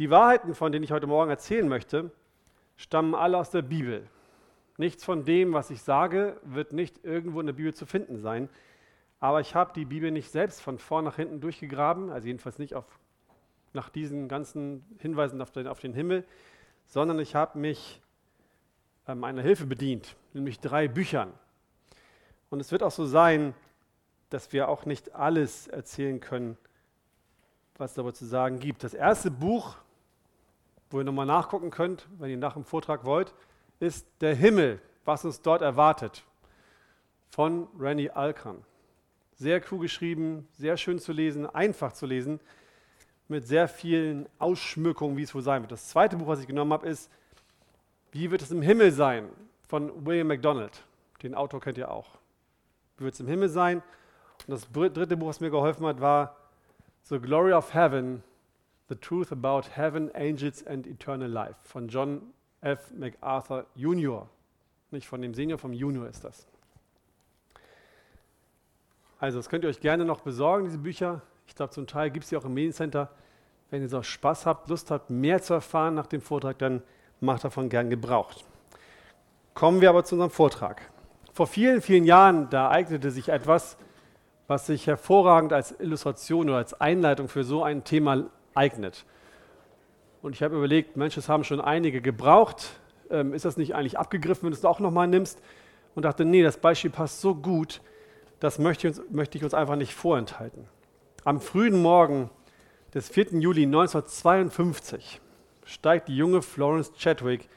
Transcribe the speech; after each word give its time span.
Die 0.00 0.08
Wahrheiten, 0.08 0.54
von 0.54 0.72
denen 0.72 0.82
ich 0.82 0.92
heute 0.92 1.06
Morgen 1.06 1.28
erzählen 1.28 1.68
möchte, 1.68 2.10
stammen 2.78 3.14
alle 3.14 3.36
aus 3.36 3.50
der 3.50 3.60
Bibel. 3.60 4.08
Nichts 4.78 5.04
von 5.04 5.26
dem, 5.26 5.52
was 5.52 5.68
ich 5.68 5.82
sage, 5.82 6.40
wird 6.42 6.72
nicht 6.72 7.04
irgendwo 7.04 7.38
in 7.38 7.44
der 7.44 7.52
Bibel 7.52 7.74
zu 7.74 7.84
finden 7.84 8.16
sein. 8.16 8.48
Aber 9.18 9.42
ich 9.42 9.54
habe 9.54 9.74
die 9.74 9.84
Bibel 9.84 10.10
nicht 10.10 10.30
selbst 10.30 10.62
von 10.62 10.78
vorn 10.78 11.04
nach 11.04 11.16
hinten 11.16 11.42
durchgegraben, 11.42 12.08
also 12.08 12.28
jedenfalls 12.28 12.58
nicht 12.58 12.74
auf, 12.74 12.86
nach 13.74 13.90
diesen 13.90 14.26
ganzen 14.26 14.86
Hinweisen 15.00 15.42
auf 15.42 15.50
den, 15.50 15.66
auf 15.66 15.80
den 15.80 15.92
Himmel, 15.92 16.24
sondern 16.86 17.18
ich 17.18 17.34
habe 17.34 17.58
mich 17.58 18.00
ähm, 19.06 19.22
einer 19.22 19.42
Hilfe 19.42 19.66
bedient, 19.66 20.16
nämlich 20.32 20.60
drei 20.60 20.88
Büchern. 20.88 21.30
Und 22.48 22.60
es 22.60 22.72
wird 22.72 22.82
auch 22.82 22.90
so 22.90 23.04
sein, 23.04 23.52
dass 24.30 24.54
wir 24.54 24.70
auch 24.70 24.86
nicht 24.86 25.14
alles 25.14 25.68
erzählen 25.68 26.20
können, 26.20 26.56
was 27.76 27.90
es 27.90 27.94
darüber 27.96 28.14
zu 28.14 28.24
sagen 28.24 28.60
gibt. 28.60 28.82
Das 28.82 28.94
erste 28.94 29.30
Buch, 29.30 29.76
wo 30.90 30.98
ihr 30.98 31.04
nochmal 31.04 31.26
nachgucken 31.26 31.70
könnt, 31.70 32.08
wenn 32.18 32.30
ihr 32.30 32.36
nach 32.36 32.54
dem 32.54 32.64
Vortrag 32.64 33.04
wollt, 33.04 33.32
ist 33.78 34.06
Der 34.20 34.34
Himmel, 34.34 34.80
was 35.04 35.24
uns 35.24 35.40
dort 35.40 35.62
erwartet, 35.62 36.24
von 37.30 37.68
Randy 37.78 38.10
Alkan. 38.10 38.64
Sehr 39.36 39.62
cool 39.70 39.78
geschrieben, 39.80 40.46
sehr 40.52 40.76
schön 40.76 40.98
zu 40.98 41.12
lesen, 41.12 41.46
einfach 41.46 41.92
zu 41.92 42.04
lesen, 42.04 42.40
mit 43.28 43.46
sehr 43.46 43.68
vielen 43.68 44.28
Ausschmückungen, 44.38 45.16
wie 45.16 45.22
es 45.22 45.34
wohl 45.34 45.42
sein 45.42 45.62
wird. 45.62 45.72
Das 45.72 45.88
zweite 45.88 46.16
Buch, 46.16 46.26
was 46.26 46.40
ich 46.40 46.46
genommen 46.46 46.72
habe, 46.72 46.88
ist 46.88 47.10
Wie 48.12 48.30
wird 48.30 48.42
es 48.42 48.50
im 48.50 48.60
Himmel 48.60 48.90
sein? 48.92 49.30
von 49.70 50.04
William 50.04 50.26
MacDonald. 50.26 50.82
Den 51.22 51.36
Autor 51.36 51.60
kennt 51.60 51.78
ihr 51.78 51.92
auch. 51.92 52.18
Wie 52.96 53.04
wird 53.04 53.14
es 53.14 53.20
im 53.20 53.28
Himmel 53.28 53.48
sein? 53.48 53.84
Und 54.48 54.50
das 54.50 54.66
dritte 54.72 55.16
Buch, 55.16 55.28
was 55.28 55.38
mir 55.38 55.50
geholfen 55.50 55.86
hat, 55.86 56.00
war 56.00 56.36
The 57.04 57.20
Glory 57.20 57.52
of 57.52 57.72
Heaven, 57.72 58.24
The 58.90 58.96
Truth 58.96 59.30
About 59.30 59.68
Heaven, 59.76 60.10
Angels 60.16 60.66
and 60.66 60.84
Eternal 60.84 61.30
Life 61.30 61.54
von 61.62 61.86
John 61.86 62.22
F. 62.60 62.90
MacArthur 62.92 63.64
Jr. 63.76 64.26
Nicht 64.90 65.06
von 65.06 65.22
dem 65.22 65.32
Senior, 65.32 65.58
vom 65.58 65.72
Junior 65.72 66.08
ist 66.08 66.24
das. 66.24 66.48
Also, 69.20 69.38
das 69.38 69.48
könnt 69.48 69.62
ihr 69.62 69.70
euch 69.70 69.80
gerne 69.80 70.04
noch 70.04 70.22
besorgen, 70.22 70.64
diese 70.64 70.78
Bücher. 70.78 71.22
Ich 71.46 71.54
glaube, 71.54 71.70
zum 71.70 71.86
Teil 71.86 72.10
gibt 72.10 72.24
es 72.24 72.30
sie 72.30 72.36
auch 72.36 72.44
im 72.44 72.52
Mediencenter. 72.52 73.10
Wenn 73.70 73.80
ihr 73.80 73.88
so 73.88 74.02
Spaß 74.02 74.44
habt, 74.44 74.68
Lust 74.68 74.90
habt, 74.90 75.08
mehr 75.08 75.40
zu 75.40 75.54
erfahren 75.54 75.94
nach 75.94 76.08
dem 76.08 76.20
Vortrag, 76.20 76.58
dann 76.58 76.82
macht 77.20 77.44
davon 77.44 77.68
gern 77.68 77.90
Gebrauch. 77.90 78.32
Kommen 79.54 79.80
wir 79.80 79.90
aber 79.90 80.02
zu 80.02 80.16
unserem 80.16 80.32
Vortrag. 80.32 80.90
Vor 81.32 81.46
vielen, 81.46 81.80
vielen 81.80 82.06
Jahren, 82.06 82.50
da 82.50 82.70
eignete 82.70 83.12
sich 83.12 83.28
etwas, 83.28 83.76
was 84.48 84.66
sich 84.66 84.88
hervorragend 84.88 85.52
als 85.52 85.78
Illustration 85.78 86.48
oder 86.48 86.58
als 86.58 86.80
Einleitung 86.80 87.28
für 87.28 87.44
so 87.44 87.62
ein 87.62 87.84
Thema 87.84 88.28
eignet. 88.54 89.04
Und 90.22 90.34
ich 90.34 90.42
habe 90.42 90.56
überlegt, 90.56 90.96
Mensch, 90.96 91.16
es 91.16 91.28
haben 91.28 91.44
schon 91.44 91.60
einige 91.60 92.00
gebraucht. 92.00 92.80
Ähm, 93.10 93.32
ist 93.32 93.44
das 93.44 93.56
nicht 93.56 93.74
eigentlich 93.74 93.98
abgegriffen, 93.98 94.44
wenn 94.44 94.52
du 94.52 94.56
es 94.56 94.64
auch 94.64 94.80
nochmal 94.80 95.08
nimmst? 95.08 95.42
Und 95.94 96.04
dachte, 96.04 96.24
nee, 96.24 96.42
das 96.42 96.58
Beispiel 96.58 96.90
passt 96.90 97.20
so 97.20 97.34
gut, 97.34 97.80
das 98.38 98.58
möchte 98.58 98.88
ich, 98.88 98.98
uns, 98.98 99.10
möchte 99.10 99.38
ich 99.38 99.44
uns 99.44 99.54
einfach 99.54 99.76
nicht 99.76 99.94
vorenthalten. 99.94 100.68
Am 101.24 101.40
frühen 101.40 101.82
Morgen 101.82 102.30
des 102.94 103.08
4. 103.08 103.40
Juli 103.40 103.64
1952 103.64 105.20
steigt 105.64 106.08
die 106.08 106.16
junge 106.16 106.42
Florence 106.42 106.92
Chadwick 106.96 107.48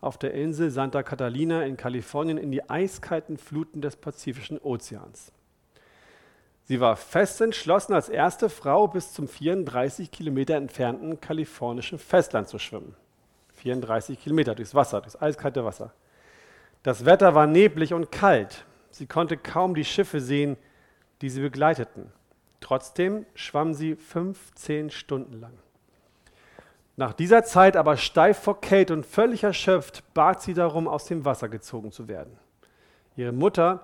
auf 0.00 0.18
der 0.18 0.32
Insel 0.34 0.70
Santa 0.70 1.02
Catalina 1.02 1.64
in 1.64 1.76
Kalifornien 1.76 2.38
in 2.38 2.50
die 2.50 2.68
eiskalten 2.68 3.36
Fluten 3.36 3.80
des 3.80 3.96
Pazifischen 3.96 4.58
Ozeans. 4.58 5.32
Sie 6.70 6.78
war 6.78 6.94
fest 6.94 7.40
entschlossen, 7.40 7.94
als 7.94 8.08
erste 8.08 8.48
Frau 8.48 8.86
bis 8.86 9.12
zum 9.12 9.26
34 9.26 10.12
Kilometer 10.12 10.54
entfernten 10.54 11.20
kalifornischen 11.20 11.98
Festland 11.98 12.46
zu 12.46 12.60
schwimmen. 12.60 12.94
34 13.54 14.22
Kilometer 14.22 14.54
durchs 14.54 14.72
Wasser, 14.72 15.00
durchs 15.00 15.20
eiskalte 15.20 15.64
Wasser. 15.64 15.92
Das 16.84 17.04
Wetter 17.04 17.34
war 17.34 17.48
neblig 17.48 17.92
und 17.92 18.12
kalt. 18.12 18.64
Sie 18.92 19.06
konnte 19.06 19.36
kaum 19.36 19.74
die 19.74 19.84
Schiffe 19.84 20.20
sehen, 20.20 20.56
die 21.22 21.28
sie 21.28 21.40
begleiteten. 21.40 22.12
Trotzdem 22.60 23.26
schwamm 23.34 23.74
sie 23.74 23.96
15 23.96 24.90
Stunden 24.90 25.40
lang. 25.40 25.58
Nach 26.94 27.14
dieser 27.14 27.42
Zeit 27.42 27.76
aber 27.76 27.96
steif 27.96 28.38
vor 28.38 28.60
Kälte 28.60 28.92
und 28.92 29.04
völlig 29.04 29.42
erschöpft, 29.42 30.04
bat 30.14 30.40
sie 30.40 30.54
darum, 30.54 30.86
aus 30.86 31.06
dem 31.06 31.24
Wasser 31.24 31.48
gezogen 31.48 31.90
zu 31.90 32.06
werden. 32.06 32.38
Ihre 33.16 33.32
Mutter, 33.32 33.82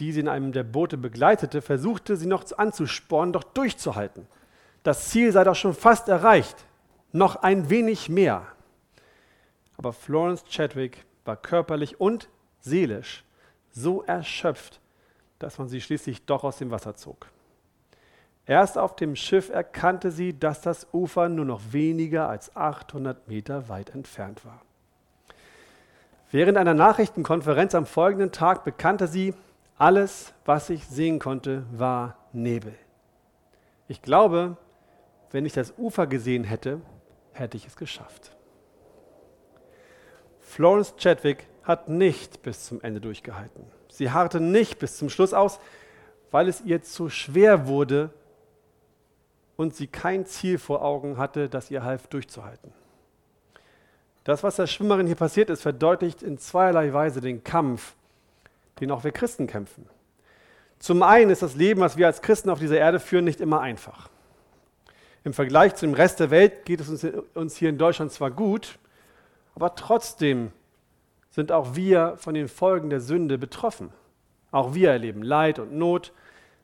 die 0.00 0.12
sie 0.12 0.20
in 0.20 0.28
einem 0.28 0.52
der 0.52 0.64
Boote 0.64 0.96
begleitete, 0.96 1.62
versuchte 1.62 2.16
sie 2.16 2.26
noch 2.26 2.44
anzuspornen, 2.56 3.32
doch 3.32 3.44
durchzuhalten. 3.44 4.26
Das 4.82 5.10
Ziel 5.10 5.30
sei 5.30 5.44
doch 5.44 5.54
schon 5.54 5.74
fast 5.74 6.08
erreicht. 6.08 6.56
Noch 7.12 7.36
ein 7.36 7.68
wenig 7.70 8.08
mehr. 8.08 8.46
Aber 9.76 9.92
Florence 9.92 10.44
Chadwick 10.48 11.04
war 11.24 11.36
körperlich 11.36 12.00
und 12.00 12.28
seelisch 12.60 13.24
so 13.70 14.02
erschöpft, 14.02 14.80
dass 15.38 15.58
man 15.58 15.68
sie 15.68 15.80
schließlich 15.80 16.24
doch 16.24 16.44
aus 16.44 16.58
dem 16.58 16.70
Wasser 16.70 16.96
zog. 16.96 17.26
Erst 18.46 18.78
auf 18.78 18.96
dem 18.96 19.16
Schiff 19.16 19.48
erkannte 19.48 20.10
sie, 20.10 20.38
dass 20.38 20.60
das 20.60 20.86
Ufer 20.92 21.28
nur 21.28 21.44
noch 21.44 21.60
weniger 21.70 22.28
als 22.28 22.56
800 22.56 23.28
Meter 23.28 23.68
weit 23.68 23.90
entfernt 23.90 24.44
war. 24.44 24.62
Während 26.32 26.58
einer 26.58 26.74
Nachrichtenkonferenz 26.74 27.74
am 27.74 27.86
folgenden 27.86 28.32
Tag 28.32 28.64
bekannte 28.64 29.08
sie, 29.08 29.34
alles, 29.80 30.34
was 30.44 30.68
ich 30.68 30.86
sehen 30.86 31.18
konnte, 31.18 31.64
war 31.72 32.18
Nebel. 32.32 32.74
Ich 33.88 34.02
glaube, 34.02 34.58
wenn 35.30 35.46
ich 35.46 35.54
das 35.54 35.72
Ufer 35.78 36.06
gesehen 36.06 36.44
hätte, 36.44 36.80
hätte 37.32 37.56
ich 37.56 37.66
es 37.66 37.76
geschafft. 37.76 38.36
Florence 40.40 40.94
Chadwick 40.98 41.46
hat 41.62 41.88
nicht 41.88 42.42
bis 42.42 42.66
zum 42.66 42.82
Ende 42.82 43.00
durchgehalten. 43.00 43.64
Sie 43.90 44.10
harrte 44.10 44.38
nicht 44.38 44.78
bis 44.78 44.98
zum 44.98 45.08
Schluss 45.08 45.32
aus, 45.32 45.58
weil 46.30 46.48
es 46.48 46.60
ihr 46.60 46.82
zu 46.82 47.08
schwer 47.08 47.66
wurde 47.66 48.10
und 49.56 49.74
sie 49.74 49.86
kein 49.86 50.26
Ziel 50.26 50.58
vor 50.58 50.84
Augen 50.84 51.16
hatte, 51.16 51.48
das 51.48 51.70
ihr 51.70 51.82
half 51.84 52.06
durchzuhalten. 52.08 52.72
Das, 54.24 54.42
was 54.42 54.56
der 54.56 54.66
Schwimmerin 54.66 55.06
hier 55.06 55.16
passiert 55.16 55.48
ist, 55.48 55.62
verdeutlicht 55.62 56.22
in 56.22 56.36
zweierlei 56.36 56.92
Weise 56.92 57.22
den 57.22 57.42
Kampf, 57.42 57.94
den 58.80 58.90
auch 58.90 59.04
wir 59.04 59.12
Christen 59.12 59.46
kämpfen. 59.46 59.86
Zum 60.78 61.02
einen 61.02 61.30
ist 61.30 61.42
das 61.42 61.54
Leben, 61.54 61.80
was 61.80 61.96
wir 61.96 62.06
als 62.06 62.22
Christen 62.22 62.48
auf 62.50 62.58
dieser 62.58 62.78
Erde 62.78 63.00
führen, 63.00 63.24
nicht 63.24 63.40
immer 63.40 63.60
einfach. 63.60 64.08
Im 65.24 65.34
Vergleich 65.34 65.74
zum 65.74 65.92
Rest 65.92 66.20
der 66.20 66.30
Welt 66.30 66.64
geht 66.64 66.80
es 66.80 67.04
uns, 67.34 67.56
hier 67.56 67.68
in 67.68 67.76
Deutschland 67.76 68.10
zwar 68.10 68.30
gut, 68.30 68.78
aber 69.54 69.74
trotzdem 69.74 70.52
sind 71.30 71.52
auch 71.52 71.76
wir 71.76 72.14
von 72.16 72.34
den 72.34 72.48
Folgen 72.48 72.88
der 72.88 73.00
Sünde 73.00 73.36
betroffen. 73.36 73.90
Auch 74.50 74.74
wir 74.74 74.90
erleben 74.90 75.22
Leid 75.22 75.58
und 75.58 75.74
Not, 75.74 76.12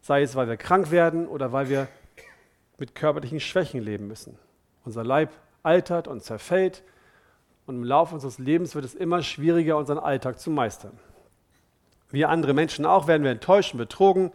sei 0.01 0.23
es, 0.23 0.35
weil 0.35 0.49
wir 0.49 0.57
krank 0.57 0.91
werden 0.91 1.29
oder 1.29 1.53
weil 1.53 1.69
wir 1.69 1.87
mit 2.79 2.95
körperlichen 2.95 3.41
Schwächen 3.41 3.83
leben 3.83 4.07
müssen. 4.07 4.39
Unser 4.85 5.05
Leib 5.05 5.31
altert 5.63 6.09
und 6.09 6.23
zerfällt 6.23 6.83
und 7.67 7.77
im 7.77 7.85
Laufe 7.85 8.15
unseres 8.15 8.39
Lebens 8.39 8.75
wird 8.75 8.85
es 8.85 8.95
immer 8.95 9.23
schwieriger, 9.23 9.77
unseren 9.77 9.99
Alltag 9.99 10.39
zu 10.39 10.51
meistern. 10.51 10.99
Wir 12.11 12.29
andere 12.29 12.55
Menschen 12.55 12.87
auch 12.87 13.07
werden 13.09 13.25
wir 13.25 13.31
enttäuscht 13.31 13.77
betrogen. 13.77 14.33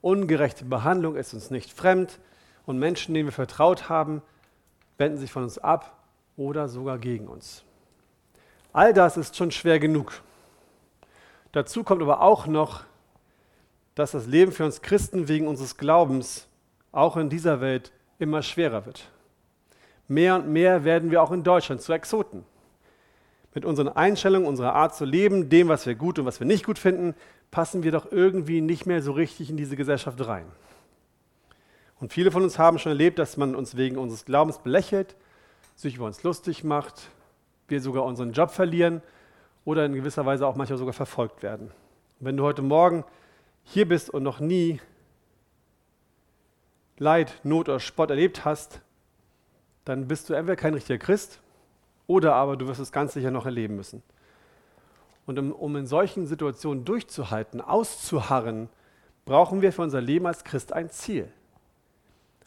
Ungerechte 0.00 0.64
Behandlung 0.64 1.16
ist 1.16 1.32
uns 1.34 1.50
nicht 1.50 1.72
fremd 1.72 2.18
und 2.66 2.78
Menschen, 2.78 3.14
denen 3.14 3.28
wir 3.28 3.32
vertraut 3.32 3.88
haben, 3.88 4.22
wenden 4.98 5.18
sich 5.18 5.32
von 5.32 5.42
uns 5.42 5.58
ab 5.58 5.96
oder 6.36 6.68
sogar 6.68 6.98
gegen 6.98 7.26
uns. 7.26 7.64
All 8.72 8.92
das 8.92 9.16
ist 9.16 9.36
schon 9.36 9.50
schwer 9.50 9.78
genug. 9.78 10.20
Dazu 11.52 11.84
kommt 11.84 12.02
aber 12.02 12.20
auch 12.20 12.46
noch, 12.46 12.84
dass 13.94 14.10
das 14.10 14.26
Leben 14.26 14.52
für 14.52 14.64
uns 14.64 14.82
Christen 14.82 15.28
wegen 15.28 15.46
unseres 15.46 15.76
Glaubens 15.76 16.48
auch 16.90 17.16
in 17.16 17.30
dieser 17.30 17.60
Welt 17.60 17.92
immer 18.18 18.42
schwerer 18.42 18.86
wird. 18.86 19.08
Mehr 20.08 20.34
und 20.36 20.48
mehr 20.48 20.84
werden 20.84 21.10
wir 21.10 21.22
auch 21.22 21.30
in 21.30 21.44
Deutschland 21.44 21.80
zu 21.80 21.92
Exoten. 21.92 22.44
Mit 23.54 23.64
unseren 23.64 23.88
Einstellungen, 23.88 24.48
unserer 24.48 24.74
Art 24.74 24.96
zu 24.96 25.04
leben, 25.04 25.48
dem, 25.48 25.68
was 25.68 25.86
wir 25.86 25.94
gut 25.94 26.18
und 26.18 26.26
was 26.26 26.40
wir 26.40 26.46
nicht 26.46 26.66
gut 26.66 26.78
finden, 26.78 27.14
passen 27.50 27.84
wir 27.84 27.92
doch 27.92 28.10
irgendwie 28.10 28.60
nicht 28.60 28.84
mehr 28.84 29.00
so 29.00 29.12
richtig 29.12 29.48
in 29.48 29.56
diese 29.56 29.76
Gesellschaft 29.76 30.26
rein. 30.26 30.46
Und 32.00 32.12
viele 32.12 32.32
von 32.32 32.42
uns 32.42 32.58
haben 32.58 32.78
schon 32.78 32.90
erlebt, 32.90 33.18
dass 33.18 33.36
man 33.36 33.54
uns 33.54 33.76
wegen 33.76 33.96
unseres 33.96 34.24
Glaubens 34.24 34.58
belächelt, 34.58 35.14
sich 35.76 35.96
über 35.96 36.06
uns 36.06 36.22
lustig 36.24 36.64
macht, 36.64 37.08
wir 37.68 37.80
sogar 37.80 38.04
unseren 38.04 38.32
Job 38.32 38.50
verlieren 38.50 39.02
oder 39.64 39.86
in 39.86 39.94
gewisser 39.94 40.26
Weise 40.26 40.46
auch 40.46 40.56
manchmal 40.56 40.78
sogar 40.78 40.92
verfolgt 40.92 41.42
werden. 41.42 41.68
Und 42.18 42.26
wenn 42.26 42.36
du 42.36 42.42
heute 42.42 42.62
Morgen 42.62 43.04
hier 43.62 43.88
bist 43.88 44.10
und 44.10 44.22
noch 44.22 44.40
nie 44.40 44.80
Leid, 46.98 47.40
Not 47.42 47.68
oder 47.68 47.80
Spott 47.80 48.10
erlebt 48.10 48.44
hast, 48.44 48.80
dann 49.84 50.06
bist 50.06 50.28
du 50.28 50.34
entweder 50.34 50.56
kein 50.56 50.74
richtiger 50.74 50.98
Christ 50.98 51.40
oder 52.06 52.34
aber 52.34 52.56
du 52.56 52.66
wirst 52.66 52.80
es 52.80 52.92
ganz 52.92 53.14
sicher 53.14 53.30
noch 53.30 53.46
erleben 53.46 53.76
müssen. 53.76 54.02
Und 55.26 55.38
um, 55.38 55.52
um 55.52 55.76
in 55.76 55.86
solchen 55.86 56.26
Situationen 56.26 56.84
durchzuhalten, 56.84 57.60
auszuharren, 57.60 58.68
brauchen 59.24 59.62
wir 59.62 59.72
für 59.72 59.82
unser 59.82 60.00
Leben 60.00 60.26
als 60.26 60.44
Christ 60.44 60.72
ein 60.72 60.90
Ziel. 60.90 61.30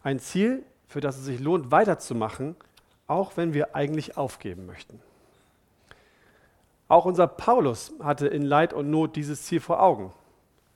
Ein 0.04 0.20
Ziel, 0.20 0.64
für 0.88 1.02
das 1.02 1.18
es 1.18 1.26
sich 1.26 1.40
lohnt, 1.40 1.72
weiterzumachen, 1.72 2.56
auch 3.08 3.36
wenn 3.36 3.54
wir 3.54 3.76
eigentlich 3.76 4.18
aufgeben 4.18 4.66
möchten. 4.66 5.02
Auch 6.88 7.06
unser 7.06 7.28
Paulus 7.28 7.94
hatte 8.02 8.28
in 8.28 8.44
Leid 8.44 8.74
und 8.74 8.90
Not 8.90 9.16
dieses 9.16 9.44
Ziel 9.44 9.60
vor 9.60 9.82
Augen. 9.82 10.14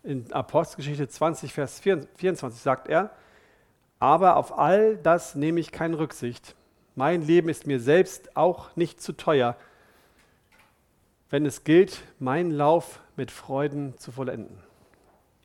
In 0.04 0.32
Apostelgeschichte 0.34 1.08
20, 1.08 1.54
Vers 1.54 1.80
24 1.80 2.60
sagt 2.60 2.88
er, 2.88 3.12
aber 4.00 4.36
auf 4.36 4.58
all 4.58 4.98
das 4.98 5.36
nehme 5.36 5.60
ich 5.60 5.72
keine 5.72 6.00
Rücksicht. 6.00 6.56
Mein 7.02 7.24
Leben 7.24 7.50
ist 7.50 7.66
mir 7.66 7.80
selbst 7.80 8.38
auch 8.38 8.76
nicht 8.76 9.02
zu 9.02 9.14
teuer, 9.14 9.56
wenn 11.32 11.48
es 11.48 11.64
gilt, 11.64 12.04
meinen 12.20 12.52
Lauf 12.52 13.00
mit 13.16 13.32
Freuden 13.32 13.98
zu 13.98 14.12
vollenden. 14.12 14.60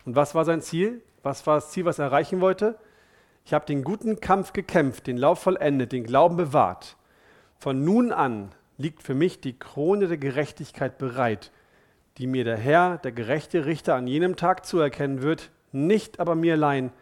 Und 0.04 0.16
was 0.16 0.34
war 0.34 0.44
sein 0.44 0.60
Ziel? 0.60 1.00
Was 1.22 1.46
war 1.46 1.54
das 1.54 1.70
Ziel, 1.70 1.86
was 1.86 1.98
er 1.98 2.04
erreichen 2.04 2.42
wollte? 2.42 2.78
Ich 3.46 3.54
habe 3.54 3.64
den 3.64 3.84
guten 3.84 4.20
Kampf 4.20 4.52
gekämpft, 4.52 5.06
den 5.06 5.16
Lauf 5.16 5.38
vollendet, 5.38 5.92
den 5.92 6.04
Glauben 6.04 6.36
bewahrt. 6.36 6.98
Von 7.58 7.82
nun 7.82 8.12
an 8.12 8.50
liegt 8.76 9.02
für 9.02 9.14
mich 9.14 9.40
die 9.40 9.58
Krone 9.58 10.08
der 10.08 10.18
Gerechtigkeit 10.18 10.98
bereit, 10.98 11.52
die 12.18 12.26
mir 12.26 12.44
der 12.44 12.58
Herr, 12.58 12.98
der 12.98 13.12
gerechte 13.12 13.64
Richter, 13.64 13.94
an 13.94 14.06
jenem 14.06 14.36
Tag 14.36 14.66
zuerkennen 14.66 15.22
wird, 15.22 15.50
nicht 15.72 16.20
aber 16.20 16.34
mir 16.34 16.52
allein, 16.52 16.92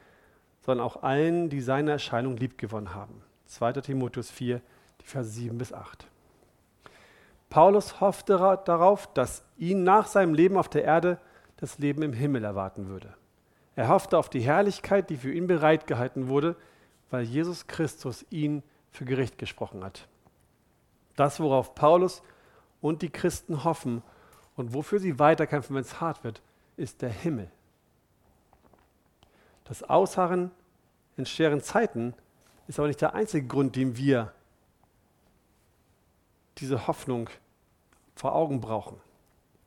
sondern 0.61 0.87
auch 0.87 1.03
allen, 1.03 1.49
die 1.49 1.61
seine 1.61 1.91
Erscheinung 1.91 2.37
liebgewonnen 2.37 2.95
haben. 2.95 3.25
2. 3.47 3.73
Timotheus 3.73 4.31
4, 4.31 4.61
die 5.01 5.07
Verse 5.07 5.31
7 5.31 5.57
bis 5.57 5.73
8. 5.73 6.07
Paulus 7.51 8.01
hoffte 8.01 8.59
darauf, 8.65 9.13
dass 9.15 9.45
ihn 9.57 9.85
nach 9.85 10.07
seinem 10.07 10.35
Leben 10.35 10.57
auf 10.57 10.69
der 10.69 10.85
Erde 10.85 11.19
das 11.57 11.79
Leben 11.79 12.03
im 12.03 12.13
Himmel 12.13 12.45
erwarten 12.45 12.89
würde. 12.89 13.15
Er 13.77 13.89
hoffte 13.89 14.19
auf 14.19 14.29
die 14.29 14.41
Herrlichkeit, 14.41 15.11
die 15.11 15.17
für 15.17 15.33
ihn 15.33 15.47
bereitgehalten 15.47 16.29
wurde, 16.29 16.57
weil 17.11 17.23
Jesus 17.23 17.67
Christus 17.67 18.25
ihn 18.31 18.63
für 18.91 19.05
Gericht 19.05 19.39
gesprochen 19.39 19.85
hat. 19.85 20.09
Das, 21.17 21.41
worauf 21.41 21.75
Paulus 21.75 22.23
und 22.81 23.03
die 23.03 23.11
Christen 23.11 23.65
hoffen 23.65 24.03
und 24.57 24.75
wofür 24.75 24.99
sie 24.99 25.19
weiterkämpfen, 25.19 25.75
wenn 25.77 25.83
es 25.83 26.01
hart 26.01 26.25
wird, 26.25 26.43
ist 26.77 27.03
der 27.03 27.11
Himmel. 27.11 27.51
Das 29.65 29.83
Ausharren 29.83 30.51
in 31.17 31.27
schweren 31.27 31.61
Zeiten 31.61 32.15
ist 32.69 32.79
aber 32.79 32.89
nicht 32.89 33.01
der 33.01 33.15
einzige 33.15 33.47
Grund, 33.47 33.77
den 33.77 33.97
wir 33.97 34.33
diese 36.59 36.87
Hoffnung 36.87 37.29
vor 38.15 38.35
Augen 38.35 38.61
brauchen. 38.61 39.01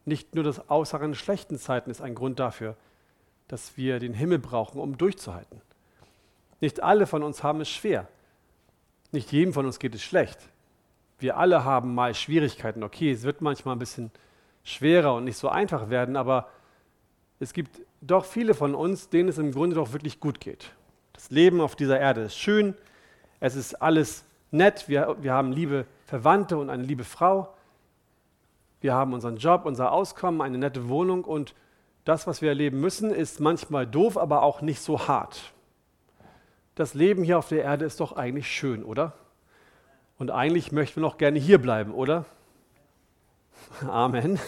Nicht 0.06 0.36
nur 0.36 0.44
das 0.44 0.70
Ausharren 0.70 1.12
in 1.12 1.16
schlechten 1.16 1.58
Zeiten 1.58 1.92
ist 1.92 2.02
ein 2.02 2.16
Grund 2.16 2.40
dafür, 2.40 2.76
dass 3.48 3.78
wir 3.78 4.00
den 4.00 4.14
Himmel 4.14 4.40
brauchen, 4.40 4.80
um 4.80 4.98
durchzuhalten. 4.98 5.62
Nicht 6.60 6.82
alle 6.82 7.08
von 7.08 7.24
uns 7.24 7.44
haben 7.44 7.62
es 7.62 7.70
schwer. 7.70 8.08
Nicht 9.12 9.32
jedem 9.32 9.54
von 9.54 9.66
uns 9.66 9.80
geht 9.80 9.96
es 9.96 10.02
schlecht. 10.02 10.40
Wir 11.20 11.38
alle 11.38 11.64
haben 11.64 11.94
mal 11.94 12.14
Schwierigkeiten. 12.14 12.84
Okay, 12.84 13.12
es 13.12 13.24
wird 13.24 13.42
manchmal 13.42 13.76
ein 13.76 13.80
bisschen 13.80 14.12
schwerer 14.64 15.16
und 15.16 15.24
nicht 15.24 15.38
so 15.38 15.50
einfach 15.50 15.90
werden, 15.90 16.16
aber 16.16 16.50
es 17.40 17.54
gibt 17.54 17.82
doch 18.02 18.26
viele 18.26 18.54
von 18.54 18.76
uns, 18.76 19.10
denen 19.10 19.30
es 19.30 19.38
im 19.38 19.52
Grunde 19.52 19.76
doch 19.76 19.94
wirklich 19.94 20.20
gut 20.20 20.40
geht. 20.40 20.72
Das 21.14 21.30
Leben 21.32 21.62
auf 21.62 21.76
dieser 21.76 22.00
Erde 22.00 22.22
ist 22.22 22.38
schön, 22.38 22.76
es 23.40 23.56
ist 23.56 23.82
alles 23.82 24.24
nett, 24.52 24.88
wir, 24.88 25.18
wir 25.20 25.34
haben 25.34 25.52
liebe 25.52 25.86
Verwandte 26.06 26.58
und 26.58 26.70
eine 26.70 26.84
liebe 26.84 27.04
Frau, 27.04 27.54
wir 28.82 28.94
haben 28.94 29.14
unseren 29.14 29.38
Job, 29.38 29.66
unser 29.66 29.92
Auskommen, 29.92 30.42
eine 30.42 30.58
nette 30.58 30.88
Wohnung 30.88 31.24
und 31.24 31.56
das, 32.06 32.26
was 32.28 32.42
wir 32.42 32.50
erleben 32.50 32.80
müssen, 32.80 33.12
ist 33.12 33.40
manchmal 33.40 33.86
doof, 33.86 34.18
aber 34.18 34.44
auch 34.44 34.62
nicht 34.62 34.82
so 34.82 35.08
hart. 35.08 35.52
Das 36.76 36.94
Leben 36.94 37.24
hier 37.24 37.38
auf 37.38 37.50
der 37.50 37.64
Erde 37.64 37.86
ist 37.86 38.00
doch 38.00 38.14
eigentlich 38.16 38.48
schön, 38.48 38.84
oder? 38.84 39.14
Und 40.18 40.32
eigentlich 40.32 40.72
möchten 40.72 40.98
wir 40.98 41.02
noch 41.02 41.18
gerne 41.18 41.40
hier 41.40 41.58
bleiben, 41.62 41.94
oder? 41.94 42.26
Amen. 43.88 44.40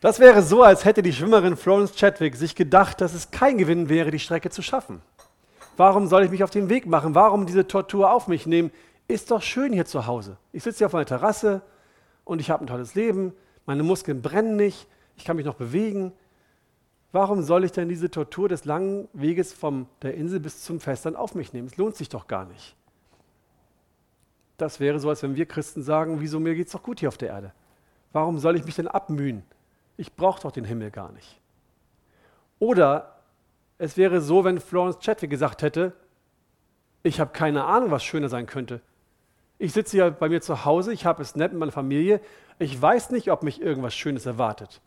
Das 0.00 0.18
wäre 0.20 0.42
so, 0.42 0.62
als 0.62 0.84
hätte 0.84 1.02
die 1.02 1.12
Schwimmerin 1.12 1.56
Florence 1.56 1.94
Chadwick 1.94 2.36
sich 2.36 2.54
gedacht, 2.54 3.00
dass 3.00 3.14
es 3.14 3.30
kein 3.30 3.56
Gewinn 3.56 3.88
wäre, 3.88 4.10
die 4.10 4.18
Strecke 4.18 4.50
zu 4.50 4.60
schaffen. 4.60 5.00
Warum 5.76 6.06
soll 6.06 6.24
ich 6.24 6.30
mich 6.30 6.44
auf 6.44 6.50
den 6.50 6.68
Weg 6.68 6.86
machen? 6.86 7.14
Warum 7.14 7.46
diese 7.46 7.66
Tortur 7.66 8.12
auf 8.12 8.28
mich 8.28 8.46
nehmen? 8.46 8.70
Ist 9.08 9.30
doch 9.30 9.42
schön 9.42 9.72
hier 9.72 9.86
zu 9.86 10.06
Hause. 10.06 10.36
Ich 10.52 10.62
sitze 10.62 10.78
hier 10.78 10.86
auf 10.86 10.92
meiner 10.92 11.06
Terrasse 11.06 11.62
und 12.24 12.40
ich 12.40 12.50
habe 12.50 12.64
ein 12.64 12.66
tolles 12.66 12.94
Leben 12.94 13.32
meine 13.66 13.82
Muskeln 13.82 14.22
brennen 14.22 14.56
nicht, 14.56 14.86
ich 15.16 15.24
kann 15.24 15.36
mich 15.36 15.46
noch 15.46 15.54
bewegen. 15.54 16.12
Warum 17.12 17.42
soll 17.42 17.64
ich 17.64 17.72
denn 17.72 17.88
diese 17.88 18.10
Tortur 18.10 18.48
des 18.48 18.64
langen 18.64 19.08
Weges 19.12 19.52
von 19.52 19.86
der 20.00 20.14
Insel 20.14 20.40
bis 20.40 20.62
zum 20.62 20.80
Festland 20.80 21.16
auf 21.16 21.34
mich 21.34 21.52
nehmen? 21.52 21.68
Es 21.68 21.76
lohnt 21.76 21.96
sich 21.96 22.08
doch 22.08 22.26
gar 22.26 22.46
nicht. 22.46 22.74
Das 24.56 24.80
wäre 24.80 24.98
so, 24.98 25.08
als 25.10 25.22
wenn 25.22 25.36
wir 25.36 25.46
Christen 25.46 25.82
sagen, 25.82 26.20
wieso 26.20 26.40
mir 26.40 26.54
geht 26.54 26.68
es 26.68 26.72
doch 26.72 26.82
gut 26.82 27.00
hier 27.00 27.08
auf 27.08 27.18
der 27.18 27.28
Erde? 27.28 27.52
Warum 28.12 28.38
soll 28.38 28.56
ich 28.56 28.64
mich 28.64 28.76
denn 28.76 28.88
abmühen? 28.88 29.42
Ich 29.96 30.14
brauche 30.14 30.40
doch 30.40 30.52
den 30.52 30.64
Himmel 30.64 30.90
gar 30.90 31.12
nicht. 31.12 31.40
Oder 32.58 33.21
es 33.82 33.96
wäre 33.96 34.20
so, 34.20 34.44
wenn 34.44 34.60
Florence 34.60 35.00
Chatwick 35.00 35.30
gesagt 35.30 35.60
hätte, 35.62 35.92
ich 37.02 37.18
habe 37.18 37.32
keine 37.32 37.64
Ahnung, 37.64 37.90
was 37.90 38.04
schöner 38.04 38.28
sein 38.28 38.46
könnte. 38.46 38.80
Ich 39.58 39.72
sitze 39.72 39.96
ja 39.96 40.08
bei 40.08 40.28
mir 40.28 40.40
zu 40.40 40.64
Hause, 40.64 40.92
ich 40.92 41.04
habe 41.04 41.20
es 41.20 41.34
nett 41.34 41.50
mit 41.50 41.58
meiner 41.58 41.72
Familie, 41.72 42.20
ich 42.60 42.80
weiß 42.80 43.10
nicht, 43.10 43.32
ob 43.32 43.42
mich 43.42 43.60
irgendwas 43.60 43.92
Schönes 43.92 44.24
erwartet. 44.24 44.80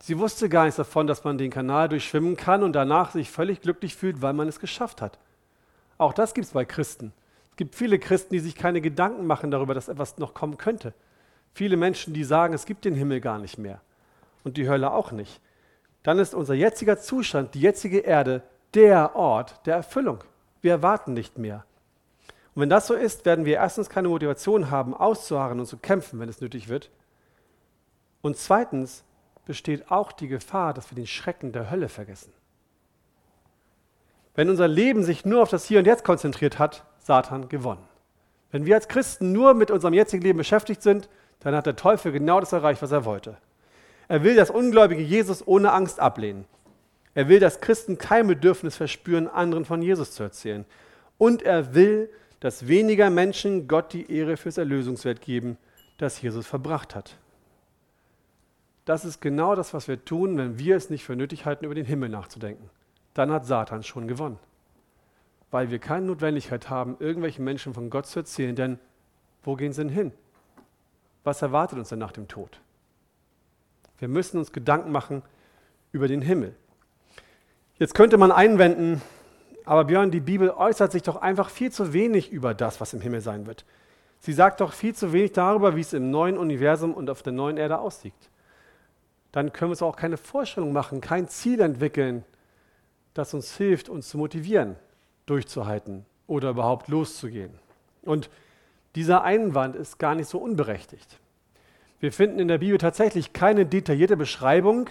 Sie 0.00 0.18
wusste 0.18 0.50
gar 0.50 0.64
nichts 0.64 0.76
davon, 0.76 1.06
dass 1.06 1.24
man 1.24 1.38
den 1.38 1.50
Kanal 1.50 1.88
durchschwimmen 1.88 2.36
kann 2.36 2.62
und 2.62 2.74
danach 2.74 3.12
sich 3.12 3.30
völlig 3.30 3.62
glücklich 3.62 3.96
fühlt, 3.96 4.20
weil 4.20 4.34
man 4.34 4.48
es 4.48 4.60
geschafft 4.60 5.00
hat. 5.00 5.18
Auch 5.96 6.12
das 6.12 6.34
gibt 6.34 6.46
es 6.46 6.52
bei 6.52 6.66
Christen. 6.66 7.14
Es 7.52 7.56
gibt 7.56 7.74
viele 7.74 7.98
Christen, 7.98 8.34
die 8.34 8.40
sich 8.40 8.54
keine 8.54 8.82
Gedanken 8.82 9.26
machen 9.26 9.50
darüber, 9.50 9.72
dass 9.72 9.88
etwas 9.88 10.18
noch 10.18 10.34
kommen 10.34 10.58
könnte. 10.58 10.92
Viele 11.54 11.78
Menschen, 11.78 12.12
die 12.12 12.24
sagen, 12.24 12.52
es 12.52 12.66
gibt 12.66 12.84
den 12.84 12.94
Himmel 12.94 13.22
gar 13.22 13.38
nicht 13.38 13.56
mehr 13.56 13.80
und 14.44 14.58
die 14.58 14.68
Hölle 14.68 14.92
auch 14.92 15.10
nicht. 15.10 15.40
Dann 16.08 16.20
ist 16.20 16.34
unser 16.34 16.54
jetziger 16.54 16.98
Zustand, 16.98 17.52
die 17.52 17.60
jetzige 17.60 17.98
Erde, 17.98 18.40
der 18.72 19.14
Ort 19.14 19.66
der 19.66 19.74
Erfüllung. 19.74 20.24
Wir 20.62 20.70
erwarten 20.72 21.12
nicht 21.12 21.36
mehr. 21.36 21.66
Und 22.54 22.62
wenn 22.62 22.70
das 22.70 22.86
so 22.86 22.94
ist, 22.94 23.26
werden 23.26 23.44
wir 23.44 23.56
erstens 23.56 23.90
keine 23.90 24.08
Motivation 24.08 24.70
haben, 24.70 24.94
auszuharren 24.94 25.60
und 25.60 25.66
zu 25.66 25.76
kämpfen, 25.76 26.18
wenn 26.18 26.30
es 26.30 26.40
nötig 26.40 26.70
wird. 26.70 26.90
Und 28.22 28.38
zweitens 28.38 29.04
besteht 29.44 29.90
auch 29.90 30.10
die 30.10 30.28
Gefahr, 30.28 30.72
dass 30.72 30.90
wir 30.90 30.96
den 30.96 31.06
Schrecken 31.06 31.52
der 31.52 31.70
Hölle 31.70 31.90
vergessen. 31.90 32.32
Wenn 34.34 34.48
unser 34.48 34.66
Leben 34.66 35.02
sich 35.02 35.26
nur 35.26 35.42
auf 35.42 35.50
das 35.50 35.66
Hier 35.66 35.78
und 35.78 35.86
Jetzt 35.86 36.04
konzentriert 36.04 36.58
hat, 36.58 36.86
Satan 37.00 37.50
gewonnen. 37.50 37.86
Wenn 38.50 38.64
wir 38.64 38.76
als 38.76 38.88
Christen 38.88 39.32
nur 39.32 39.52
mit 39.52 39.70
unserem 39.70 39.92
jetzigen 39.92 40.22
Leben 40.22 40.38
beschäftigt 40.38 40.80
sind, 40.80 41.10
dann 41.40 41.54
hat 41.54 41.66
der 41.66 41.76
Teufel 41.76 42.12
genau 42.12 42.40
das 42.40 42.54
erreicht, 42.54 42.80
was 42.80 42.92
er 42.92 43.04
wollte. 43.04 43.36
Er 44.08 44.24
will 44.24 44.34
das 44.34 44.50
ungläubige 44.50 45.02
Jesus 45.02 45.46
ohne 45.46 45.72
Angst 45.72 46.00
ablehnen. 46.00 46.46
Er 47.14 47.28
will, 47.28 47.40
dass 47.40 47.60
Christen 47.60 47.98
kein 47.98 48.26
Bedürfnis 48.26 48.76
verspüren, 48.76 49.28
anderen 49.28 49.64
von 49.64 49.82
Jesus 49.82 50.12
zu 50.12 50.22
erzählen. 50.22 50.64
Und 51.18 51.42
er 51.42 51.74
will, 51.74 52.10
dass 52.40 52.68
weniger 52.68 53.10
Menschen 53.10 53.68
Gott 53.68 53.92
die 53.92 54.10
Ehre 54.10 54.36
fürs 54.36 54.58
Erlösungswert 54.58 55.20
geben, 55.20 55.58
das 55.98 56.22
Jesus 56.22 56.46
verbracht 56.46 56.94
hat. 56.94 57.16
Das 58.84 59.04
ist 59.04 59.20
genau 59.20 59.54
das, 59.54 59.74
was 59.74 59.88
wir 59.88 60.02
tun, 60.04 60.38
wenn 60.38 60.58
wir 60.58 60.76
es 60.76 60.88
nicht 60.88 61.04
für 61.04 61.16
nötig 61.16 61.44
halten, 61.44 61.64
über 61.64 61.74
den 61.74 61.84
Himmel 61.84 62.08
nachzudenken. 62.08 62.70
Dann 63.14 63.30
hat 63.30 63.44
Satan 63.44 63.82
schon 63.82 64.08
gewonnen. 64.08 64.38
Weil 65.50 65.70
wir 65.70 65.78
keine 65.78 66.06
Notwendigkeit 66.06 66.70
haben, 66.70 66.96
irgendwelchen 67.00 67.44
Menschen 67.44 67.74
von 67.74 67.90
Gott 67.90 68.06
zu 68.06 68.20
erzählen, 68.20 68.54
denn 68.54 68.78
wo 69.42 69.56
gehen 69.56 69.72
sie 69.72 69.82
denn 69.82 69.90
hin? 69.90 70.12
Was 71.24 71.42
erwartet 71.42 71.78
uns 71.78 71.88
denn 71.88 71.98
nach 71.98 72.12
dem 72.12 72.28
Tod? 72.28 72.60
Wir 73.98 74.08
müssen 74.08 74.38
uns 74.38 74.52
Gedanken 74.52 74.92
machen 74.92 75.22
über 75.92 76.08
den 76.08 76.22
Himmel. 76.22 76.54
Jetzt 77.78 77.94
könnte 77.94 78.18
man 78.18 78.32
einwenden, 78.32 79.02
aber 79.64 79.84
Björn, 79.84 80.10
die 80.10 80.20
Bibel 80.20 80.50
äußert 80.50 80.92
sich 80.92 81.02
doch 81.02 81.16
einfach 81.16 81.50
viel 81.50 81.70
zu 81.70 81.92
wenig 81.92 82.30
über 82.32 82.54
das, 82.54 82.80
was 82.80 82.94
im 82.94 83.00
Himmel 83.00 83.20
sein 83.20 83.46
wird. 83.46 83.64
Sie 84.20 84.32
sagt 84.32 84.60
doch 84.60 84.72
viel 84.72 84.94
zu 84.94 85.12
wenig 85.12 85.32
darüber, 85.32 85.76
wie 85.76 85.80
es 85.80 85.92
im 85.92 86.10
neuen 86.10 86.38
Universum 86.38 86.94
und 86.94 87.10
auf 87.10 87.22
der 87.22 87.32
neuen 87.32 87.56
Erde 87.56 87.78
aussieht. 87.78 88.14
Dann 89.30 89.52
können 89.52 89.68
wir 89.68 89.72
uns 89.72 89.82
auch 89.82 89.96
keine 89.96 90.16
Vorstellung 90.16 90.72
machen, 90.72 91.00
kein 91.00 91.28
Ziel 91.28 91.60
entwickeln, 91.60 92.24
das 93.14 93.34
uns 93.34 93.56
hilft, 93.56 93.88
uns 93.88 94.08
zu 94.08 94.18
motivieren, 94.18 94.76
durchzuhalten 95.26 96.04
oder 96.26 96.50
überhaupt 96.50 96.88
loszugehen. 96.88 97.52
Und 98.02 98.30
dieser 98.94 99.22
Einwand 99.22 99.76
ist 99.76 99.98
gar 99.98 100.14
nicht 100.14 100.28
so 100.28 100.38
unberechtigt. 100.38 101.18
Wir 102.00 102.12
finden 102.12 102.38
in 102.38 102.48
der 102.48 102.58
Bibel 102.58 102.78
tatsächlich 102.78 103.32
keine 103.32 103.66
detaillierte 103.66 104.16
Beschreibung 104.16 104.88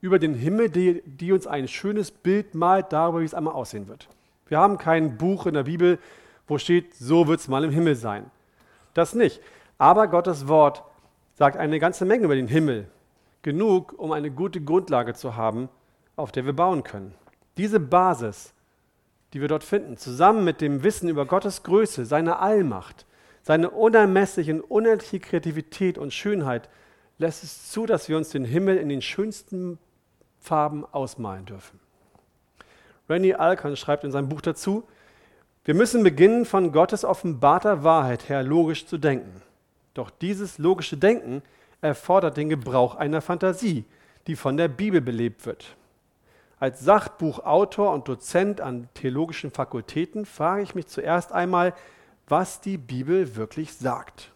über 0.00 0.18
den 0.18 0.34
Himmel, 0.34 0.68
die, 0.68 1.02
die 1.06 1.32
uns 1.32 1.46
ein 1.46 1.68
schönes 1.68 2.10
Bild 2.10 2.54
malt 2.54 2.92
darüber, 2.92 3.20
wie 3.20 3.24
es 3.24 3.34
einmal 3.34 3.54
aussehen 3.54 3.88
wird. 3.88 4.08
Wir 4.46 4.58
haben 4.58 4.78
kein 4.78 5.16
Buch 5.16 5.46
in 5.46 5.54
der 5.54 5.64
Bibel, 5.64 5.98
wo 6.46 6.58
steht, 6.58 6.94
so 6.94 7.28
wird 7.28 7.40
es 7.40 7.48
mal 7.48 7.64
im 7.64 7.70
Himmel 7.70 7.94
sein. 7.94 8.30
Das 8.94 9.14
nicht. 9.14 9.40
Aber 9.78 10.08
Gottes 10.08 10.48
Wort 10.48 10.82
sagt 11.34 11.56
eine 11.56 11.78
ganze 11.78 12.04
Menge 12.04 12.24
über 12.24 12.34
den 12.34 12.48
Himmel. 12.48 12.88
Genug, 13.42 13.94
um 13.96 14.12
eine 14.12 14.30
gute 14.30 14.60
Grundlage 14.60 15.14
zu 15.14 15.36
haben, 15.36 15.68
auf 16.16 16.30
der 16.30 16.44
wir 16.44 16.52
bauen 16.52 16.82
können. 16.82 17.14
Diese 17.56 17.80
Basis 17.80 18.52
die 19.32 19.40
wir 19.40 19.48
dort 19.48 19.64
finden, 19.64 19.96
zusammen 19.96 20.44
mit 20.44 20.60
dem 20.60 20.82
Wissen 20.82 21.08
über 21.08 21.26
Gottes 21.26 21.62
Größe, 21.62 22.04
seine 22.04 22.38
Allmacht, 22.38 23.06
seine 23.42 23.70
unermessliche 23.70 24.54
und 24.54 24.60
unendliche 24.62 25.20
Kreativität 25.20 25.98
und 25.98 26.12
Schönheit, 26.12 26.68
lässt 27.18 27.44
es 27.44 27.70
zu, 27.70 27.86
dass 27.86 28.08
wir 28.08 28.16
uns 28.16 28.30
den 28.30 28.44
Himmel 28.44 28.76
in 28.76 28.88
den 28.88 29.02
schönsten 29.02 29.78
Farben 30.38 30.84
ausmalen 30.84 31.44
dürfen. 31.44 31.78
Randy 33.08 33.34
Alcon 33.34 33.76
schreibt 33.76 34.04
in 34.04 34.12
seinem 34.12 34.28
Buch 34.28 34.40
dazu, 34.40 34.84
wir 35.64 35.74
müssen 35.74 36.02
beginnen, 36.02 36.44
von 36.44 36.72
Gottes 36.72 37.04
offenbarter 37.04 37.84
Wahrheit 37.84 38.28
her 38.28 38.42
logisch 38.42 38.86
zu 38.86 38.98
denken. 38.98 39.42
Doch 39.94 40.10
dieses 40.10 40.58
logische 40.58 40.96
Denken 40.96 41.42
erfordert 41.80 42.36
den 42.36 42.48
Gebrauch 42.48 42.96
einer 42.96 43.20
Fantasie, 43.20 43.84
die 44.26 44.34
von 44.34 44.56
der 44.56 44.68
Bibel 44.68 45.00
belebt 45.00 45.46
wird. 45.46 45.76
Als 46.58 46.80
Sachbuchautor 46.80 47.92
und 47.92 48.08
Dozent 48.08 48.60
an 48.60 48.88
theologischen 48.94 49.50
Fakultäten 49.50 50.26
frage 50.26 50.62
ich 50.62 50.74
mich 50.74 50.86
zuerst 50.86 51.32
einmal, 51.32 51.74
was 52.28 52.60
die 52.60 52.78
Bibel 52.78 53.36
wirklich 53.36 53.74
sagt. 53.74 54.30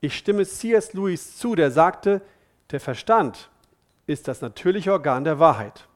Ich 0.00 0.16
stimme 0.16 0.44
C.S. 0.44 0.92
Lewis 0.92 1.36
zu, 1.36 1.54
der 1.54 1.70
sagte, 1.70 2.20
der 2.70 2.80
Verstand 2.80 3.50
ist 4.06 4.28
das 4.28 4.40
natürliche 4.40 4.92
Organ 4.92 5.24
der 5.24 5.38
Wahrheit, 5.38 5.88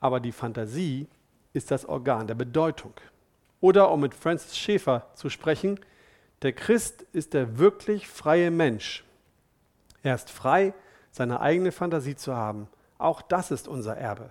aber 0.00 0.20
die 0.20 0.32
Fantasie 0.32 1.06
ist 1.52 1.70
das 1.70 1.86
Organ 1.86 2.26
der 2.26 2.34
Bedeutung. 2.34 2.94
Oder 3.60 3.90
um 3.90 4.00
mit 4.00 4.14
Francis 4.14 4.56
Schäfer 4.56 5.06
zu 5.14 5.28
sprechen, 5.30 5.80
der 6.42 6.52
Christ 6.52 7.02
ist 7.12 7.34
der 7.34 7.58
wirklich 7.58 8.08
freie 8.08 8.50
Mensch. 8.50 9.04
Er 10.02 10.14
ist 10.14 10.30
frei, 10.30 10.74
seine 11.10 11.40
eigene 11.40 11.72
Fantasie 11.72 12.14
zu 12.14 12.36
haben. 12.36 12.68
Auch 12.98 13.22
das 13.22 13.50
ist 13.50 13.68
unser 13.68 13.96
Erbe. 13.96 14.30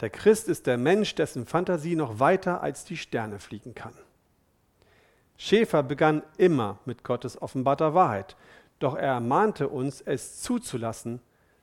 Der 0.00 0.10
Christ 0.10 0.48
ist 0.48 0.66
der 0.66 0.78
Mensch, 0.78 1.14
dessen 1.14 1.46
Fantasie 1.46 1.96
noch 1.96 2.18
weiter 2.18 2.62
als 2.62 2.84
die 2.84 2.96
Sterne 2.96 3.38
fliegen 3.38 3.74
kann. 3.74 3.94
Schäfer 5.44 5.82
begann 5.82 6.22
immer 6.36 6.78
mit 6.84 7.02
Gottes 7.02 7.42
offenbarter 7.42 7.94
Wahrheit, 7.94 8.36
doch 8.78 8.94
er 8.94 9.14
ermahnte 9.14 9.66
uns, 9.66 10.00
es 10.00 10.40
zuzulassen, 10.40 11.20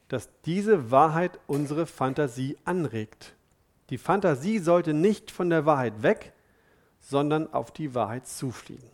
dass 0.10 0.28
diese 0.42 0.92
Wahrheit 0.92 1.40
unsere 1.48 1.86
Fantasie 1.86 2.58
anregt. 2.66 3.36
Die 3.90 3.98
Fantasie 3.98 4.60
sollte 4.60 4.94
nicht 4.94 5.32
von 5.32 5.50
der 5.50 5.66
Wahrheit 5.66 6.04
weg, 6.04 6.34
sondern 7.00 7.54
auf 7.54 7.72
die 7.72 7.96
Wahrheit 7.96 8.28
zufliegen. 8.28 8.90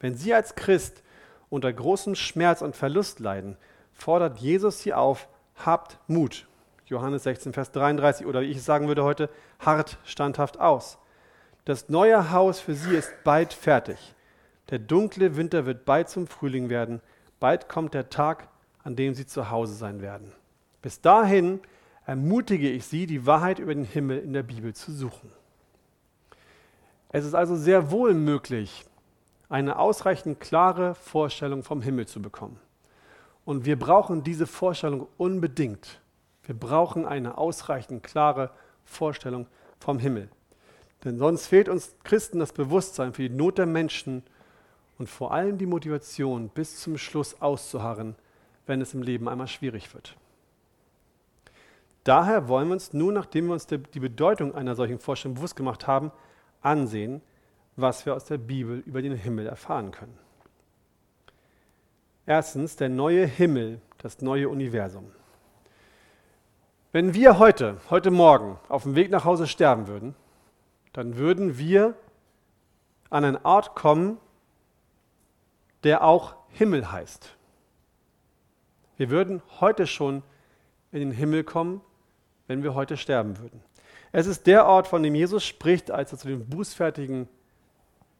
Wenn 0.00 0.16
Sie 0.16 0.34
als 0.34 0.56
Christ 0.56 1.04
unter 1.48 1.72
großem 1.72 2.16
Schmerz 2.16 2.60
und 2.60 2.74
Verlust 2.74 3.20
leiden, 3.20 3.56
fordert 3.92 4.38
Jesus 4.38 4.80
Sie 4.80 4.94
auf, 4.94 5.28
habt 5.64 6.00
Mut. 6.08 6.48
Johannes 6.86 7.22
16, 7.22 7.52
Vers 7.52 7.70
33 7.70 8.26
oder 8.26 8.40
wie 8.40 8.46
ich 8.46 8.56
es 8.56 8.64
sagen 8.64 8.88
würde 8.88 9.04
heute, 9.04 9.30
hart 9.60 9.96
standhaft 10.02 10.58
aus. 10.58 10.98
Das 11.68 11.90
neue 11.90 12.30
Haus 12.30 12.60
für 12.60 12.74
Sie 12.74 12.96
ist 12.96 13.12
bald 13.24 13.52
fertig. 13.52 13.98
Der 14.70 14.78
dunkle 14.78 15.36
Winter 15.36 15.66
wird 15.66 15.84
bald 15.84 16.08
zum 16.08 16.26
Frühling 16.26 16.70
werden. 16.70 17.02
Bald 17.40 17.68
kommt 17.68 17.92
der 17.92 18.08
Tag, 18.08 18.48
an 18.84 18.96
dem 18.96 19.12
Sie 19.12 19.26
zu 19.26 19.50
Hause 19.50 19.74
sein 19.74 20.00
werden. 20.00 20.32
Bis 20.80 21.02
dahin 21.02 21.60
ermutige 22.06 22.70
ich 22.70 22.86
Sie, 22.86 23.04
die 23.04 23.26
Wahrheit 23.26 23.58
über 23.58 23.74
den 23.74 23.84
Himmel 23.84 24.20
in 24.20 24.32
der 24.32 24.44
Bibel 24.44 24.74
zu 24.74 24.92
suchen. 24.92 25.30
Es 27.10 27.26
ist 27.26 27.34
also 27.34 27.54
sehr 27.54 27.90
wohl 27.90 28.14
möglich, 28.14 28.86
eine 29.50 29.78
ausreichend 29.78 30.40
klare 30.40 30.94
Vorstellung 30.94 31.64
vom 31.64 31.82
Himmel 31.82 32.06
zu 32.06 32.22
bekommen. 32.22 32.58
Und 33.44 33.66
wir 33.66 33.78
brauchen 33.78 34.22
diese 34.22 34.46
Vorstellung 34.46 35.06
unbedingt. 35.18 36.00
Wir 36.44 36.58
brauchen 36.58 37.04
eine 37.04 37.36
ausreichend 37.36 38.02
klare 38.02 38.52
Vorstellung 38.86 39.46
vom 39.78 39.98
Himmel. 39.98 40.30
Denn 41.04 41.18
sonst 41.18 41.46
fehlt 41.46 41.68
uns 41.68 41.94
Christen 42.02 42.40
das 42.40 42.52
Bewusstsein 42.52 43.12
für 43.12 43.28
die 43.28 43.34
Not 43.34 43.58
der 43.58 43.66
Menschen 43.66 44.22
und 44.98 45.08
vor 45.08 45.32
allem 45.32 45.58
die 45.58 45.66
Motivation, 45.66 46.48
bis 46.48 46.80
zum 46.80 46.98
Schluss 46.98 47.40
auszuharren, 47.40 48.16
wenn 48.66 48.80
es 48.80 48.94
im 48.94 49.02
Leben 49.02 49.28
einmal 49.28 49.46
schwierig 49.46 49.94
wird. 49.94 50.16
Daher 52.04 52.48
wollen 52.48 52.68
wir 52.68 52.74
uns 52.74 52.92
nun, 52.92 53.14
nachdem 53.14 53.46
wir 53.46 53.52
uns 53.52 53.66
die 53.66 54.00
Bedeutung 54.00 54.54
einer 54.54 54.74
solchen 54.74 54.98
Vorstellung 54.98 55.36
bewusst 55.36 55.56
gemacht 55.56 55.86
haben, 55.86 56.10
ansehen, 56.62 57.20
was 57.76 58.06
wir 58.06 58.14
aus 58.14 58.24
der 58.24 58.38
Bibel 58.38 58.82
über 58.86 59.02
den 59.02 59.14
Himmel 59.14 59.46
erfahren 59.46 59.92
können. 59.92 60.18
Erstens 62.26 62.76
der 62.76 62.88
neue 62.88 63.24
Himmel, 63.24 63.80
das 63.98 64.20
neue 64.20 64.48
Universum. 64.48 65.12
Wenn 66.92 67.14
wir 67.14 67.38
heute, 67.38 67.76
heute 67.90 68.10
Morgen 68.10 68.58
auf 68.68 68.82
dem 68.82 68.94
Weg 68.94 69.10
nach 69.10 69.24
Hause 69.24 69.46
sterben 69.46 69.86
würden, 69.86 70.14
dann 70.92 71.16
würden 71.16 71.58
wir 71.58 71.94
an 73.10 73.24
einen 73.24 73.36
Ort 73.38 73.74
kommen, 73.74 74.18
der 75.84 76.04
auch 76.04 76.36
Himmel 76.50 76.90
heißt. 76.90 77.36
Wir 78.96 79.10
würden 79.10 79.42
heute 79.60 79.86
schon 79.86 80.22
in 80.90 81.00
den 81.00 81.12
Himmel 81.12 81.44
kommen, 81.44 81.80
wenn 82.46 82.62
wir 82.62 82.74
heute 82.74 82.96
sterben 82.96 83.38
würden. 83.38 83.62
Es 84.10 84.26
ist 84.26 84.46
der 84.46 84.66
Ort, 84.66 84.88
von 84.88 85.02
dem 85.02 85.14
Jesus 85.14 85.44
spricht, 85.44 85.90
als 85.90 86.12
er 86.12 86.18
zu 86.18 86.28
dem 86.28 86.48
bußfertigen 86.48 87.28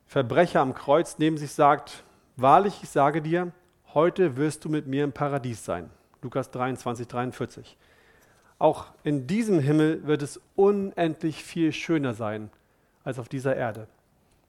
Verbrecher 0.06 0.60
am 0.60 0.74
Kreuz 0.74 1.18
neben 1.18 1.36
sich 1.36 1.52
sagt, 1.52 2.04
wahrlich, 2.36 2.82
ich 2.82 2.90
sage 2.90 3.22
dir, 3.22 3.52
heute 3.94 4.36
wirst 4.36 4.64
du 4.64 4.68
mit 4.68 4.86
mir 4.86 5.04
im 5.04 5.12
Paradies 5.12 5.64
sein. 5.64 5.90
Lukas 6.22 6.50
23, 6.50 7.08
43. 7.08 7.76
Auch 8.58 8.86
in 9.02 9.26
diesem 9.26 9.60
Himmel 9.60 10.06
wird 10.06 10.22
es 10.22 10.40
unendlich 10.56 11.42
viel 11.42 11.72
schöner 11.72 12.14
sein 12.14 12.50
als 13.04 13.18
auf 13.18 13.28
dieser 13.28 13.56
Erde. 13.56 13.86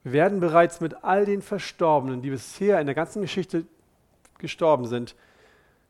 Wir 0.03 0.13
werden 0.13 0.39
bereits 0.39 0.81
mit 0.81 1.03
all 1.03 1.25
den 1.25 1.41
Verstorbenen, 1.41 2.21
die 2.21 2.29
bisher 2.29 2.79
in 2.79 2.85
der 2.85 2.95
ganzen 2.95 3.21
Geschichte 3.21 3.65
gestorben 4.37 4.85
sind, 4.85 5.15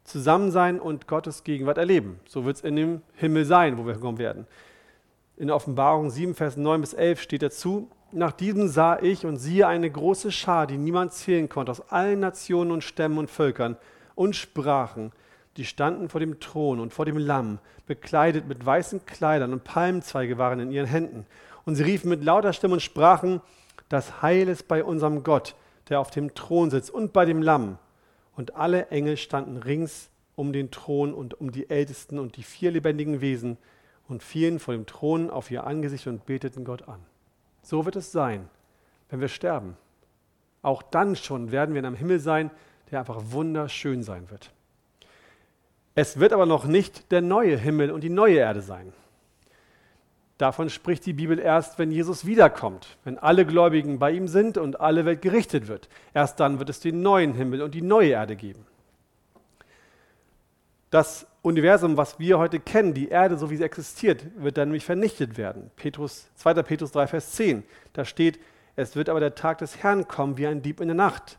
zusammen 0.03 0.51
sein 0.51 0.79
und 0.79 1.07
Gottes 1.07 1.43
Gegenwart 1.43 1.77
erleben. 1.77 2.19
So 2.27 2.45
wird 2.45 2.57
es 2.57 2.63
in 2.63 2.75
dem 2.75 3.01
Himmel 3.13 3.45
sein, 3.45 3.77
wo 3.77 3.85
wir 3.85 3.95
kommen 3.95 4.17
werden. 4.17 4.47
In 5.37 5.51
Offenbarung 5.51 6.09
7, 6.09 6.35
Vers 6.35 6.57
9 6.57 6.81
bis 6.81 6.93
11 6.93 7.21
steht 7.21 7.43
dazu, 7.43 7.89
nach 8.11 8.31
diesem 8.31 8.67
sah 8.67 8.99
ich 8.99 9.25
und 9.25 9.37
siehe 9.37 9.67
eine 9.67 9.89
große 9.89 10.31
Schar, 10.31 10.65
die 10.65 10.77
niemand 10.77 11.13
zählen 11.13 11.47
konnte, 11.47 11.71
aus 11.71 11.91
allen 11.91 12.19
Nationen 12.19 12.71
und 12.71 12.83
Stämmen 12.83 13.19
und 13.19 13.29
Völkern 13.29 13.77
und 14.15 14.35
Sprachen. 14.35 15.11
Die 15.57 15.65
standen 15.65 16.09
vor 16.09 16.19
dem 16.19 16.39
Thron 16.39 16.79
und 16.79 16.91
vor 16.91 17.05
dem 17.05 17.17
Lamm, 17.17 17.59
bekleidet 17.85 18.47
mit 18.47 18.65
weißen 18.65 19.05
Kleidern 19.05 19.53
und 19.53 19.63
Palmzweige 19.63 20.37
waren 20.37 20.59
in 20.59 20.71
ihren 20.71 20.87
Händen. 20.87 21.25
Und 21.69 21.75
sie 21.75 21.83
riefen 21.83 22.09
mit 22.09 22.23
lauter 22.23 22.51
Stimme 22.51 22.73
und 22.73 22.79
sprachen, 22.79 23.41
das 23.89 24.23
Heil 24.23 24.47
ist 24.47 24.67
bei 24.67 24.83
unserem 24.83 25.21
Gott, 25.21 25.53
der 25.87 25.99
auf 25.99 26.09
dem 26.09 26.33
Thron 26.33 26.71
sitzt 26.71 26.89
und 26.89 27.13
bei 27.13 27.25
dem 27.25 27.43
Lamm. 27.43 27.77
Und 28.35 28.55
alle 28.55 28.87
Engel 28.87 29.17
standen 29.17 29.55
rings 29.55 30.09
um 30.33 30.51
den 30.51 30.71
Thron 30.71 31.13
und 31.13 31.39
um 31.39 31.51
die 31.51 31.69
Ältesten 31.69 32.17
und 32.17 32.37
die 32.37 32.41
vier 32.41 32.71
lebendigen 32.71 33.21
Wesen 33.21 33.59
und 34.07 34.23
fielen 34.23 34.57
vor 34.57 34.73
dem 34.73 34.87
Thron 34.87 35.29
auf 35.29 35.51
ihr 35.51 35.67
Angesicht 35.67 36.07
und 36.07 36.25
beteten 36.25 36.65
Gott 36.65 36.87
an. 36.87 37.01
So 37.61 37.85
wird 37.85 37.97
es 37.97 38.11
sein, 38.11 38.49
wenn 39.11 39.21
wir 39.21 39.27
sterben. 39.27 39.77
Auch 40.63 40.81
dann 40.81 41.15
schon 41.15 41.51
werden 41.51 41.75
wir 41.75 41.81
in 41.81 41.85
einem 41.85 41.95
Himmel 41.95 42.19
sein, 42.19 42.49
der 42.89 42.97
einfach 42.97 43.21
wunderschön 43.25 44.01
sein 44.01 44.31
wird. 44.31 44.51
Es 45.93 46.19
wird 46.19 46.33
aber 46.33 46.47
noch 46.47 46.65
nicht 46.65 47.11
der 47.11 47.21
neue 47.21 47.57
Himmel 47.57 47.91
und 47.91 48.03
die 48.03 48.09
neue 48.09 48.37
Erde 48.37 48.63
sein. 48.63 48.91
Davon 50.39 50.69
spricht 50.69 51.05
die 51.05 51.11
Bibel 51.11 51.37
erst, 51.37 51.79
wenn 51.79 51.91
Jesus 51.91 52.25
wiederkommt, 52.25 52.97
wenn 53.03 53.17
alle 53.17 53.45
Gläubigen 53.45 53.99
bei 53.99 54.11
ihm 54.11 54.29
sind 54.29 54.57
und 54.57 54.79
alle 54.79 55.03
Welt 55.03 55.21
gerichtet 55.21 55.67
wird. 55.67 55.89
Erst 56.13 56.39
dann 56.39 56.59
wird 56.59 56.69
es 56.69 56.79
den 56.79 57.01
neuen 57.01 57.33
Himmel 57.33 57.61
und 57.61 57.75
die 57.75 57.81
neue 57.81 58.11
Erde 58.11 58.37
geben. 58.37 58.65
Das 60.91 61.27
Universum, 61.41 61.97
was 61.97 62.19
wir 62.19 62.39
heute 62.39 62.61
kennen, 62.61 62.93
die 62.93 63.09
Erde, 63.09 63.37
so 63.37 63.51
wie 63.51 63.57
sie 63.57 63.65
existiert, 63.65 64.23
wird 64.37 64.57
dann 64.57 64.69
nämlich 64.69 64.85
vernichtet 64.85 65.37
werden. 65.37 65.71
Petrus, 65.75 66.29
2. 66.37 66.53
Petrus 66.63 66.93
3, 66.93 67.07
Vers 67.07 67.33
10. 67.33 67.63
Da 67.91 68.05
steht, 68.05 68.39
es 68.77 68.95
wird 68.95 69.09
aber 69.09 69.19
der 69.19 69.35
Tag 69.35 69.57
des 69.57 69.83
Herrn 69.83 70.07
kommen 70.07 70.37
wie 70.37 70.47
ein 70.47 70.61
Dieb 70.61 70.79
in 70.79 70.87
der 70.87 70.95
Nacht. 70.95 71.37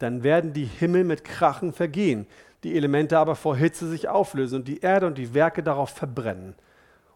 Dann 0.00 0.24
werden 0.24 0.52
die 0.52 0.64
Himmel 0.64 1.04
mit 1.04 1.22
Krachen 1.22 1.72
vergehen, 1.72 2.26
die 2.64 2.74
Elemente 2.74 3.18
aber 3.18 3.36
vor 3.36 3.56
Hitze 3.56 3.88
sich 3.88 4.08
auflösen 4.08 4.58
und 4.58 4.68
die 4.68 4.80
Erde 4.80 5.06
und 5.06 5.16
die 5.16 5.32
Werke 5.32 5.62
darauf 5.62 5.90
verbrennen. 5.90 6.56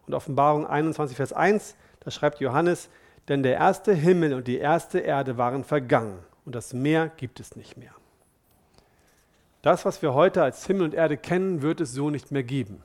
Und 0.07 0.13
Offenbarung 0.13 0.65
21, 0.65 1.17
Vers 1.17 1.33
1, 1.33 1.75
da 2.01 2.11
schreibt 2.11 2.39
Johannes, 2.39 2.89
denn 3.27 3.43
der 3.43 3.55
erste 3.55 3.93
Himmel 3.93 4.33
und 4.33 4.47
die 4.47 4.57
erste 4.57 4.99
Erde 4.99 5.37
waren 5.37 5.63
vergangen 5.63 6.19
und 6.45 6.55
das 6.55 6.73
Meer 6.73 7.11
gibt 7.17 7.39
es 7.39 7.55
nicht 7.55 7.77
mehr. 7.77 7.93
Das, 9.61 9.85
was 9.85 10.01
wir 10.01 10.13
heute 10.13 10.41
als 10.41 10.65
Himmel 10.65 10.85
und 10.85 10.93
Erde 10.93 11.17
kennen, 11.17 11.61
wird 11.61 11.81
es 11.81 11.93
so 11.93 12.09
nicht 12.09 12.31
mehr 12.31 12.43
geben. 12.43 12.83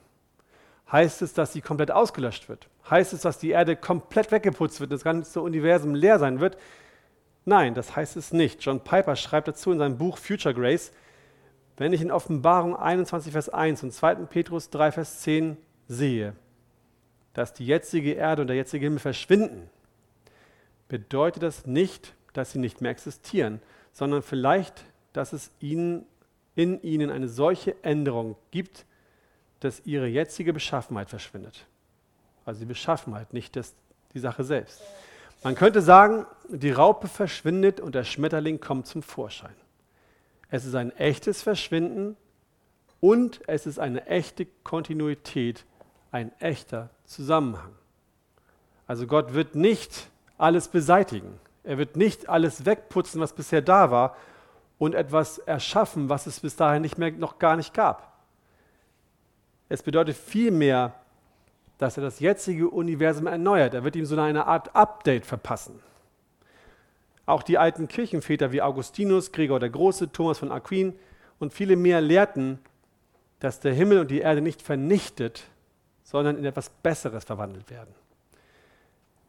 Heißt 0.93 1.23
es, 1.23 1.33
dass 1.33 1.53
sie 1.53 1.63
komplett 1.63 1.91
ausgelöscht 1.91 2.49
wird? 2.49 2.69
Heißt 2.89 3.13
es, 3.13 3.23
dass 3.23 3.39
die 3.39 3.51
Erde 3.51 3.77
komplett 3.77 4.31
weggeputzt 4.31 4.81
wird, 4.81 4.93
das 4.93 5.03
ganze 5.03 5.41
Universum 5.41 5.95
leer 5.95 6.19
sein 6.19 6.39
wird? 6.39 6.59
Nein, 7.45 7.75
das 7.75 7.97
heißt 7.97 8.17
es 8.17 8.33
nicht. 8.33 8.63
John 8.63 8.81
Piper 8.81 9.17
schreibt 9.17 9.49
dazu 9.49 9.73
in 9.73 9.79
seinem 9.79 9.99
Buch 9.99 10.19
Future 10.19 10.55
Grace, 10.55 10.93
wenn 11.77 11.93
ich 11.93 12.01
in 12.03 12.11
Offenbarung 12.11 12.77
21, 12.77 13.33
Vers 13.33 13.49
1 13.49 13.83
und 13.83 13.93
2. 13.93 14.15
Petrus 14.27 14.71
3, 14.71 14.93
Vers 14.93 15.21
10 15.21 15.57
sehe, 15.89 16.35
dass 17.37 17.53
die 17.53 17.67
jetzige 17.67 18.15
Erde 18.15 18.41
und 18.41 18.49
der 18.49 18.57
jetzige 18.57 18.87
Himmel 18.87 18.99
verschwinden, 18.99 19.69
bedeutet 20.89 21.43
das 21.43 21.67
nicht, 21.67 22.15
dass 22.33 22.53
sie 22.53 22.59
nicht 22.59 22.81
mehr 22.81 22.91
existieren, 22.91 23.61
sondern 23.93 24.23
vielleicht, 24.23 24.87
dass 25.13 25.35
es 25.35 25.51
ihnen, 25.61 26.07
in 26.55 26.81
ihnen 26.81 27.11
eine 27.11 27.29
solche 27.29 27.77
Änderung 27.85 28.37
gibt, 28.53 28.87
dass 29.61 29.83
ihre 29.85 30.07
jetzige 30.07 30.55
Beschaffenheit 30.55 31.11
verschwindet. 31.11 31.67
Also 32.47 32.61
die 32.61 32.67
Beschaffenheit, 32.67 33.35
nicht 33.35 33.55
das, 33.55 33.75
die 34.15 34.19
Sache 34.19 34.43
selbst. 34.43 34.81
Man 35.45 35.57
könnte 35.57 35.83
sagen, 35.83 36.25
die 36.49 36.71
Raupe 36.71 37.07
verschwindet 37.07 37.81
und 37.81 37.95
der 37.95 38.05
Schmetterling 38.05 38.61
kommt 38.61 38.87
zum 38.87 39.03
Vorschein. 39.03 39.55
Es 40.49 40.65
ist 40.65 40.75
ein 40.75 40.91
echtes 40.97 41.43
Verschwinden 41.43 42.17
und 43.01 43.47
es 43.47 43.67
ist 43.67 43.79
eine 43.79 44.07
echte 44.07 44.47
Kontinuität, 44.65 45.67
ein 46.11 46.33
echter 46.41 46.91
Zusammenhang. 47.05 47.73
Also 48.87 49.07
Gott 49.07 49.35
wird 49.35 49.55
nicht 49.55 50.09
alles 50.39 50.69
beseitigen. 50.69 51.39
Er 51.65 51.79
wird 51.79 51.97
nicht 51.97 52.29
alles 52.29 52.65
wegputzen, 52.65 53.21
was 53.21 53.33
bisher 53.33 53.63
da 53.63 53.91
war 53.91 54.17
und 54.79 54.95
etwas 54.95 55.39
erschaffen, 55.39 56.09
was 56.09 56.27
es 56.27 56.41
bis 56.41 56.57
dahin 56.57 56.83
nicht 56.83 56.99
mehr, 56.99 57.11
noch 57.13 57.39
gar 57.39 57.57
nicht 57.57 57.75
gab. 57.75 58.13
Es 59.69 59.83
bedeutet 59.83 60.17
vielmehr, 60.17 60.95
dass 61.79 61.97
er 61.97 62.05
das 62.05 62.21
jetzige 62.21 62.71
Universum 62.71 63.27
erneuert. 63.27 63.75
Er 63.75 63.85
wird 63.85 63.97
ihm 63.97 64.07
so 64.07 64.19
eine 64.19 64.47
Art 64.47 64.75
Update 64.75 65.27
verpassen. 65.27 65.81
Auch 67.27 67.43
die 67.43 67.59
alten 67.59 67.89
Kirchenväter 67.89 68.53
wie 68.53 68.63
Augustinus, 68.63 69.33
Gregor 69.33 69.59
der 69.59 69.71
Große, 69.71 70.13
Thomas 70.13 70.39
von 70.39 70.53
Aquin 70.53 70.95
und 71.41 71.53
viele 71.53 71.75
mehr 71.75 72.01
lehrten, 72.01 72.61
dass 73.41 73.61
der 73.61 73.75
Himmel 73.75 73.99
und 73.99 74.11
die 74.11 74.21
Erde 74.21 74.41
nicht 74.41 74.63
vernichtet, 74.63 75.45
sondern 76.07 76.39
in 76.39 76.45
etwas 76.45 76.71
Besseres 76.71 77.25
verwandelt 77.25 77.69
werden. 77.69 77.93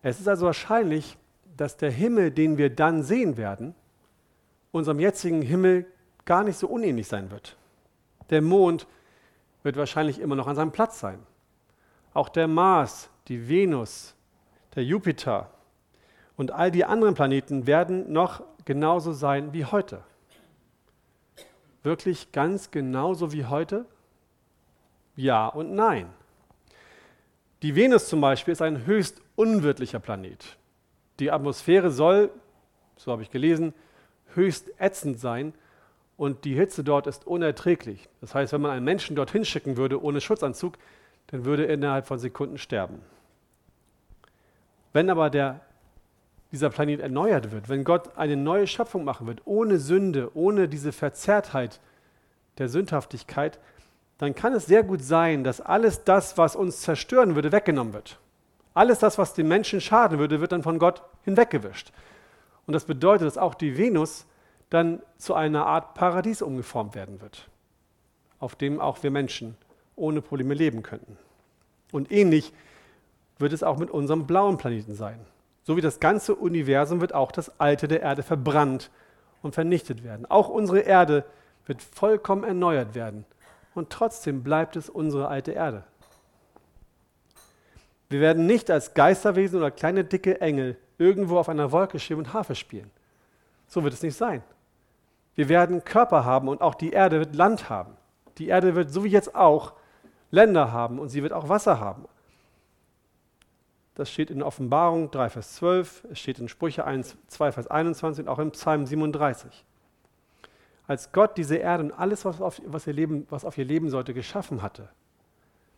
Es 0.04 0.20
ist 0.20 0.28
also 0.28 0.46
wahrscheinlich, 0.46 1.18
dass 1.58 1.76
der 1.76 1.90
Himmel, 1.90 2.30
den 2.30 2.60
wir 2.60 2.70
dann 2.70 3.02
sehen 3.02 3.36
werden, 3.36 3.74
unserem 4.72 5.00
jetzigen 5.00 5.42
Himmel 5.42 5.88
gar 6.24 6.44
nicht 6.44 6.60
so 6.60 6.68
unähnlich 6.68 7.08
sein 7.08 7.32
wird. 7.32 7.58
Der 8.30 8.44
Mond 8.44 8.86
wird 9.64 9.76
wahrscheinlich 9.76 10.20
immer 10.20 10.36
noch 10.36 10.46
an 10.46 10.56
seinem 10.56 10.72
Platz 10.72 11.00
sein. 11.00 11.18
Auch 12.14 12.30
der 12.30 12.48
Mars, 12.48 13.10
die 13.28 13.50
Venus, 13.50 14.14
der 14.76 14.84
Jupiter 14.84 15.50
und 16.36 16.52
all 16.52 16.70
die 16.70 16.86
anderen 16.86 17.16
Planeten 17.16 17.66
werden 17.66 18.14
noch 18.14 18.44
genauso 18.66 19.14
sein 19.14 19.52
wie 19.52 19.66
heute. 19.66 20.04
Wirklich 21.82 22.32
ganz 22.32 22.70
genauso 22.70 23.32
wie 23.32 23.46
heute? 23.46 23.88
Ja 25.16 25.48
und 25.48 25.74
nein. 25.74 26.14
Die 27.64 27.76
Venus 27.76 28.08
zum 28.08 28.22
Beispiel 28.22 28.52
ist 28.52 28.62
ein 28.62 28.86
höchst 28.86 29.22
unwirtlicher 29.36 30.00
Planet. 30.00 30.58
Die 31.20 31.32
Atmosphäre 31.32 31.90
soll, 31.90 32.30
so 32.98 33.12
habe 33.12 33.24
ich 33.24 33.32
gelesen, 33.32 33.74
höchst 34.36 34.70
ätzend 34.80 35.20
sein 35.20 35.54
und 36.18 36.46
die 36.46 36.54
Hitze 36.54 36.84
dort 36.84 37.08
ist 37.08 37.26
unerträglich. 37.26 38.10
Das 38.22 38.36
heißt, 38.36 38.54
wenn 38.54 38.62
man 38.62 38.72
einen 38.72 38.86
Menschen 38.86 39.16
dorthin 39.16 39.44
schicken 39.44 39.76
würde 39.76 40.04
ohne 40.04 40.22
Schutzanzug, 40.22 40.78
dann 41.28 41.46
würde 41.46 41.66
er 41.66 41.74
innerhalb 41.74 42.06
von 42.06 42.20
Sekunden 42.20 42.60
sterben. 42.60 43.02
Wenn 44.94 45.10
aber 45.10 45.32
der, 45.32 45.62
dieser 46.52 46.70
Planet 46.70 47.00
erneuert 47.00 47.52
wird, 47.52 47.70
wenn 47.70 47.84
Gott 47.84 48.18
eine 48.18 48.38
neue 48.38 48.68
Schöpfung 48.68 49.04
machen 49.04 49.26
wird, 49.26 49.42
ohne 49.46 49.80
Sünde, 49.80 50.32
ohne 50.36 50.68
diese 50.68 50.92
Verzerrtheit 50.92 51.80
der 52.60 52.70
Sündhaftigkeit, 52.70 53.60
dann 54.18 54.34
kann 54.34 54.54
es 54.54 54.66
sehr 54.66 54.84
gut 54.84 55.04
sein, 55.04 55.44
dass 55.44 55.62
alles 55.62 56.04
das, 56.04 56.38
was 56.38 56.56
uns 56.56 56.82
zerstören 56.82 57.36
würde, 57.36 57.52
weggenommen 57.52 57.94
wird. 57.94 58.20
Alles 58.74 59.00
das, 59.00 59.18
was 59.18 59.34
den 59.34 59.48
Menschen 59.48 59.82
schaden 59.82 60.20
würde, 60.20 60.42
wird 60.42 60.52
dann 60.52 60.64
von 60.64 60.80
Gott 60.80 61.04
hinweggewischt. 61.24 61.92
Und 62.66 62.74
das 62.74 62.86
bedeutet, 62.86 63.28
dass 63.28 63.38
auch 63.38 63.56
die 63.56 63.78
Venus 63.78 64.26
dann 64.70 65.02
zu 65.18 65.34
einer 65.34 65.66
Art 65.66 65.94
Paradies 65.94 66.42
umgeformt 66.42 66.96
werden 66.96 67.22
wird, 67.22 67.48
auf 68.39 68.56
dem 68.56 68.80
auch 68.80 69.02
wir 69.04 69.12
Menschen 69.12 69.56
ohne 69.96 70.22
Probleme 70.22 70.54
leben 70.54 70.84
könnten. 70.84 71.18
Und 71.91 72.12
ähnlich 72.12 72.54
wird 73.39 73.54
es 73.54 73.63
auch 73.63 73.78
mit 73.78 73.89
unserem 73.89 74.28
blauen 74.28 74.58
Planeten 74.58 74.96
sein. 74.96 75.20
So 75.63 75.78
wie 75.78 75.82
das 75.82 76.00
ganze 76.00 76.36
Universum 76.36 77.02
wird 77.02 77.13
auch 77.13 77.32
das 77.32 77.60
Alte 77.60 77.88
der 77.88 78.02
Erde 78.02 78.24
verbrannt 78.24 78.89
und 79.41 79.54
vernichtet 79.54 80.04
werden. 80.04 80.26
Auch 80.26 80.50
unsere 80.50 80.80
Erde 80.80 81.24
wird 81.65 81.82
vollkommen 81.82 82.44
erneuert 82.44 82.96
werden 82.96 83.26
und 83.78 83.90
trotzdem 83.90 84.44
bleibt 84.44 84.76
es 84.76 84.90
unsere 84.90 85.28
alte 85.28 85.52
Erde. 85.52 85.84
Wir 88.10 88.22
werden 88.22 88.46
nicht 88.46 88.72
als 88.72 88.94
Geisterwesen 88.94 89.60
oder 89.60 89.72
kleine 89.72 90.04
dicke 90.04 90.40
Engel 90.42 90.78
irgendwo 90.98 91.38
auf 91.38 91.50
einer 91.50 91.72
Wolke 91.72 92.00
schweben 92.00 92.24
und 92.24 92.34
Harfe 92.34 92.56
spielen. 92.56 92.90
So 93.68 93.84
wird 93.84 93.94
es 93.94 94.02
nicht 94.02 94.16
sein. 94.16 94.44
Wir 95.36 95.50
werden 95.50 95.84
Körper 95.84 96.26
haben 96.26 96.48
und 96.48 96.62
auch 96.62 96.76
die 96.76 96.92
Erde 96.92 97.20
wird 97.20 97.36
Land 97.36 97.70
haben. 97.70 97.96
Die 98.38 98.48
Erde 98.48 98.76
wird 98.76 98.92
so 98.92 99.04
wie 99.04 99.10
jetzt 99.10 99.36
auch 99.36 99.74
Länder 100.32 100.72
haben 100.72 101.00
und 101.00 101.10
sie 101.10 101.22
wird 101.22 101.34
auch 101.34 101.50
Wasser 101.50 101.80
haben. 101.80 102.06
Das 103.96 104.12
steht 104.12 104.30
in 104.30 104.44
Offenbarung 104.44 105.12
3, 105.12 105.30
Vers 105.30 105.56
12, 105.56 106.06
es 106.12 106.20
steht 106.20 106.40
in 106.40 106.48
Sprüche 106.48 106.86
1, 106.86 107.18
2, 107.28 107.52
Vers 107.52 107.68
21 107.68 108.26
und 108.26 108.30
auch 108.30 108.40
im 108.40 108.52
Psalm 108.52 108.86
37 108.86 109.66
als 110.88 111.12
Gott 111.12 111.38
diese 111.38 111.58
Erde 111.58 111.84
und 111.84 111.91
alles, 111.91 112.26
was 112.26 112.41
auf, 112.41 112.62
was, 112.65 112.88
ihr 112.88 112.93
Leben, 112.93 113.28
was 113.30 113.45
auf 113.45 113.58
ihr 113.58 113.65
Leben 113.65 113.89
sollte, 113.89 114.13
geschaffen 114.13 114.62
hatte, 114.62 114.89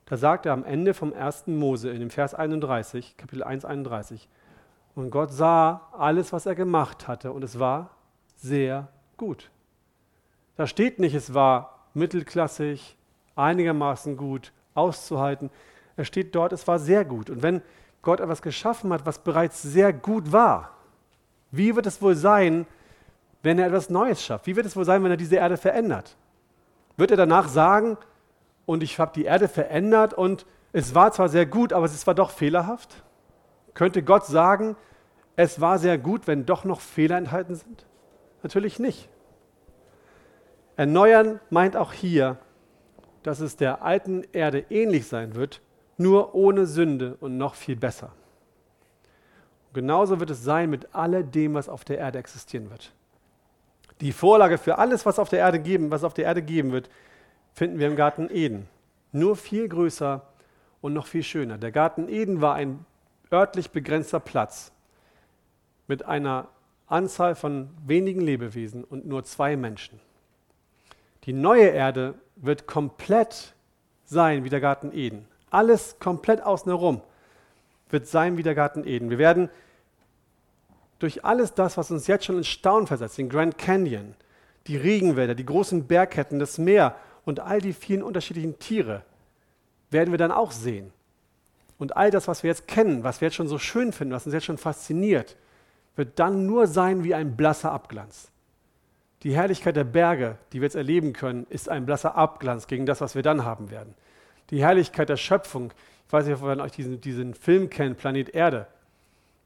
da 0.06 0.18
sagt 0.18 0.46
er 0.46 0.54
am 0.54 0.64
Ende 0.64 0.94
vom 0.94 1.14
1. 1.14 1.48
Mose 1.48 1.90
in 1.90 2.00
dem 2.00 2.10
Vers 2.10 2.34
31, 2.34 3.18
Kapitel 3.18 3.44
1, 3.44 3.66
31, 3.66 4.28
und 4.96 5.12
Gott 5.12 5.32
sah 5.32 5.90
alles, 5.98 6.34
was 6.34 6.46
er 6.46 6.56
gemacht 6.56 7.08
hatte, 7.08 7.32
und 7.32 7.44
es 7.44 7.60
war 7.60 7.92
sehr 8.36 8.88
gut. 9.18 9.50
Da 10.56 10.68
steht 10.68 11.00
nicht, 11.00 11.16
es 11.16 11.34
war 11.34 11.88
mittelklassig, 11.94 12.98
einigermaßen 13.36 14.18
gut, 14.18 14.52
auszuhalten. 14.74 15.50
Es 15.96 16.08
steht 16.08 16.36
dort, 16.36 16.54
es 16.54 16.68
war 16.68 16.80
sehr 16.80 17.06
gut. 17.06 17.30
Und 17.30 17.44
wenn 17.44 17.62
Gott 18.02 18.20
etwas 18.20 18.42
geschaffen 18.42 18.92
hat, 18.94 19.06
was 19.06 19.20
bereits 19.20 19.62
sehr 19.62 19.94
gut 19.94 20.32
war, 20.32 20.72
wie 21.52 21.76
wird 21.76 21.86
es 21.86 22.02
wohl 22.02 22.16
sein, 22.16 22.66
wenn 23.42 23.60
er 23.60 23.68
etwas 23.68 23.90
Neues 23.90 24.24
schafft? 24.24 24.48
Wie 24.48 24.56
wird 24.56 24.66
es 24.66 24.76
wohl 24.76 24.86
sein, 24.86 25.04
wenn 25.04 25.12
er 25.12 25.18
diese 25.18 25.38
Erde 25.38 25.58
verändert? 25.58 26.16
Wird 26.98 27.12
er 27.12 27.18
danach 27.18 27.48
sagen, 27.48 27.98
und 28.66 28.84
ich 28.84 29.00
habe 29.00 29.14
die 29.16 29.26
Erde 29.26 29.48
verändert 29.48 30.14
und 30.14 30.46
es 30.74 30.94
war 30.94 31.12
zwar 31.12 31.28
sehr 31.28 31.48
gut, 31.48 31.74
aber 31.74 31.86
es 31.86 32.06
war 32.06 32.14
doch 32.14 32.30
fehlerhaft? 32.30 33.04
Könnte 33.74 34.04
Gott 34.04 34.28
sagen, 34.28 34.76
es 35.36 35.60
war 35.60 35.80
sehr 35.80 35.98
gut, 35.98 36.28
wenn 36.28 36.46
doch 36.46 36.66
noch 36.66 36.80
Fehler 36.80 37.18
enthalten 37.18 37.56
sind? 37.56 37.88
Natürlich 38.44 38.78
nicht. 38.78 39.10
Erneuern 40.76 41.40
meint 41.50 41.76
auch 41.76 41.94
hier, 41.94 42.38
dass 43.24 43.40
es 43.40 43.56
der 43.56 43.82
alten 43.82 44.24
Erde 44.34 44.66
ähnlich 44.70 45.08
sein 45.08 45.34
wird, 45.34 45.62
nur 45.98 46.36
ohne 46.36 46.68
Sünde 46.68 47.18
und 47.20 47.38
noch 47.38 47.56
viel 47.56 47.76
besser. 47.76 48.12
Genauso 49.74 50.20
wird 50.20 50.30
es 50.30 50.44
sein 50.44 50.70
mit 50.70 50.94
alledem, 50.94 51.56
was 51.56 51.70
auf 51.70 51.84
der 51.84 51.98
Erde 51.98 52.20
existieren 52.20 52.70
wird. 52.70 52.94
Die 54.02 54.14
Vorlage 54.14 54.58
für 54.58 54.78
alles, 54.78 55.06
was 55.06 55.20
auf 55.20 55.30
der 55.30 55.40
Erde 55.40 55.60
geben, 55.60 55.92
was 55.92 56.04
auf 56.04 56.14
der 56.14 56.26
Erde 56.26 56.42
geben 56.42 56.72
wird, 56.72 56.90
finden 57.54 57.80
wir 57.80 57.88
im 57.88 57.96
Garten 57.96 58.30
Eden. 58.30 58.68
Nur 59.12 59.36
viel 59.36 59.68
größer 59.68 60.22
und 60.82 60.94
noch 60.94 61.08
viel 61.08 61.24
schöner. 61.24 61.58
Der 61.58 61.72
Garten 61.72 62.08
Eden 62.08 62.42
war 62.42 62.56
ein 62.56 62.86
örtlich 63.32 63.72
begrenzter 63.72 64.20
Platz 64.20 64.72
mit 65.88 66.06
einer 66.06 66.48
Anzahl 66.88 67.36
von 67.36 67.70
wenigen 67.86 68.22
Lebewesen 68.22 68.84
und 68.84 69.06
nur 69.06 69.24
zwei 69.24 69.58
Menschen. 69.58 70.00
Die 71.26 71.34
neue 71.34 71.68
Erde 71.68 72.16
wird 72.36 72.68
komplett 72.68 73.54
sein 74.06 74.44
wie 74.44 74.50
der 74.50 74.62
Garten 74.62 74.92
Eden. 74.94 75.28
Alles 75.50 76.00
komplett 76.00 76.42
außen 76.42 76.72
herum 76.72 77.02
wird 77.90 78.08
sein 78.08 78.38
wie 78.38 78.44
der 78.44 78.56
Garten 78.56 78.86
Eden. 78.86 79.10
Wir 79.10 79.18
werden 79.18 79.50
durch 81.00 81.26
alles 81.26 81.54
das, 81.54 81.78
was 81.78 81.92
uns 81.92 82.08
jetzt 82.08 82.26
schon 82.26 82.38
in 82.38 82.44
Staunen 82.44 82.88
versetzt, 82.88 83.18
den 83.18 83.30
Grand 83.30 83.58
Canyon, 83.58 84.16
die 84.68 84.78
Regenwälder, 84.78 85.34
die 85.34 85.46
großen 85.46 85.88
Bergketten, 85.88 86.40
das 86.40 86.58
Meer 86.58 86.96
und 87.26 87.40
all 87.40 87.60
die 87.60 87.74
vielen 87.74 88.04
unterschiedlichen 88.04 88.60
Tiere, 88.60 89.04
werden 89.90 90.12
wir 90.12 90.18
dann 90.18 90.32
auch 90.32 90.52
sehen. 90.52 90.92
Und 91.78 91.96
all 91.96 92.12
das, 92.12 92.28
was 92.28 92.44
wir 92.44 92.50
jetzt 92.50 92.68
kennen, 92.68 93.04
was 93.04 93.22
wir 93.22 93.28
jetzt 93.28 93.36
schon 93.36 93.48
so 93.48 93.58
schön 93.58 93.94
finden, 93.94 94.14
was 94.14 94.26
uns 94.26 94.34
jetzt 94.34 94.46
schon 94.46 94.58
fasziniert, 94.58 95.38
wird 95.96 96.20
dann 96.20 96.46
nur 96.46 96.68
sein 96.68 97.04
wie 97.04 97.16
ein 97.16 97.36
blasser 97.38 97.72
Abglanz. 97.72 98.30
Die 99.24 99.36
Herrlichkeit 99.36 99.76
der 99.76 99.86
Berge, 99.86 100.38
die 100.52 100.62
wir 100.62 100.66
jetzt 100.66 100.76
erleben 100.76 101.14
können, 101.14 101.46
ist 101.50 101.70
ein 101.70 101.86
blasser 101.86 102.16
Abglanz 102.16 102.68
gegen 102.68 102.86
das, 102.86 103.02
was 103.02 103.16
wir 103.16 103.22
dann 103.22 103.44
haben 103.44 103.72
werden. 103.72 103.94
Die 104.50 104.62
Herrlichkeit 104.62 105.10
der 105.10 105.18
Schöpfung, 105.18 105.72
ich 106.08 106.14
weiß 106.14 106.26
nicht, 106.26 106.42
ob 106.42 106.44
ihr 106.44 106.62
euch 106.62 106.72
diesen, 106.72 107.02
diesen 107.02 107.34
Film 107.34 107.70
kennt, 107.70 107.98
Planet 107.98 108.30
Erde, 108.30 108.68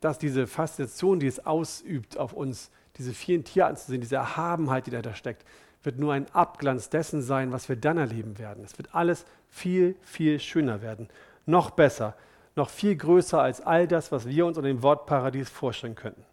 dass 0.04 0.20
diese 0.20 0.48
Faszination, 0.48 1.20
die 1.20 1.28
es 1.28 1.46
ausübt 1.46 2.18
auf 2.18 2.34
uns, 2.34 2.72
diese 2.98 3.14
vielen 3.14 3.44
Tiere 3.44 3.68
anzusehen, 3.68 4.02
diese 4.02 4.18
Erhabenheit, 4.18 4.86
die 4.86 4.92
dahinter 4.92 5.16
steckt, 5.16 5.46
wird 5.84 6.00
nur 6.00 6.14
ein 6.14 6.28
Abglanz 6.34 6.90
dessen 6.90 7.22
sein, 7.22 7.52
was 7.52 7.70
wir 7.70 7.76
dann 7.76 7.98
erleben 7.98 8.38
werden. 8.38 8.64
Es 8.64 8.78
wird 8.78 8.94
alles 8.94 9.26
viel, 9.50 9.96
viel 10.02 10.40
schöner 10.40 10.82
werden, 10.82 11.08
noch 11.46 11.72
besser, 11.72 12.16
noch 12.56 12.70
viel 12.70 12.96
größer 12.96 13.42
als 13.42 13.62
all 13.62 13.88
das, 13.88 14.12
was 14.12 14.28
wir 14.28 14.46
uns 14.46 14.58
unter 14.58 14.68
dem 14.68 14.84
Wort 14.84 15.06
Paradies 15.06 15.50
vorstellen 15.50 15.96
könnten. 15.96 16.24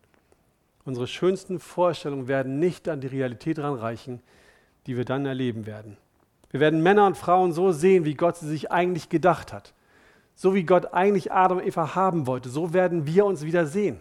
Unsere 0.85 1.06
schönsten 1.06 1.61
Vorstellungen 1.61 2.28
werden 2.28 2.59
nicht 2.59 2.88
an 2.88 3.00
die 3.00 3.06
Realität 3.06 3.59
ranreichen, 3.59 4.20
die 4.87 4.96
wir 4.96 5.04
dann 5.04 5.26
erleben 5.26 5.66
werden. 5.66 5.96
Wir 6.50 6.61
werden 6.61 6.83
Männer 6.83 7.06
und 7.06 7.16
Frauen 7.16 7.52
so 7.52 7.70
sehen, 7.70 8.04
wie 8.04 8.14
Gott 8.14 8.37
sie 8.37 8.48
sich 8.48 8.72
eigentlich 8.72 9.09
gedacht 9.09 9.52
hat. 9.52 9.72
So 10.40 10.55
wie 10.55 10.62
Gott 10.62 10.94
eigentlich 10.94 11.33
Adam 11.33 11.59
und 11.59 11.66
Eva 11.66 11.94
haben 11.94 12.26
wollte, 12.26 12.48
so 12.48 12.72
werden 12.72 13.07
wir 13.07 13.26
uns 13.26 13.44
wieder 13.44 13.66
sehen. 13.66 14.00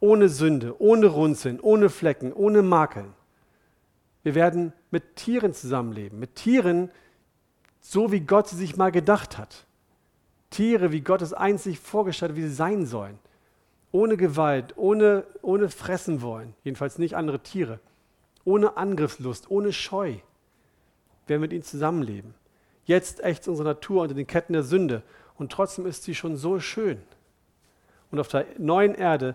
Ohne 0.00 0.30
Sünde, 0.30 0.80
ohne 0.80 1.08
Runzeln, 1.08 1.60
ohne 1.60 1.90
Flecken, 1.90 2.32
ohne 2.32 2.62
Makeln. 2.62 3.12
Wir 4.22 4.34
werden 4.34 4.72
mit 4.90 5.14
Tieren 5.16 5.52
zusammenleben, 5.52 6.18
mit 6.18 6.36
Tieren, 6.36 6.90
so 7.80 8.12
wie 8.12 8.20
Gott 8.20 8.48
sie 8.48 8.56
sich 8.56 8.78
mal 8.78 8.90
gedacht 8.92 9.36
hat. 9.36 9.66
Tiere, 10.48 10.90
wie 10.90 11.02
Gott 11.02 11.20
es 11.20 11.34
einzig 11.34 11.80
vorgestellt 11.80 12.30
hat, 12.30 12.38
wie 12.38 12.48
sie 12.48 12.54
sein 12.54 12.86
sollen. 12.86 13.18
Ohne 13.90 14.16
Gewalt, 14.16 14.72
ohne, 14.78 15.24
ohne 15.42 15.68
fressen 15.68 16.22
wollen, 16.22 16.54
jedenfalls 16.64 16.96
nicht 16.96 17.14
andere 17.14 17.40
Tiere. 17.40 17.78
Ohne 18.44 18.78
Angriffslust, 18.78 19.50
ohne 19.50 19.74
Scheu 19.74 20.12
werden 20.12 20.22
wir 21.26 21.38
mit 21.40 21.52
ihnen 21.52 21.62
zusammenleben. 21.62 22.32
Jetzt 22.86 23.22
ächzt 23.22 23.48
unsere 23.48 23.68
Natur 23.68 24.00
unter 24.00 24.14
den 24.14 24.26
Ketten 24.26 24.54
der 24.54 24.62
Sünde 24.62 25.02
und 25.42 25.50
trotzdem 25.50 25.86
ist 25.86 26.04
sie 26.04 26.14
schon 26.14 26.36
so 26.36 26.60
schön. 26.60 27.02
Und 28.12 28.20
auf 28.20 28.28
der 28.28 28.46
neuen 28.58 28.94
Erde 28.94 29.34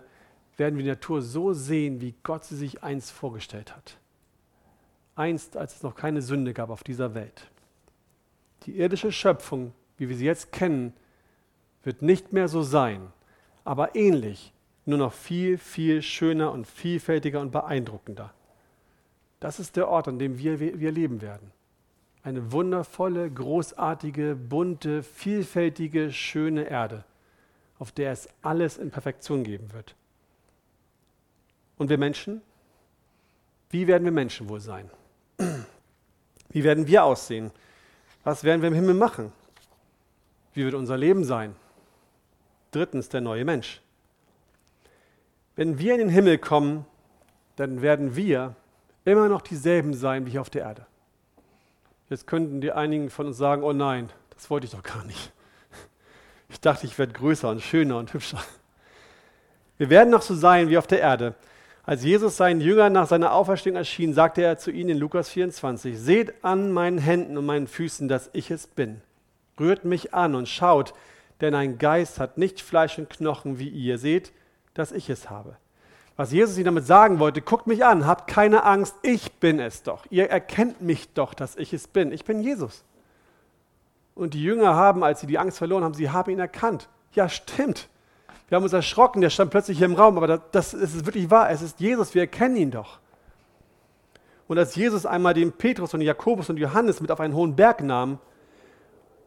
werden 0.56 0.78
wir 0.78 0.84
die 0.84 0.88
Natur 0.88 1.20
so 1.20 1.52
sehen, 1.52 2.00
wie 2.00 2.14
Gott 2.22 2.44
sie 2.44 2.56
sich 2.56 2.82
einst 2.82 3.12
vorgestellt 3.12 3.76
hat. 3.76 3.98
Einst, 5.16 5.58
als 5.58 5.76
es 5.76 5.82
noch 5.82 5.94
keine 5.94 6.22
Sünde 6.22 6.54
gab 6.54 6.70
auf 6.70 6.82
dieser 6.82 7.14
Welt. 7.14 7.50
Die 8.62 8.78
irdische 8.78 9.12
Schöpfung, 9.12 9.74
wie 9.98 10.08
wir 10.08 10.16
sie 10.16 10.24
jetzt 10.24 10.50
kennen, 10.50 10.94
wird 11.82 12.00
nicht 12.00 12.32
mehr 12.32 12.48
so 12.48 12.62
sein, 12.62 13.12
aber 13.64 13.94
ähnlich, 13.94 14.54
nur 14.86 14.96
noch 14.96 15.12
viel, 15.12 15.58
viel 15.58 16.00
schöner 16.00 16.52
und 16.52 16.66
vielfältiger 16.66 17.42
und 17.42 17.50
beeindruckender. 17.50 18.32
Das 19.40 19.60
ist 19.60 19.76
der 19.76 19.88
Ort, 19.88 20.08
an 20.08 20.18
dem 20.18 20.38
wir, 20.38 20.58
wir 20.58 20.90
leben 20.90 21.20
werden. 21.20 21.52
Eine 22.28 22.52
wundervolle, 22.52 23.30
großartige, 23.30 24.36
bunte, 24.36 25.02
vielfältige, 25.02 26.12
schöne 26.12 26.64
Erde, 26.64 27.04
auf 27.78 27.90
der 27.90 28.12
es 28.12 28.28
alles 28.42 28.76
in 28.76 28.90
Perfektion 28.90 29.44
geben 29.44 29.72
wird. 29.72 29.94
Und 31.78 31.88
wir 31.88 31.96
Menschen? 31.96 32.42
Wie 33.70 33.86
werden 33.86 34.04
wir 34.04 34.12
Menschen 34.12 34.46
wohl 34.50 34.60
sein? 34.60 34.90
Wie 36.50 36.64
werden 36.64 36.86
wir 36.86 37.02
aussehen? 37.02 37.50
Was 38.24 38.44
werden 38.44 38.60
wir 38.60 38.68
im 38.68 38.74
Himmel 38.74 38.92
machen? 38.92 39.32
Wie 40.52 40.66
wird 40.66 40.74
unser 40.74 40.98
Leben 40.98 41.24
sein? 41.24 41.56
Drittens 42.72 43.08
der 43.08 43.22
neue 43.22 43.46
Mensch. 43.46 43.80
Wenn 45.56 45.78
wir 45.78 45.94
in 45.94 46.00
den 46.00 46.10
Himmel 46.10 46.36
kommen, 46.36 46.84
dann 47.56 47.80
werden 47.80 48.16
wir 48.16 48.54
immer 49.06 49.30
noch 49.30 49.40
dieselben 49.40 49.94
sein 49.94 50.26
wie 50.26 50.38
auf 50.38 50.50
der 50.50 50.64
Erde. 50.64 50.86
Jetzt 52.10 52.26
könnten 52.26 52.60
die 52.60 52.72
einigen 52.72 53.10
von 53.10 53.26
uns 53.26 53.36
sagen, 53.36 53.62
oh 53.62 53.72
nein, 53.72 54.10
das 54.30 54.48
wollte 54.50 54.66
ich 54.66 54.72
doch 54.72 54.82
gar 54.82 55.04
nicht. 55.04 55.32
Ich 56.50 56.60
dachte, 56.60 56.86
ich 56.86 56.98
werde 56.98 57.12
größer 57.12 57.50
und 57.50 57.60
schöner 57.60 57.98
und 57.98 58.14
hübscher. 58.14 58.42
Wir 59.76 59.90
werden 59.90 60.10
noch 60.10 60.22
so 60.22 60.34
sein 60.34 60.70
wie 60.70 60.78
auf 60.78 60.86
der 60.86 61.00
Erde. 61.00 61.34
Als 61.84 62.04
Jesus 62.04 62.36
seinen 62.36 62.60
Jüngern 62.60 62.92
nach 62.92 63.06
seiner 63.06 63.32
Auferstehung 63.32 63.76
erschien, 63.76 64.12
sagte 64.12 64.42
er 64.42 64.58
zu 64.58 64.70
ihnen 64.70 64.90
in 64.90 64.98
Lukas 64.98 65.28
24, 65.30 65.98
Seht 65.98 66.44
an 66.44 66.72
meinen 66.72 66.98
Händen 66.98 67.38
und 67.38 67.46
meinen 67.46 67.66
Füßen, 67.66 68.08
dass 68.08 68.30
ich 68.32 68.50
es 68.50 68.66
bin. 68.66 69.00
Rührt 69.60 69.84
mich 69.84 70.14
an 70.14 70.34
und 70.34 70.48
schaut, 70.48 70.94
denn 71.40 71.54
ein 71.54 71.78
Geist 71.78 72.18
hat 72.18 72.38
nicht 72.38 72.60
Fleisch 72.60 72.98
und 72.98 73.10
Knochen 73.10 73.58
wie 73.58 73.68
ihr. 73.68 73.98
Seht, 73.98 74.32
dass 74.74 74.92
ich 74.92 75.10
es 75.10 75.30
habe. 75.30 75.56
Was 76.18 76.32
Jesus 76.32 76.56
ihnen 76.56 76.64
damit 76.64 76.84
sagen 76.84 77.20
wollte, 77.20 77.40
guckt 77.40 77.68
mich 77.68 77.84
an, 77.84 78.04
habt 78.04 78.26
keine 78.28 78.64
Angst, 78.64 78.96
ich 79.02 79.34
bin 79.34 79.60
es 79.60 79.84
doch. 79.84 80.04
Ihr 80.10 80.28
erkennt 80.28 80.80
mich 80.80 81.12
doch, 81.14 81.32
dass 81.32 81.54
ich 81.54 81.72
es 81.72 81.86
bin. 81.86 82.10
Ich 82.10 82.24
bin 82.24 82.42
Jesus. 82.42 82.82
Und 84.16 84.34
die 84.34 84.42
Jünger 84.42 84.74
haben, 84.74 85.04
als 85.04 85.20
sie 85.20 85.28
die 85.28 85.38
Angst 85.38 85.58
verloren 85.58 85.84
haben, 85.84 85.94
sie 85.94 86.10
haben 86.10 86.32
ihn 86.32 86.40
erkannt. 86.40 86.88
Ja, 87.12 87.28
stimmt. 87.28 87.88
Wir 88.48 88.56
haben 88.56 88.64
uns 88.64 88.72
erschrocken, 88.72 89.20
der 89.20 89.30
stand 89.30 89.52
plötzlich 89.52 89.78
hier 89.78 89.86
im 89.86 89.94
Raum, 89.94 90.16
aber 90.16 90.26
das, 90.26 90.40
das 90.50 90.74
ist 90.74 91.06
wirklich 91.06 91.30
wahr. 91.30 91.50
Es 91.50 91.62
ist 91.62 91.78
Jesus, 91.78 92.12
wir 92.16 92.22
erkennen 92.22 92.56
ihn 92.56 92.72
doch. 92.72 92.98
Und 94.48 94.58
als 94.58 94.74
Jesus 94.74 95.06
einmal 95.06 95.34
den 95.34 95.52
Petrus 95.52 95.94
und 95.94 96.00
Jakobus 96.00 96.50
und 96.50 96.56
Johannes 96.56 97.00
mit 97.00 97.12
auf 97.12 97.20
einen 97.20 97.34
hohen 97.34 97.54
Berg 97.54 97.80
nahm, 97.80 98.18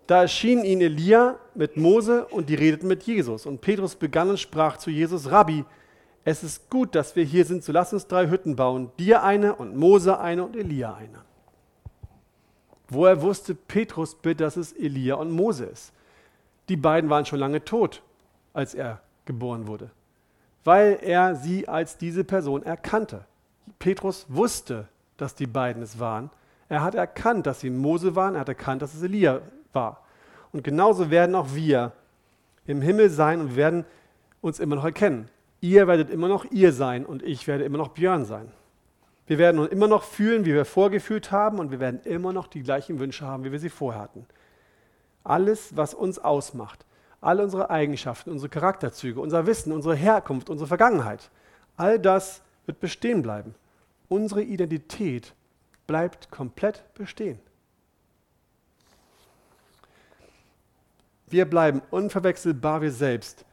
da 0.08 0.24
erschien 0.24 0.66
ihnen 0.66 0.82
Elia 0.82 1.38
mit 1.56 1.78
Mose 1.78 2.26
und 2.26 2.50
die 2.50 2.56
redeten 2.56 2.90
mit 2.90 3.04
Jesus. 3.04 3.46
Und 3.46 3.62
Petrus 3.62 3.96
begann 3.96 4.30
und 4.30 4.42
sprach 4.42 4.76
zu 4.76 4.90
Jesus, 4.90 5.32
Rabbi, 5.32 5.64
es 6.24 6.44
ist 6.44 6.70
gut, 6.70 6.96
dass 6.96 7.16
wir 7.16 7.24
hier 7.24 7.46
sind, 7.46 7.64
so 7.64 7.72
lass 7.72 7.94
uns 7.94 8.08
drei 8.08 8.30
Hütten 8.30 8.56
bauen, 8.56 8.92
dir 9.00 9.24
eine 9.24 9.56
und 9.56 9.76
Mose 9.76 10.20
eine 10.20 10.44
und 10.44 10.56
Elia 10.56 10.94
eine. 10.94 11.24
Woher 12.90 13.22
wusste 13.22 13.56
Petrus 13.56 14.16
bitte, 14.16 14.44
dass 14.44 14.58
es 14.58 14.74
Elia 14.74 15.16
und 15.16 15.32
Mose 15.32 15.66
ist? 15.66 15.94
Die 16.70 16.76
beiden 16.76 17.10
waren 17.10 17.26
schon 17.26 17.40
lange 17.40 17.64
tot, 17.64 18.04
als 18.54 18.76
er 18.76 19.02
geboren 19.26 19.68
wurde, 19.68 19.90
weil 20.64 21.00
er 21.02 21.36
sie 21.36 21.68
als 21.68 21.98
diese 21.98 22.24
Person 22.24 22.64
erkannte. 22.64 23.26
Petrus 23.80 24.26
wusste, 24.30 24.88
dass 25.18 25.36
die 25.36 25.48
beiden 25.48 25.82
es 25.82 26.00
waren. 26.00 26.30
Er 26.70 26.84
hat 26.84 26.96
erkannt, 26.96 27.48
dass 27.48 27.62
sie 27.62 27.70
Mose 27.70 28.16
waren, 28.16 28.36
er 28.36 28.42
hat 28.42 28.50
erkannt, 28.50 28.82
dass 28.82 28.94
es 28.94 29.02
Elia 29.02 29.42
war. 29.74 30.04
Und 30.52 30.64
genauso 30.64 31.10
werden 31.10 31.36
auch 31.36 31.54
wir 31.54 31.94
im 32.66 32.82
Himmel 32.82 33.10
sein 33.10 33.40
und 33.40 33.56
werden 33.56 33.86
uns 34.42 34.60
immer 34.60 34.76
noch 34.76 34.86
erkennen. 34.86 35.30
Ihr 35.62 35.88
werdet 35.88 36.10
immer 36.10 36.28
noch 36.28 36.46
ihr 36.46 36.74
sein 36.74 37.06
und 37.06 37.22
ich 37.22 37.48
werde 37.48 37.64
immer 37.64 37.78
noch 37.78 37.90
Björn 37.90 38.26
sein. 38.26 38.52
Wir 39.28 39.38
werden 39.38 39.60
uns 39.60 39.72
immer 39.72 39.88
noch 39.88 40.04
fühlen, 40.04 40.44
wie 40.44 40.54
wir 40.54 40.66
vorgefühlt 40.66 41.32
haben 41.32 41.60
und 41.60 41.70
wir 41.72 41.80
werden 41.80 42.02
immer 42.04 42.34
noch 42.34 42.48
die 42.48 42.64
gleichen 42.64 43.00
Wünsche 43.00 43.26
haben, 43.26 43.44
wie 43.44 43.52
wir 43.52 43.60
sie 43.60 43.70
vorher 43.70 44.02
hatten. 44.02 44.26
Alles, 45.24 45.78
was 45.78 45.94
uns 45.94 46.18
ausmacht, 46.18 46.84
alle 47.22 47.44
unsere 47.44 47.70
Eigenschaften, 47.70 48.32
unsere 48.32 48.50
Charakterzüge, 48.50 49.22
unser 49.22 49.46
Wissen, 49.46 49.72
unsere 49.72 49.96
Herkunft, 49.96 50.50
unsere 50.50 50.68
Vergangenheit, 50.68 51.30
all 51.78 52.00
das 52.00 52.42
wird 52.66 52.80
bestehen 52.80 53.22
bleiben. 53.22 53.54
Unsere 54.10 54.42
Identität 54.42 55.34
bleibt 55.86 56.32
komplett 56.32 56.84
bestehen. 56.96 57.40
Wir 61.28 61.46
bleiben 61.46 61.82
unverwechselbar 61.92 62.82
wir 62.82 62.92
selbst 62.92 63.46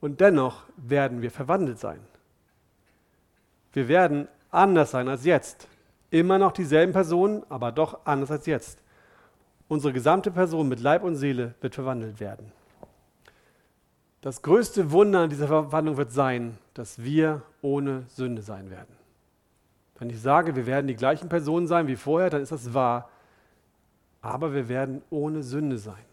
und 0.00 0.20
dennoch 0.20 0.64
werden 0.76 1.22
wir 1.22 1.30
verwandelt 1.30 1.78
sein. 1.78 2.00
Wir 3.72 3.88
werden 3.88 4.28
anders 4.50 4.90
sein 4.90 5.08
als 5.08 5.24
jetzt. 5.24 5.68
Immer 6.10 6.38
noch 6.38 6.52
dieselben 6.52 6.92
Personen, 6.92 7.44
aber 7.48 7.70
doch 7.70 8.00
anders 8.04 8.30
als 8.30 8.46
jetzt. 8.46 8.82
Unsere 9.68 9.92
gesamte 9.92 10.30
Person 10.30 10.68
mit 10.68 10.80
Leib 10.80 11.04
und 11.04 11.14
Seele 11.14 11.54
wird 11.60 11.76
verwandelt 11.76 12.18
werden. 12.18 12.50
Das 14.20 14.42
größte 14.42 14.90
Wunder 14.90 15.20
an 15.20 15.30
dieser 15.30 15.46
Verwandlung 15.46 15.96
wird 15.96 16.10
sein, 16.10 16.58
dass 16.74 17.02
wir 17.02 17.42
ohne 17.62 18.04
Sünde 18.08 18.42
sein 18.42 18.70
werden. 18.70 18.94
Wenn 19.98 20.10
ich 20.10 20.20
sage, 20.20 20.56
wir 20.56 20.66
werden 20.66 20.88
die 20.88 20.96
gleichen 20.96 21.28
Personen 21.28 21.66
sein 21.66 21.86
wie 21.86 21.96
vorher, 21.96 22.30
dann 22.30 22.42
ist 22.42 22.52
das 22.52 22.74
wahr. 22.74 23.08
Aber 24.20 24.52
wir 24.52 24.68
werden 24.68 25.02
ohne 25.10 25.42
Sünde 25.42 25.78
sein. 25.78 26.04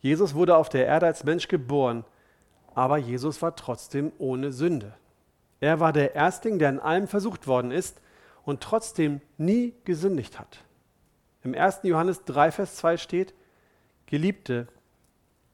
Jesus 0.00 0.34
wurde 0.34 0.56
auf 0.56 0.68
der 0.68 0.86
Erde 0.86 1.06
als 1.06 1.24
Mensch 1.24 1.48
geboren, 1.48 2.04
aber 2.78 2.96
Jesus 2.96 3.42
war 3.42 3.56
trotzdem 3.56 4.12
ohne 4.18 4.52
Sünde. 4.52 4.94
Er 5.58 5.80
war 5.80 5.92
der 5.92 6.14
Erstling, 6.14 6.60
der 6.60 6.68
in 6.68 6.78
allem 6.78 7.08
versucht 7.08 7.48
worden 7.48 7.72
ist 7.72 8.00
und 8.44 8.60
trotzdem 8.60 9.20
nie 9.36 9.74
gesündigt 9.84 10.38
hat. 10.38 10.62
Im 11.42 11.56
1. 11.56 11.80
Johannes 11.82 12.22
3, 12.24 12.52
Vers 12.52 12.76
2 12.76 12.96
steht, 12.98 13.34
Geliebte, 14.06 14.68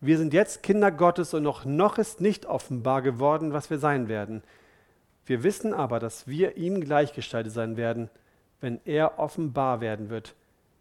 wir 0.03 0.19
sind 0.19 0.35
jetzt 0.35 0.63
Kinder 0.63 0.91
Gottes 0.93 1.33
und 1.33 1.45
noch, 1.45 1.65
noch 1.65 1.97
ist 1.97 2.21
nicht 2.21 2.45
offenbar 2.45 3.01
geworden, 3.01 3.55
was 3.55 3.71
wir 3.71 3.79
sein 3.79 4.09
werden. 4.09 4.43
Wir 5.25 5.43
wissen 5.43 5.73
aber, 5.73 6.01
dass 6.01 6.29
wir 6.29 6.59
ihm 6.59 6.83
gleichgestaltet 6.83 7.55
sein 7.55 7.79
werden, 7.79 8.11
wenn 8.61 8.83
er 8.85 9.19
offenbar 9.19 9.81
werden 9.81 10.11
wird. 10.11 10.35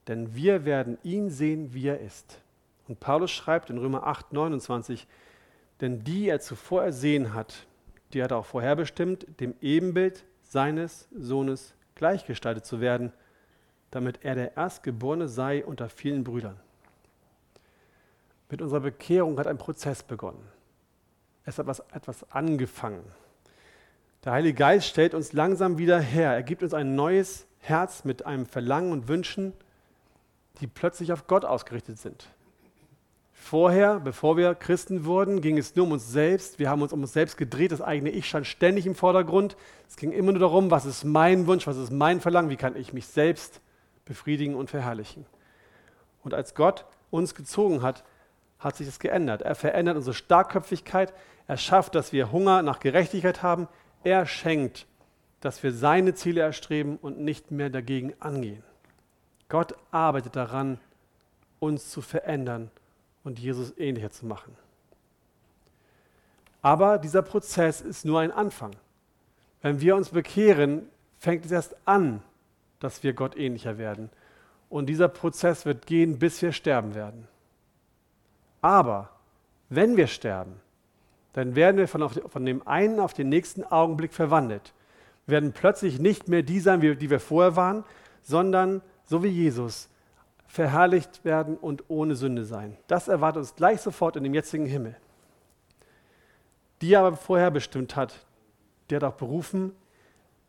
Denn 0.09 0.35
wir 0.35 0.65
werden 0.65 0.97
ihn 1.03 1.29
sehen, 1.29 1.73
wie 1.73 1.87
er 1.87 2.01
ist. 2.01 2.41
Und 2.89 2.99
Paulus 2.99 3.31
schreibt 3.31 3.69
in 3.69 3.77
Römer 3.77 4.05
8, 4.05 4.33
29, 4.33 5.07
denn 5.83 6.05
die 6.05 6.29
er 6.29 6.39
zuvor 6.39 6.85
ersehen 6.85 7.33
hat, 7.33 7.67
die 8.13 8.23
hat 8.23 8.31
er 8.31 8.37
auch 8.37 8.45
vorherbestimmt, 8.45 9.27
dem 9.41 9.53
Ebenbild 9.59 10.23
seines 10.41 11.09
Sohnes 11.11 11.73
gleichgestaltet 11.95 12.65
zu 12.65 12.79
werden, 12.79 13.11
damit 13.91 14.23
er 14.23 14.35
der 14.35 14.55
Erstgeborene 14.55 15.27
sei 15.27 15.65
unter 15.65 15.89
vielen 15.89 16.23
Brüdern. 16.23 16.57
Mit 18.49 18.61
unserer 18.61 18.79
Bekehrung 18.79 19.37
hat 19.37 19.45
ein 19.45 19.57
Prozess 19.57 20.03
begonnen. 20.03 20.47
Es 21.43 21.57
hat 21.57 21.65
etwas, 21.65 21.83
etwas 21.91 22.31
angefangen. 22.31 23.03
Der 24.23 24.31
Heilige 24.31 24.57
Geist 24.57 24.87
stellt 24.87 25.13
uns 25.13 25.33
langsam 25.33 25.77
wieder 25.77 25.99
her. 25.99 26.31
Er 26.31 26.43
gibt 26.43 26.63
uns 26.63 26.73
ein 26.73 26.95
neues 26.95 27.45
Herz 27.59 28.05
mit 28.05 28.25
einem 28.25 28.45
Verlangen 28.45 28.93
und 28.93 29.09
Wünschen, 29.09 29.51
die 30.61 30.67
plötzlich 30.67 31.11
auf 31.11 31.27
Gott 31.27 31.43
ausgerichtet 31.43 31.99
sind. 31.99 32.29
Vorher, 33.43 33.99
bevor 33.99 34.37
wir 34.37 34.55
Christen 34.55 35.03
wurden, 35.03 35.41
ging 35.41 35.57
es 35.57 35.75
nur 35.75 35.85
um 35.85 35.91
uns 35.91 36.09
selbst. 36.09 36.59
Wir 36.59 36.69
haben 36.69 36.81
uns 36.81 36.93
um 36.93 37.01
uns 37.01 37.11
selbst 37.11 37.37
gedreht. 37.37 37.73
Das 37.73 37.81
eigene 37.81 38.09
Ich 38.09 38.25
stand 38.25 38.47
ständig 38.47 38.85
im 38.85 38.95
Vordergrund. 38.95 39.57
Es 39.89 39.97
ging 39.97 40.13
immer 40.13 40.31
nur 40.31 40.39
darum, 40.39 40.71
was 40.71 40.85
ist 40.85 41.03
mein 41.03 41.45
Wunsch, 41.45 41.67
was 41.67 41.75
ist 41.75 41.91
mein 41.91 42.21
Verlangen, 42.21 42.49
wie 42.49 42.55
kann 42.55 42.77
ich 42.77 42.93
mich 42.93 43.05
selbst 43.05 43.59
befriedigen 44.05 44.55
und 44.55 44.69
verherrlichen. 44.69 45.25
Und 46.23 46.33
als 46.33 46.55
Gott 46.55 46.85
uns 47.11 47.35
gezogen 47.35 47.81
hat, 47.81 48.05
hat 48.59 48.77
sich 48.77 48.87
das 48.87 48.99
geändert. 48.99 49.41
Er 49.41 49.55
verändert 49.55 49.97
unsere 49.97 50.15
Starkköpfigkeit. 50.15 51.13
Er 51.45 51.57
schafft, 51.57 51.95
dass 51.95 52.13
wir 52.13 52.31
Hunger 52.31 52.61
nach 52.61 52.79
Gerechtigkeit 52.79 53.43
haben. 53.43 53.67
Er 54.05 54.25
schenkt, 54.25 54.87
dass 55.41 55.61
wir 55.63 55.73
seine 55.73 56.13
Ziele 56.15 56.39
erstreben 56.39 56.95
und 56.95 57.19
nicht 57.19 57.51
mehr 57.51 57.69
dagegen 57.69 58.13
angehen. 58.21 58.63
Gott 59.49 59.75
arbeitet 59.91 60.37
daran, 60.37 60.79
uns 61.59 61.89
zu 61.89 62.01
verändern 62.01 62.71
und 63.23 63.39
Jesus 63.39 63.73
ähnlicher 63.77 64.11
zu 64.11 64.25
machen. 64.25 64.55
Aber 66.61 66.97
dieser 66.97 67.21
Prozess 67.21 67.81
ist 67.81 68.05
nur 68.05 68.19
ein 68.19 68.31
Anfang. 68.31 68.75
Wenn 69.61 69.81
wir 69.81 69.95
uns 69.95 70.09
bekehren, 70.09 70.87
fängt 71.19 71.45
es 71.45 71.51
erst 71.51 71.75
an, 71.85 72.21
dass 72.79 73.03
wir 73.03 73.13
Gott 73.13 73.35
ähnlicher 73.37 73.77
werden. 73.77 74.09
Und 74.69 74.87
dieser 74.87 75.07
Prozess 75.07 75.65
wird 75.65 75.85
gehen, 75.85 76.19
bis 76.19 76.41
wir 76.41 76.51
sterben 76.51 76.95
werden. 76.95 77.27
Aber 78.61 79.09
wenn 79.69 79.97
wir 79.97 80.07
sterben, 80.07 80.55
dann 81.33 81.55
werden 81.55 81.77
wir 81.77 81.87
von, 81.87 82.09
von 82.09 82.45
dem 82.45 82.65
einen 82.67 82.99
auf 82.99 83.13
den 83.13 83.29
nächsten 83.29 83.63
Augenblick 83.63 84.13
verwandelt. 84.13 84.73
Wir 85.25 85.33
werden 85.33 85.51
plötzlich 85.53 85.99
nicht 85.99 86.27
mehr 86.27 86.43
die 86.43 86.59
sein, 86.59 86.81
die 86.81 87.09
wir 87.09 87.19
vorher 87.19 87.55
waren, 87.55 87.83
sondern 88.21 88.81
so 89.05 89.23
wie 89.23 89.29
Jesus 89.29 89.89
verherrlicht 90.53 91.25
werden 91.25 91.57
und 91.57 91.85
ohne 91.87 92.15
Sünde 92.15 92.45
sein. 92.45 92.77
Das 92.85 93.07
erwartet 93.07 93.39
uns 93.39 93.55
gleich 93.55 93.81
sofort 93.81 94.17
in 94.17 94.23
dem 94.23 94.35
jetzigen 94.35 94.67
Himmel. 94.67 94.95
Die 96.79 96.95
aber 96.95 97.17
vorher 97.17 97.49
bestimmt 97.49 97.95
hat, 97.95 98.23
die 98.87 98.95
hat 98.95 99.03
auch 99.03 99.15
berufen, 99.15 99.71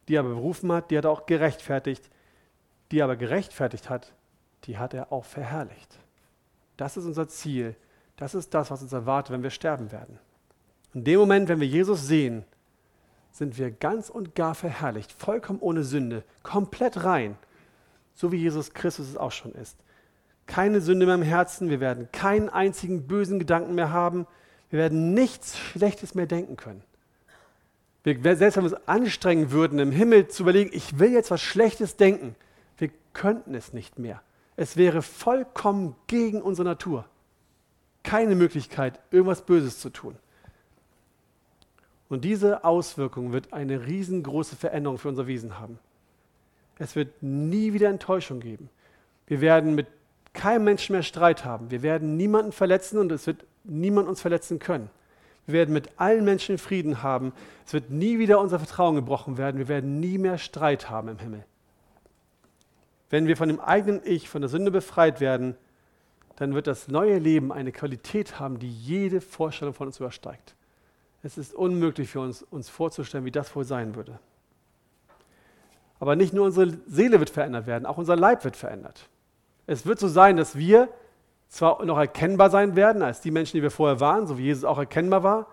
die 0.07 0.19
aber 0.19 0.29
berufen 0.29 0.71
hat, 0.73 0.91
die 0.91 0.99
hat 0.99 1.07
auch 1.07 1.25
gerechtfertigt, 1.25 2.11
die 2.91 3.03
aber 3.03 3.17
gerechtfertigt 3.17 3.89
hat, 3.89 4.13
die 4.65 4.77
hat 4.77 4.93
er 4.93 5.11
auch 5.11 5.25
verherrlicht. 5.25 5.99
Das 6.77 6.99
ist 6.99 7.07
unser 7.07 7.27
Ziel. 7.27 7.75
Das 8.17 8.35
ist 8.35 8.53
das, 8.53 8.71
was 8.71 8.83
uns 8.83 8.93
erwartet, 8.93 9.33
wenn 9.33 9.43
wir 9.43 9.49
sterben 9.49 9.91
werden. 9.91 10.19
In 10.93 11.05
dem 11.05 11.19
Moment, 11.19 11.49
wenn 11.49 11.61
wir 11.61 11.67
Jesus 11.67 12.07
sehen, 12.07 12.45
sind 13.33 13.57
wir 13.57 13.71
ganz 13.71 14.11
und 14.11 14.35
gar 14.35 14.55
verherrlicht, 14.55 15.13
vollkommen 15.13 15.61
ohne 15.61 15.83
Sünde, 15.83 16.25
komplett 16.43 17.05
rein, 17.05 17.39
so 18.13 18.33
wie 18.33 18.37
Jesus 18.37 18.75
Christus 18.75 19.09
es 19.09 19.17
auch 19.17 19.33
schon 19.33 19.53
ist 19.53 19.79
keine 20.47 20.81
Sünde 20.81 21.07
mehr 21.07 21.15
im 21.15 21.23
Herzen, 21.23 21.71
wir 21.71 21.81
werden 21.81 22.09
keinen 22.13 22.49
einzigen 22.49 23.07
bösen 23.07 23.39
Gedanken 23.39 23.75
mehr 23.75 23.91
haben, 23.91 24.27
wir 24.71 24.79
werden 24.79 25.15
nichts 25.15 25.59
Schlechtes 25.59 26.15
mehr 26.15 26.27
denken 26.27 26.57
können. 26.57 26.83
Wir, 28.03 28.37
selbst 28.37 28.57
wenn 28.57 28.65
wir 28.65 28.73
uns 28.73 28.89
anstrengen 28.89 29.51
würden, 29.51 29.79
im 29.79 29.91
Himmel 29.93 30.29
zu 30.29 30.43
überlegen, 30.43 30.71
ich 30.75 30.99
will 30.99 31.13
jetzt 31.13 31.31
was 31.31 31.41
Schlechtes 31.41 31.97
denken, 31.97 32.37
wir 32.77 32.91
könnten 33.15 33.55
es 33.55 33.73
nicht 33.73 33.99
mehr. 33.99 34.21
Es 34.57 34.77
wäre 34.77 35.01
vollkommen 35.01 35.97
gegen 36.07 36.43
unsere 36.43 36.69
Natur. 36.69 37.07
Keine 38.03 38.35
Möglichkeit, 38.35 39.01
irgendwas 39.11 39.43
Böses 39.43 39.81
zu 39.81 39.89
tun. 39.89 40.17
Und 42.09 42.25
diese 42.25 42.65
Auswirkung 42.65 43.33
wird 43.33 43.53
eine 43.53 43.87
riesengroße 43.87 44.57
Veränderung 44.57 44.99
für 44.99 45.09
unser 45.09 45.27
Wesen 45.27 45.59
haben. 45.59 45.79
Es 46.79 46.97
wird 46.97 47.23
nie 47.23 47.73
wieder 47.73 47.89
Enttäuschung 47.89 48.41
geben. 48.41 48.69
Wir 49.27 49.41
werden 49.41 49.75
mit 49.75 49.87
keinem 50.35 50.65
Menschen 50.65 50.93
mehr 50.93 51.03
Streit 51.03 51.45
haben. 51.45 51.71
Wir 51.71 51.83
werden 51.83 52.17
niemanden 52.17 52.53
verletzen 52.53 52.99
und 52.99 53.11
es 53.11 53.27
wird 53.27 53.45
niemand 53.65 54.09
uns 54.09 54.21
verletzen 54.21 54.59
können. 54.59 54.91
Wir 55.47 55.55
werden 55.55 55.73
mit 55.73 55.99
allen 55.99 56.25
Menschen 56.25 56.59
Frieden 56.59 57.03
haben. 57.03 57.33
Es 57.67 57.73
wird 57.73 57.91
nie 57.91 58.19
wieder 58.19 58.41
unser 58.41 58.59
Vertrauen 58.59 58.97
gebrochen 58.97 59.39
werden. 59.39 59.59
Wir 59.59 59.69
werden 59.69 60.01
nie 60.01 60.19
mehr 60.19 60.39
Streit 60.39 60.91
haben 60.91 61.09
im 61.09 61.19
Himmel. 61.19 61.45
Wenn 63.11 63.27
wir 63.27 63.37
von 63.37 63.49
dem 63.49 63.61
eigenen 63.61 64.01
Ich, 64.05 64.29
von 64.29 64.43
der 64.43 64.49
Sünde 64.49 64.71
befreit 64.71 65.21
werden, 65.21 65.55
dann 66.37 66.55
wird 66.55 66.67
das 66.67 66.89
neue 66.89 67.19
Leben 67.19 67.53
eine 67.53 67.73
Qualität 67.73 68.41
haben, 68.41 68.59
die 68.59 68.71
jede 68.71 69.21
Vorstellung 69.21 69.75
von 69.75 69.87
uns 69.87 69.99
übersteigt. 69.99 70.55
Es 71.23 71.39
ist 71.39 71.55
unmöglich 71.55 72.11
für 72.11 72.21
uns, 72.21 72.43
uns 72.43 72.69
vorzustellen, 72.69 73.25
wie 73.25 73.31
das 73.31 73.55
wohl 73.55 73.65
sein 73.65 73.95
würde. 73.95 74.19
Aber 76.01 76.17
nicht 76.17 76.35
nur 76.35 76.45
unsere 76.45 76.77
Seele 76.87 77.21
wird 77.21 77.31
verändert 77.31 77.67
werden, 77.67 77.87
auch 77.87 77.99
unser 77.99 78.17
Leib 78.17 78.45
wird 78.45 78.57
verändert. 78.57 79.09
Es 79.67 79.87
wird 79.87 79.99
so 79.99 80.09
sein, 80.09 80.37
dass 80.37 80.57
wir 80.57 80.89
zwar 81.49 81.85
noch 81.85 81.99
erkennbar 81.99 82.51
sein 82.51 82.77
werden 82.77 83.03
als 83.03 83.21
die 83.21 83.31
Menschen, 83.31 83.57
die 83.57 83.63
wir 83.63 83.71
vorher 83.71 84.01
waren, 84.01 84.27
so 84.27 84.39
wie 84.39 84.45
Jesus 84.45 84.65
auch 84.65 84.79
erkennbar 84.79 85.23
war. 85.23 85.47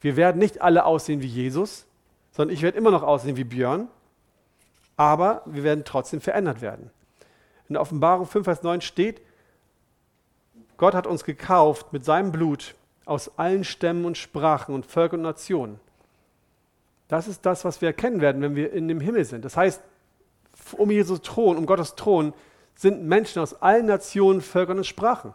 Wir 0.00 0.16
werden 0.16 0.38
nicht 0.38 0.60
alle 0.60 0.84
aussehen 0.84 1.22
wie 1.22 1.28
Jesus, 1.28 1.86
sondern 2.32 2.54
ich 2.54 2.62
werde 2.62 2.76
immer 2.76 2.90
noch 2.90 3.02
aussehen 3.02 3.36
wie 3.36 3.44
Björn, 3.44 3.88
aber 4.96 5.42
wir 5.46 5.62
werden 5.62 5.84
trotzdem 5.84 6.20
verändert 6.20 6.60
werden. 6.60 6.90
In 7.68 7.74
der 7.74 7.82
Offenbarung 7.82 8.26
5, 8.26 8.44
Vers 8.44 8.62
9 8.62 8.80
steht, 8.80 9.22
Gott 10.76 10.94
hat 10.94 11.06
uns 11.06 11.24
gekauft 11.24 11.92
mit 11.92 12.04
seinem 12.04 12.32
Blut 12.32 12.74
aus 13.06 13.38
allen 13.38 13.64
Stämmen 13.64 14.04
und 14.04 14.18
Sprachen 14.18 14.74
und 14.74 14.86
Völkern 14.86 15.20
und 15.20 15.24
Nationen. 15.24 15.80
Das 17.08 17.28
ist 17.28 17.46
das, 17.46 17.64
was 17.64 17.80
wir 17.80 17.88
erkennen 17.88 18.20
werden, 18.20 18.42
wenn 18.42 18.56
wir 18.56 18.72
in 18.72 18.88
dem 18.88 19.00
Himmel 19.00 19.24
sind. 19.24 19.44
Das 19.44 19.56
heißt, 19.56 19.82
um 20.72 20.90
Jesus 20.90 21.20
Thron, 21.22 21.56
um 21.56 21.66
Gottes 21.66 21.94
Thron 21.94 22.32
sind 22.74 23.04
Menschen 23.04 23.40
aus 23.40 23.62
allen 23.62 23.86
Nationen, 23.86 24.40
Völkern 24.40 24.78
und 24.78 24.86
Sprachen. 24.86 25.34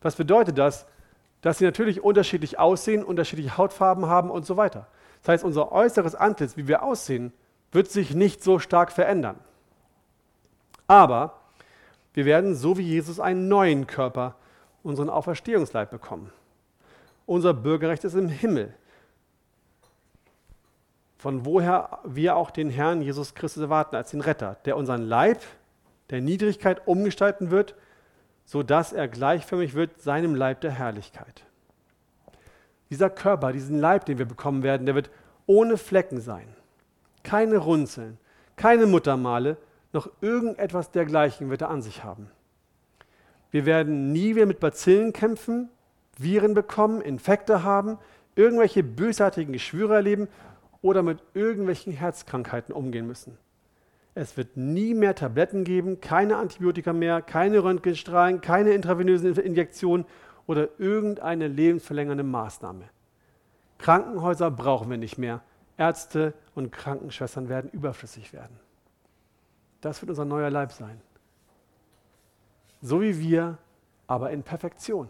Was 0.00 0.16
bedeutet 0.16 0.58
das? 0.58 0.86
Dass 1.40 1.58
sie 1.58 1.64
natürlich 1.64 2.02
unterschiedlich 2.02 2.58
aussehen, 2.58 3.02
unterschiedliche 3.02 3.56
Hautfarben 3.56 4.06
haben 4.06 4.30
und 4.30 4.44
so 4.44 4.56
weiter. 4.56 4.86
Das 5.22 5.34
heißt, 5.34 5.44
unser 5.44 5.72
äußeres 5.72 6.14
Antlitz, 6.14 6.56
wie 6.56 6.68
wir 6.68 6.82
aussehen, 6.82 7.32
wird 7.72 7.90
sich 7.90 8.14
nicht 8.14 8.42
so 8.42 8.58
stark 8.58 8.92
verändern. 8.92 9.38
Aber 10.86 11.40
wir 12.12 12.24
werden, 12.24 12.54
so 12.54 12.76
wie 12.76 12.82
Jesus, 12.82 13.20
einen 13.20 13.48
neuen 13.48 13.86
Körper, 13.86 14.34
unseren 14.82 15.08
Auferstehungsleib 15.08 15.90
bekommen. 15.90 16.32
Unser 17.26 17.54
Bürgerrecht 17.54 18.04
ist 18.04 18.14
im 18.14 18.28
Himmel, 18.28 18.74
von 21.16 21.44
woher 21.44 22.00
wir 22.04 22.34
auch 22.34 22.50
den 22.50 22.70
Herrn 22.70 23.02
Jesus 23.02 23.34
Christus 23.34 23.62
erwarten 23.62 23.94
als 23.94 24.10
den 24.10 24.22
Retter, 24.22 24.56
der 24.64 24.76
unseren 24.76 25.02
Leib 25.02 25.40
der 26.10 26.20
Niedrigkeit 26.20 26.86
umgestalten 26.86 27.50
wird, 27.50 27.74
sodass 28.44 28.92
er 28.92 29.08
gleichförmig 29.08 29.74
wird 29.74 30.00
seinem 30.00 30.34
Leib 30.34 30.60
der 30.60 30.72
Herrlichkeit. 30.72 31.44
Dieser 32.90 33.10
Körper, 33.10 33.52
diesen 33.52 33.78
Leib, 33.78 34.04
den 34.06 34.18
wir 34.18 34.26
bekommen 34.26 34.62
werden, 34.62 34.86
der 34.86 34.96
wird 34.96 35.10
ohne 35.46 35.76
Flecken 35.76 36.20
sein. 36.20 36.48
Keine 37.22 37.58
Runzeln, 37.58 38.18
keine 38.56 38.86
Muttermale, 38.86 39.56
noch 39.92 40.10
irgendetwas 40.20 40.90
dergleichen 40.90 41.50
wird 41.50 41.62
er 41.62 41.70
an 41.70 41.82
sich 41.82 42.04
haben. 42.04 42.30
Wir 43.50 43.66
werden 43.66 44.12
nie 44.12 44.34
wieder 44.36 44.46
mit 44.46 44.60
Bazillen 44.60 45.12
kämpfen, 45.12 45.68
Viren 46.16 46.54
bekommen, 46.54 47.00
Infekte 47.00 47.62
haben, 47.62 47.98
irgendwelche 48.36 48.82
bösartigen 48.82 49.52
Geschwüre 49.52 49.94
erleben 49.94 50.28
oder 50.82 51.02
mit 51.02 51.22
irgendwelchen 51.34 51.92
Herzkrankheiten 51.92 52.74
umgehen 52.74 53.06
müssen. 53.06 53.36
Es 54.14 54.36
wird 54.36 54.56
nie 54.56 54.94
mehr 54.94 55.14
Tabletten 55.14 55.64
geben, 55.64 56.00
keine 56.00 56.36
Antibiotika 56.36 56.92
mehr, 56.92 57.22
keine 57.22 57.62
Röntgenstrahlen, 57.62 58.40
keine 58.40 58.72
intravenösen 58.72 59.36
Injektionen 59.36 60.04
oder 60.46 60.68
irgendeine 60.78 61.46
lebensverlängernde 61.46 62.24
Maßnahme. 62.24 62.88
Krankenhäuser 63.78 64.50
brauchen 64.50 64.90
wir 64.90 64.98
nicht 64.98 65.16
mehr. 65.16 65.42
Ärzte 65.76 66.34
und 66.54 66.72
Krankenschwestern 66.72 67.48
werden 67.48 67.70
überflüssig 67.70 68.32
werden. 68.32 68.58
Das 69.80 70.02
wird 70.02 70.10
unser 70.10 70.24
neuer 70.24 70.50
Leib 70.50 70.72
sein. 70.72 71.00
So 72.82 73.00
wie 73.00 73.18
wir, 73.18 73.58
aber 74.06 74.30
in 74.30 74.42
Perfektion. 74.42 75.08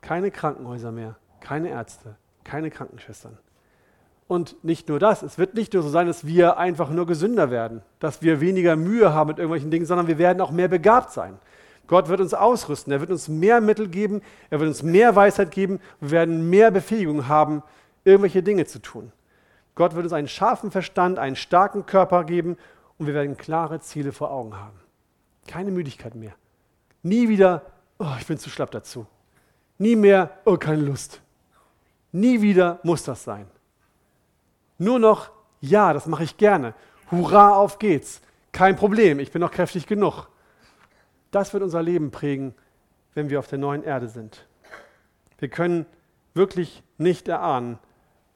Keine 0.00 0.30
Krankenhäuser 0.30 0.92
mehr, 0.92 1.16
keine 1.40 1.70
Ärzte, 1.70 2.16
keine 2.44 2.70
Krankenschwestern. 2.70 3.38
Und 4.28 4.62
nicht 4.64 4.88
nur 4.88 4.98
das, 4.98 5.22
es 5.22 5.38
wird 5.38 5.54
nicht 5.54 5.72
nur 5.72 5.82
so 5.82 5.88
sein, 5.88 6.08
dass 6.08 6.26
wir 6.26 6.56
einfach 6.58 6.90
nur 6.90 7.06
gesünder 7.06 7.50
werden, 7.50 7.82
dass 8.00 8.22
wir 8.22 8.40
weniger 8.40 8.74
Mühe 8.74 9.12
haben 9.14 9.28
mit 9.28 9.38
irgendwelchen 9.38 9.70
Dingen, 9.70 9.86
sondern 9.86 10.08
wir 10.08 10.18
werden 10.18 10.40
auch 10.40 10.50
mehr 10.50 10.68
begabt 10.68 11.12
sein. 11.12 11.38
Gott 11.86 12.08
wird 12.08 12.20
uns 12.20 12.34
ausrüsten, 12.34 12.92
er 12.92 13.00
wird 13.00 13.10
uns 13.10 13.28
mehr 13.28 13.60
Mittel 13.60 13.88
geben, 13.88 14.22
er 14.50 14.58
wird 14.58 14.68
uns 14.68 14.82
mehr 14.82 15.14
Weisheit 15.14 15.52
geben, 15.52 15.80
wir 16.00 16.10
werden 16.10 16.50
mehr 16.50 16.72
Befähigung 16.72 17.28
haben, 17.28 17.62
irgendwelche 18.04 18.42
Dinge 18.42 18.66
zu 18.66 18.80
tun. 18.80 19.12
Gott 19.76 19.94
wird 19.94 20.04
uns 20.04 20.12
einen 20.12 20.26
scharfen 20.26 20.72
Verstand, 20.72 21.20
einen 21.20 21.36
starken 21.36 21.86
Körper 21.86 22.24
geben 22.24 22.56
und 22.98 23.06
wir 23.06 23.14
werden 23.14 23.36
klare 23.36 23.78
Ziele 23.78 24.10
vor 24.10 24.32
Augen 24.32 24.56
haben. 24.58 24.80
Keine 25.46 25.70
Müdigkeit 25.70 26.16
mehr. 26.16 26.32
Nie 27.04 27.28
wieder, 27.28 27.62
oh, 27.98 28.14
ich 28.18 28.26
bin 28.26 28.38
zu 28.38 28.50
schlapp 28.50 28.72
dazu. 28.72 29.06
Nie 29.78 29.94
mehr, 29.94 30.30
oh, 30.44 30.56
keine 30.56 30.82
Lust. 30.82 31.20
Nie 32.10 32.40
wieder 32.40 32.80
muss 32.82 33.04
das 33.04 33.22
sein. 33.22 33.46
Nur 34.78 34.98
noch, 34.98 35.30
ja, 35.60 35.92
das 35.92 36.06
mache 36.06 36.24
ich 36.24 36.36
gerne. 36.36 36.74
Hurra, 37.10 37.54
auf 37.54 37.78
geht's. 37.78 38.20
Kein 38.52 38.76
Problem, 38.76 39.18
ich 39.20 39.32
bin 39.32 39.40
noch 39.40 39.50
kräftig 39.50 39.86
genug. 39.86 40.28
Das 41.30 41.52
wird 41.52 41.62
unser 41.62 41.82
Leben 41.82 42.10
prägen 42.10 42.54
wenn 43.16 43.30
wir 43.30 43.40
auf 43.40 43.48
der 43.48 43.58
neuen 43.58 43.82
Erde 43.82 44.08
sind. 44.08 44.46
Wir 45.38 45.48
können 45.48 45.86
wirklich 46.34 46.82
nicht 46.98 47.26
erahnen, 47.26 47.78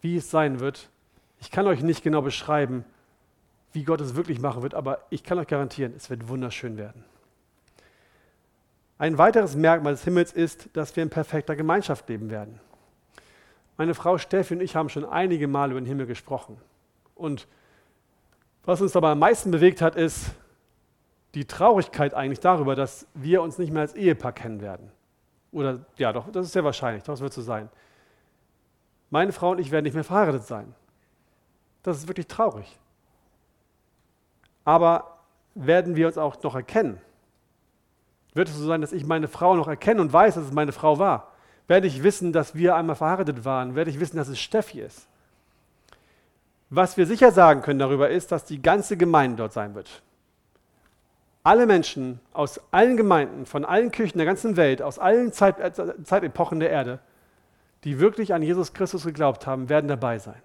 wie 0.00 0.16
es 0.16 0.30
sein 0.30 0.58
wird. 0.58 0.88
Ich 1.38 1.50
kann 1.50 1.66
euch 1.66 1.82
nicht 1.82 2.02
genau 2.02 2.22
beschreiben, 2.22 2.84
wie 3.72 3.84
Gott 3.84 4.00
es 4.00 4.16
wirklich 4.16 4.40
machen 4.40 4.62
wird, 4.62 4.74
aber 4.74 5.06
ich 5.10 5.22
kann 5.22 5.38
euch 5.38 5.46
garantieren, 5.46 5.92
es 5.96 6.08
wird 6.08 6.28
wunderschön 6.28 6.78
werden. 6.78 7.04
Ein 8.98 9.18
weiteres 9.18 9.54
Merkmal 9.54 9.92
des 9.92 10.04
Himmels 10.04 10.32
ist, 10.32 10.70
dass 10.72 10.96
wir 10.96 11.02
in 11.02 11.10
perfekter 11.10 11.56
Gemeinschaft 11.56 12.08
leben 12.08 12.30
werden. 12.30 12.58
Meine 13.80 13.94
Frau 13.94 14.18
Steffi 14.18 14.52
und 14.52 14.60
ich 14.60 14.76
haben 14.76 14.90
schon 14.90 15.06
einige 15.06 15.48
Mal 15.48 15.70
über 15.70 15.80
den 15.80 15.86
Himmel 15.86 16.04
gesprochen. 16.04 16.58
Und 17.14 17.48
was 18.62 18.82
uns 18.82 18.92
dabei 18.92 19.12
am 19.12 19.18
meisten 19.18 19.50
bewegt 19.50 19.80
hat, 19.80 19.96
ist 19.96 20.32
die 21.32 21.46
Traurigkeit 21.46 22.12
eigentlich 22.12 22.40
darüber, 22.40 22.74
dass 22.74 23.06
wir 23.14 23.40
uns 23.40 23.56
nicht 23.56 23.72
mehr 23.72 23.80
als 23.80 23.94
Ehepaar 23.94 24.32
kennen 24.32 24.60
werden. 24.60 24.92
Oder 25.50 25.78
ja, 25.96 26.12
doch, 26.12 26.30
das 26.30 26.44
ist 26.44 26.52
sehr 26.52 26.62
wahrscheinlich, 26.62 27.04
das 27.04 27.22
wird 27.22 27.32
so 27.32 27.40
sein. 27.40 27.70
Meine 29.08 29.32
Frau 29.32 29.52
und 29.52 29.58
ich 29.60 29.70
werden 29.70 29.84
nicht 29.84 29.94
mehr 29.94 30.04
verheiratet 30.04 30.44
sein. 30.44 30.74
Das 31.82 31.96
ist 31.96 32.06
wirklich 32.06 32.26
traurig. 32.26 32.78
Aber 34.62 35.20
werden 35.54 35.96
wir 35.96 36.06
uns 36.06 36.18
auch 36.18 36.42
noch 36.42 36.54
erkennen? 36.54 37.00
Wird 38.34 38.50
es 38.50 38.58
so 38.58 38.66
sein, 38.66 38.82
dass 38.82 38.92
ich 38.92 39.06
meine 39.06 39.26
Frau 39.26 39.56
noch 39.56 39.68
erkenne 39.68 40.02
und 40.02 40.12
weiß, 40.12 40.34
dass 40.34 40.44
es 40.44 40.52
meine 40.52 40.72
Frau 40.72 40.98
war? 40.98 41.29
Werde 41.70 41.86
ich 41.86 42.02
wissen, 42.02 42.32
dass 42.32 42.56
wir 42.56 42.74
einmal 42.74 42.96
verheiratet 42.96 43.44
waren? 43.44 43.76
Werde 43.76 43.92
ich 43.92 44.00
wissen, 44.00 44.16
dass 44.16 44.26
es 44.26 44.40
Steffi 44.40 44.80
ist? 44.80 45.06
Was 46.68 46.96
wir 46.96 47.06
sicher 47.06 47.30
sagen 47.30 47.62
können 47.62 47.78
darüber 47.78 48.10
ist, 48.10 48.32
dass 48.32 48.44
die 48.44 48.60
ganze 48.60 48.96
Gemeinde 48.96 49.36
dort 49.36 49.52
sein 49.52 49.76
wird. 49.76 50.02
Alle 51.44 51.66
Menschen 51.66 52.18
aus 52.32 52.60
allen 52.72 52.96
Gemeinden, 52.96 53.46
von 53.46 53.64
allen 53.64 53.92
Kirchen 53.92 54.18
der 54.18 54.26
ganzen 54.26 54.56
Welt, 54.56 54.82
aus 54.82 54.98
allen 54.98 55.32
Zeit, 55.32 55.60
äh, 55.60 56.02
Zeitepochen 56.02 56.58
der 56.58 56.70
Erde, 56.70 56.98
die 57.84 58.00
wirklich 58.00 58.34
an 58.34 58.42
Jesus 58.42 58.72
Christus 58.72 59.04
geglaubt 59.04 59.46
haben, 59.46 59.68
werden 59.68 59.86
dabei 59.86 60.18
sein. 60.18 60.42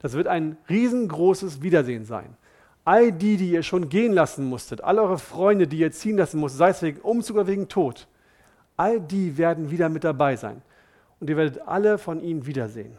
Das 0.00 0.12
wird 0.12 0.26
ein 0.26 0.58
riesengroßes 0.68 1.62
Wiedersehen 1.62 2.04
sein. 2.04 2.36
All 2.84 3.12
die, 3.12 3.38
die 3.38 3.52
ihr 3.52 3.62
schon 3.62 3.88
gehen 3.88 4.12
lassen 4.12 4.44
musstet, 4.44 4.84
all 4.84 4.98
eure 4.98 5.18
Freunde, 5.18 5.66
die 5.66 5.78
ihr 5.78 5.90
ziehen 5.90 6.18
lassen 6.18 6.38
musstet, 6.38 6.58
sei 6.58 6.68
es 6.68 6.82
wegen 6.82 7.00
Umzug 7.00 7.36
oder 7.36 7.46
wegen 7.46 7.68
Tod, 7.68 8.06
all 8.78 9.00
die 9.00 9.36
werden 9.36 9.70
wieder 9.70 9.90
mit 9.90 10.04
dabei 10.04 10.36
sein. 10.36 10.62
Und 11.20 11.28
ihr 11.28 11.36
werdet 11.36 11.66
alle 11.66 11.98
von 11.98 12.20
ihnen 12.20 12.46
wiedersehen. 12.46 12.96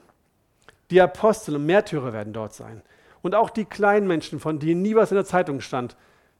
Die 0.91 1.01
Apostel 1.01 1.55
und 1.55 1.65
Märtyrer 1.65 2.13
werden 2.13 2.33
dort 2.33 2.53
sein. 2.53 2.81
Und 3.21 3.33
auch 3.33 3.49
die 3.49 3.65
kleinen 3.65 4.07
Menschen, 4.07 4.39
von 4.39 4.59
denen 4.59 4.81
nie 4.81 4.95
was 4.95 5.11
in 5.11 5.15
der 5.15 5.25
Zeitung 5.25 5.61
stand, 5.61 5.95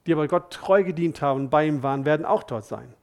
die 0.06 0.12
aber 0.12 0.28
Gott 0.28 0.52
treu 0.52 0.84
gedient 0.84 1.20
haben 1.22 1.40
und 1.40 1.50
bei 1.50 1.66
ihm 1.66 1.82
waren, 1.82 2.04
werden 2.04 2.24
auch 2.24 2.42
dort 2.42 2.64
sein. 2.64 2.94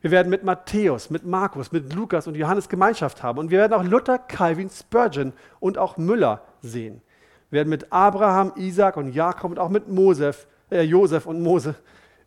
Wir 0.00 0.10
werden 0.10 0.30
mit 0.30 0.44
Matthäus, 0.44 1.10
mit 1.10 1.26
Markus, 1.26 1.72
mit 1.72 1.92
Lukas 1.92 2.26
und 2.26 2.36
Johannes 2.36 2.68
Gemeinschaft 2.68 3.22
haben. 3.22 3.38
Und 3.38 3.50
wir 3.50 3.58
werden 3.58 3.72
auch 3.72 3.82
Luther, 3.82 4.18
Calvin, 4.18 4.70
Spurgeon 4.70 5.32
und 5.58 5.76
auch 5.76 5.96
Müller 5.96 6.42
sehen. 6.62 7.02
Wir 7.50 7.58
werden 7.58 7.70
mit 7.70 7.92
Abraham, 7.92 8.52
Isaac 8.56 8.96
und 8.96 9.12
Jakob 9.12 9.50
und 9.50 9.58
auch 9.58 9.70
mit 9.70 9.88
Mosef, 9.88 10.46
äh, 10.70 10.82
Josef 10.82 11.26
und 11.26 11.42
Mose, 11.42 11.74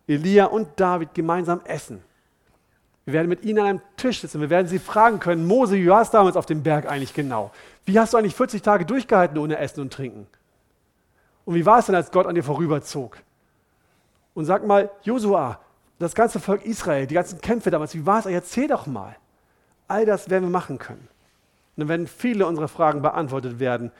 Elia 0.07 0.45
und 0.45 0.67
David 0.79 1.13
gemeinsam 1.13 1.61
essen. 1.63 2.03
Wir 3.05 3.13
werden 3.13 3.29
mit 3.29 3.43
ihnen 3.43 3.59
an 3.59 3.65
einem 3.65 3.81
Tisch 3.97 4.21
sitzen. 4.21 4.41
Wir 4.41 4.49
werden 4.49 4.67
sie 4.67 4.79
fragen 4.79 5.19
können, 5.19 5.45
Mose, 5.45 5.75
wie 5.75 5.89
war 5.89 6.01
es 6.01 6.11
damals 6.11 6.35
auf 6.35 6.45
dem 6.45 6.61
Berg 6.61 6.87
eigentlich 6.87 7.13
genau? 7.13 7.51
Wie 7.85 7.99
hast 7.99 8.13
du 8.13 8.17
eigentlich 8.17 8.35
40 8.35 8.61
Tage 8.61 8.85
durchgehalten 8.85 9.37
ohne 9.37 9.57
Essen 9.57 9.81
und 9.81 9.91
Trinken? 9.91 10.27
Und 11.45 11.55
wie 11.55 11.65
war 11.65 11.79
es 11.79 11.87
denn, 11.87 11.95
als 11.95 12.11
Gott 12.11 12.27
an 12.27 12.35
dir 12.35 12.43
vorüberzog? 12.43 13.17
Und 14.33 14.45
sag 14.45 14.65
mal, 14.65 14.89
Josua, 15.03 15.59
das 15.99 16.15
ganze 16.15 16.39
Volk 16.39 16.65
Israel, 16.65 17.07
die 17.07 17.15
ganzen 17.15 17.41
Kämpfe 17.41 17.71
damals, 17.71 17.95
wie 17.95 18.05
war 18.05 18.19
es? 18.19 18.25
Erzähl 18.25 18.67
doch 18.67 18.85
mal. 18.85 19.15
All 19.87 20.05
das 20.05 20.29
werden 20.29 20.45
wir 20.45 20.51
machen 20.51 20.77
können. 20.77 21.07
Und 21.75 21.81
dann 21.81 21.87
werden 21.89 22.07
viele 22.07 22.45
unserer 22.45 22.67
Fragen 22.67 23.01
beantwortet 23.01 23.59
werden 23.59 23.91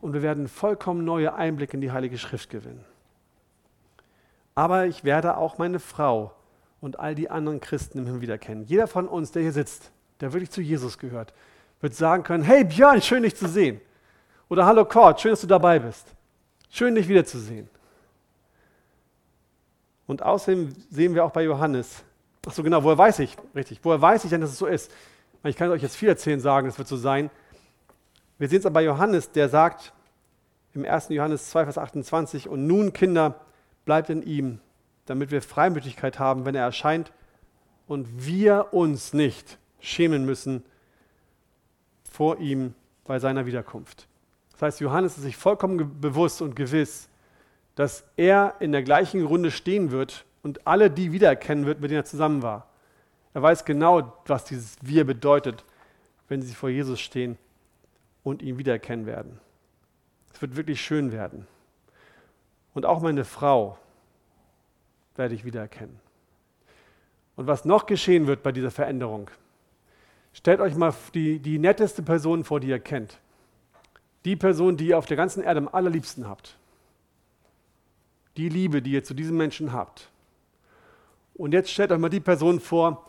und 0.00 0.12
wir 0.12 0.22
werden 0.22 0.48
vollkommen 0.48 1.04
neue 1.04 1.34
Einblicke 1.34 1.74
in 1.74 1.80
die 1.80 1.92
Heilige 1.92 2.18
Schrift 2.18 2.50
gewinnen. 2.50 2.84
Aber 4.54 4.86
ich 4.86 5.04
werde 5.04 5.36
auch 5.36 5.58
meine 5.58 5.78
Frau 5.78 6.32
und 6.80 6.98
all 6.98 7.14
die 7.14 7.30
anderen 7.30 7.60
Christen 7.60 7.98
im 7.98 8.06
Himmel 8.06 8.20
wieder 8.20 8.38
kennen. 8.38 8.64
Jeder 8.64 8.86
von 8.86 9.06
uns, 9.06 9.32
der 9.32 9.42
hier 9.42 9.52
sitzt, 9.52 9.90
der 10.20 10.32
wirklich 10.32 10.50
zu 10.50 10.60
Jesus 10.60 10.98
gehört, 10.98 11.32
wird 11.80 11.94
sagen 11.94 12.22
können, 12.22 12.44
hey 12.44 12.64
Björn, 12.64 13.00
schön 13.02 13.22
dich 13.22 13.36
zu 13.36 13.48
sehen. 13.48 13.80
Oder 14.48 14.66
hallo 14.66 14.84
Kurt, 14.84 15.20
schön, 15.20 15.32
dass 15.32 15.40
du 15.40 15.46
dabei 15.46 15.78
bist. 15.78 16.06
Schön 16.70 16.94
dich 16.94 17.08
wiederzusehen. 17.08 17.68
Und 20.06 20.22
außerdem 20.22 20.74
sehen 20.90 21.14
wir 21.14 21.24
auch 21.24 21.30
bei 21.30 21.44
Johannes, 21.44 22.02
ach 22.46 22.52
so 22.52 22.62
genau, 22.62 22.82
woher 22.82 22.98
weiß 22.98 23.20
ich, 23.20 23.36
richtig, 23.54 23.80
woher 23.82 24.00
weiß 24.00 24.24
ich 24.24 24.30
denn, 24.30 24.40
dass 24.40 24.50
es 24.50 24.58
so 24.58 24.66
ist? 24.66 24.90
Ich 25.44 25.56
kann 25.56 25.70
euch 25.70 25.82
jetzt 25.82 25.96
viel 25.96 26.08
erzählen, 26.08 26.40
sagen, 26.40 26.66
es 26.68 26.78
wird 26.78 26.88
so 26.88 26.96
sein. 26.96 27.30
Wir 28.38 28.48
sehen 28.48 28.58
es 28.58 28.66
aber 28.66 28.74
bei 28.74 28.84
Johannes, 28.84 29.30
der 29.30 29.48
sagt 29.48 29.92
im 30.74 30.84
1. 30.84 31.08
Johannes 31.10 31.50
2, 31.50 31.64
Vers 31.64 31.78
28, 31.78 32.48
und 32.48 32.66
nun, 32.66 32.92
Kinder, 32.92 33.40
bleibt 33.84 34.10
in 34.10 34.22
ihm, 34.22 34.60
damit 35.10 35.32
wir 35.32 35.42
Freimütigkeit 35.42 36.20
haben, 36.20 36.44
wenn 36.44 36.54
er 36.54 36.62
erscheint 36.62 37.10
und 37.88 38.24
wir 38.24 38.68
uns 38.72 39.12
nicht 39.12 39.58
schämen 39.80 40.24
müssen 40.24 40.62
vor 42.08 42.38
ihm 42.38 42.74
bei 43.02 43.18
seiner 43.18 43.44
Wiederkunft. 43.44 44.06
Das 44.52 44.62
heißt, 44.62 44.80
Johannes 44.80 45.16
ist 45.16 45.24
sich 45.24 45.36
vollkommen 45.36 46.00
bewusst 46.00 46.40
und 46.40 46.54
gewiss, 46.54 47.08
dass 47.74 48.04
er 48.16 48.54
in 48.60 48.70
der 48.70 48.84
gleichen 48.84 49.24
Runde 49.24 49.50
stehen 49.50 49.90
wird 49.90 50.24
und 50.44 50.64
alle 50.64 50.92
die 50.92 51.10
wiedererkennen 51.10 51.66
wird, 51.66 51.80
mit 51.80 51.90
denen 51.90 52.02
er 52.02 52.04
zusammen 52.04 52.44
war. 52.44 52.68
Er 53.34 53.42
weiß 53.42 53.64
genau, 53.64 54.16
was 54.26 54.44
dieses 54.44 54.76
Wir 54.80 55.04
bedeutet, 55.04 55.64
wenn 56.28 56.40
sie 56.40 56.54
vor 56.54 56.68
Jesus 56.68 57.00
stehen 57.00 57.36
und 58.22 58.42
ihn 58.42 58.58
wiedererkennen 58.58 59.06
werden. 59.06 59.40
Es 60.32 60.40
wird 60.40 60.54
wirklich 60.54 60.80
schön 60.80 61.10
werden. 61.10 61.48
Und 62.74 62.86
auch 62.86 63.02
meine 63.02 63.24
Frau 63.24 63.76
werde 65.20 65.36
ich 65.36 65.44
wiedererkennen. 65.44 66.00
Und 67.36 67.46
was 67.46 67.64
noch 67.64 67.86
geschehen 67.86 68.26
wird 68.26 68.42
bei 68.42 68.50
dieser 68.50 68.72
Veränderung, 68.72 69.30
stellt 70.32 70.60
euch 70.60 70.74
mal 70.74 70.92
die, 71.14 71.38
die 71.38 71.60
netteste 71.60 72.02
Person 72.02 72.42
vor, 72.42 72.58
die 72.58 72.66
ihr 72.66 72.80
kennt. 72.80 73.20
Die 74.24 74.34
Person, 74.34 74.76
die 74.76 74.88
ihr 74.88 74.98
auf 74.98 75.06
der 75.06 75.16
ganzen 75.16 75.44
Erde 75.44 75.58
am 75.58 75.68
allerliebsten 75.68 76.28
habt 76.28 76.56
die 78.36 78.48
Liebe, 78.48 78.82
die 78.82 78.92
ihr 78.92 79.04
zu 79.04 79.14
diesem 79.14 79.36
Menschen 79.36 79.72
habt. 79.72 80.08
Und 81.34 81.52
jetzt 81.52 81.70
stellt 81.70 81.92
euch 81.92 81.98
mal 81.98 82.08
die 82.08 82.20
Person 82.20 82.60
vor, 82.60 83.06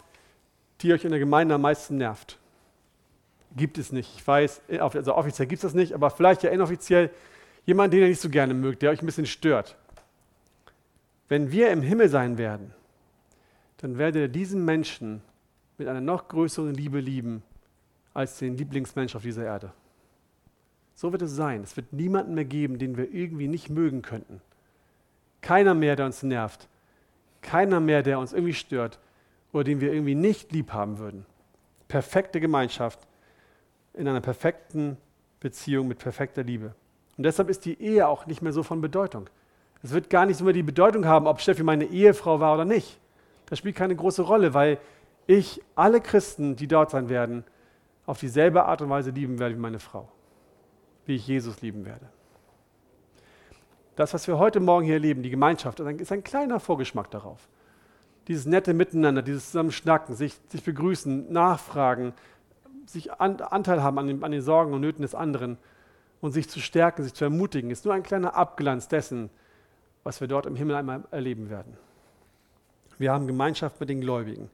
die 0.82 0.94
euch 0.94 1.04
in 1.04 1.12
der 1.12 1.20
Gemeinde 1.20 1.56
am 1.56 1.62
meisten 1.62 1.98
nervt. 1.98 2.38
Gibt 3.56 3.78
es 3.78 3.92
nicht. 3.92 4.10
Ich 4.16 4.26
weiß, 4.26 4.62
also 4.80 5.16
offiziell 5.16 5.48
gibt 5.48 5.64
es 5.64 5.70
das 5.70 5.74
nicht, 5.74 5.94
aber 5.94 6.10
vielleicht 6.10 6.44
ja 6.44 6.50
inoffiziell 6.50 7.12
jemand, 7.66 7.94
den 7.94 8.02
ihr 8.02 8.08
nicht 8.08 8.22
so 8.22 8.30
gerne 8.30 8.54
mögt, 8.54 8.82
der 8.82 8.92
euch 8.92 9.02
ein 9.02 9.06
bisschen 9.06 9.26
stört. 9.26 9.78
Wenn 11.32 11.50
wir 11.50 11.72
im 11.72 11.82
Himmel 11.82 12.10
sein 12.10 12.38
werden, 12.38 12.74
dann 13.78 13.98
werdet 13.98 14.22
ihr 14.22 14.28
diesen 14.28 14.66
Menschen 14.66 15.22
mit 15.78 15.88
einer 15.88 16.02
noch 16.02 16.28
größeren 16.28 16.74
Liebe 16.74 17.00
lieben 17.00 17.42
als 18.14 18.40
den 18.40 18.58
Lieblingsmensch 18.58 19.16
auf 19.16 19.22
dieser 19.22 19.46
Erde. 19.46 19.72
So 20.94 21.14
wird 21.14 21.22
es 21.22 21.34
sein. 21.34 21.64
Es 21.64 21.78
wird 21.78 21.94
niemanden 21.94 22.34
mehr 22.34 22.44
geben, 22.44 22.80
den 22.80 22.98
wir 22.98 23.14
irgendwie 23.14 23.48
nicht 23.48 23.70
mögen 23.70 24.02
könnten. 24.02 24.42
Keiner 25.40 25.74
mehr, 25.74 25.96
der 25.96 26.08
uns 26.08 26.22
nervt. 26.22 26.68
Keiner 27.42 27.80
mehr, 27.80 28.04
der 28.04 28.20
uns 28.20 28.34
irgendwie 28.34 28.54
stört 28.54 29.00
oder 29.54 29.64
den 29.64 29.80
wir 29.80 29.94
irgendwie 29.94 30.16
nicht 30.16 30.52
lieb 30.52 30.74
haben 30.74 30.98
würden. 30.98 31.26
Perfekte 31.88 32.42
Gemeinschaft 32.42 33.00
in 33.94 34.06
einer 34.06 34.20
perfekten 34.20 34.98
Beziehung 35.40 35.88
mit 35.88 35.98
perfekter 36.00 36.44
Liebe. 36.44 36.76
Und 37.16 37.24
deshalb 37.24 37.48
ist 37.48 37.64
die 37.64 37.82
Ehe 37.82 38.06
auch 38.06 38.26
nicht 38.26 38.42
mehr 38.42 38.52
so 38.52 38.64
von 38.64 38.82
Bedeutung. 38.82 39.30
Es 39.84 39.92
wird 39.92 40.10
gar 40.10 40.26
nicht 40.26 40.38
so 40.38 40.44
mehr 40.44 40.54
die 40.54 40.64
Bedeutung 40.64 41.06
haben, 41.06 41.28
ob 41.28 41.40
Steffi 41.42 41.64
meine 41.64 41.86
Ehefrau 41.86 42.40
war 42.40 42.54
oder 42.54 42.66
nicht. 42.66 43.00
Das 43.48 43.60
spielt 43.60 43.76
keine 43.76 43.96
große 43.96 44.22
Rolle, 44.22 44.54
weil 44.54 44.78
ich 45.28 45.62
alle 45.76 46.02
Christen, 46.02 46.56
die 46.56 46.68
dort 46.68 46.92
sein 46.92 47.10
werden, 47.10 47.44
auf 48.06 48.20
dieselbe 48.20 48.66
Art 48.66 48.82
und 48.82 48.90
Weise 48.90 49.12
lieben 49.12 49.40
werde 49.40 49.56
wie 49.56 49.60
meine 49.60 49.80
Frau. 49.80 50.10
Wie 51.06 51.16
ich 51.16 51.28
Jesus 51.28 51.62
lieben 51.62 51.86
werde. 51.86 52.10
Das, 53.96 54.14
was 54.14 54.28
wir 54.28 54.38
heute 54.38 54.60
Morgen 54.60 54.86
hier 54.86 54.96
erleben, 54.96 55.22
die 55.22 55.30
Gemeinschaft, 55.30 55.80
ist 55.80 56.12
ein 56.12 56.24
kleiner 56.24 56.60
Vorgeschmack 56.60 57.12
darauf. 57.12 57.50
Dieses 58.28 58.46
nette 58.46 58.74
Miteinander, 58.74 59.22
dieses 59.22 59.48
Zusammenschnacken, 59.48 60.16
sich, 60.16 60.40
sich 60.48 60.64
begrüßen, 60.64 61.32
nachfragen, 61.32 62.14
sich 62.86 63.12
an, 63.20 63.42
Anteil 63.42 63.84
haben 63.84 63.98
an 64.00 64.08
den, 64.08 64.24
an 64.24 64.32
den 64.32 64.42
Sorgen 64.42 64.74
und 64.74 64.82
Nöten 64.82 65.02
des 65.02 65.16
anderen 65.16 65.58
und 66.20 66.32
sich 66.32 66.50
zu 66.50 66.60
stärken, 66.60 67.04
sich 67.04 67.14
zu 67.14 67.24
ermutigen, 67.24 67.72
ist 67.72 67.86
nur 67.86 67.94
ein 67.94 68.04
kleiner 68.04 68.36
Abglanz 68.36 68.88
dessen, 68.88 69.30
was 70.04 70.22
wir 70.22 70.28
dort 70.28 70.46
im 70.46 70.56
Himmel 70.56 70.76
einmal 70.76 71.04
erleben 71.12 71.50
werden. 71.50 71.78
Wir 72.98 73.12
haben 73.12 73.28
Gemeinschaft 73.28 73.80
mit 73.80 73.90
den 73.90 74.02
Gläubigen. 74.02 74.50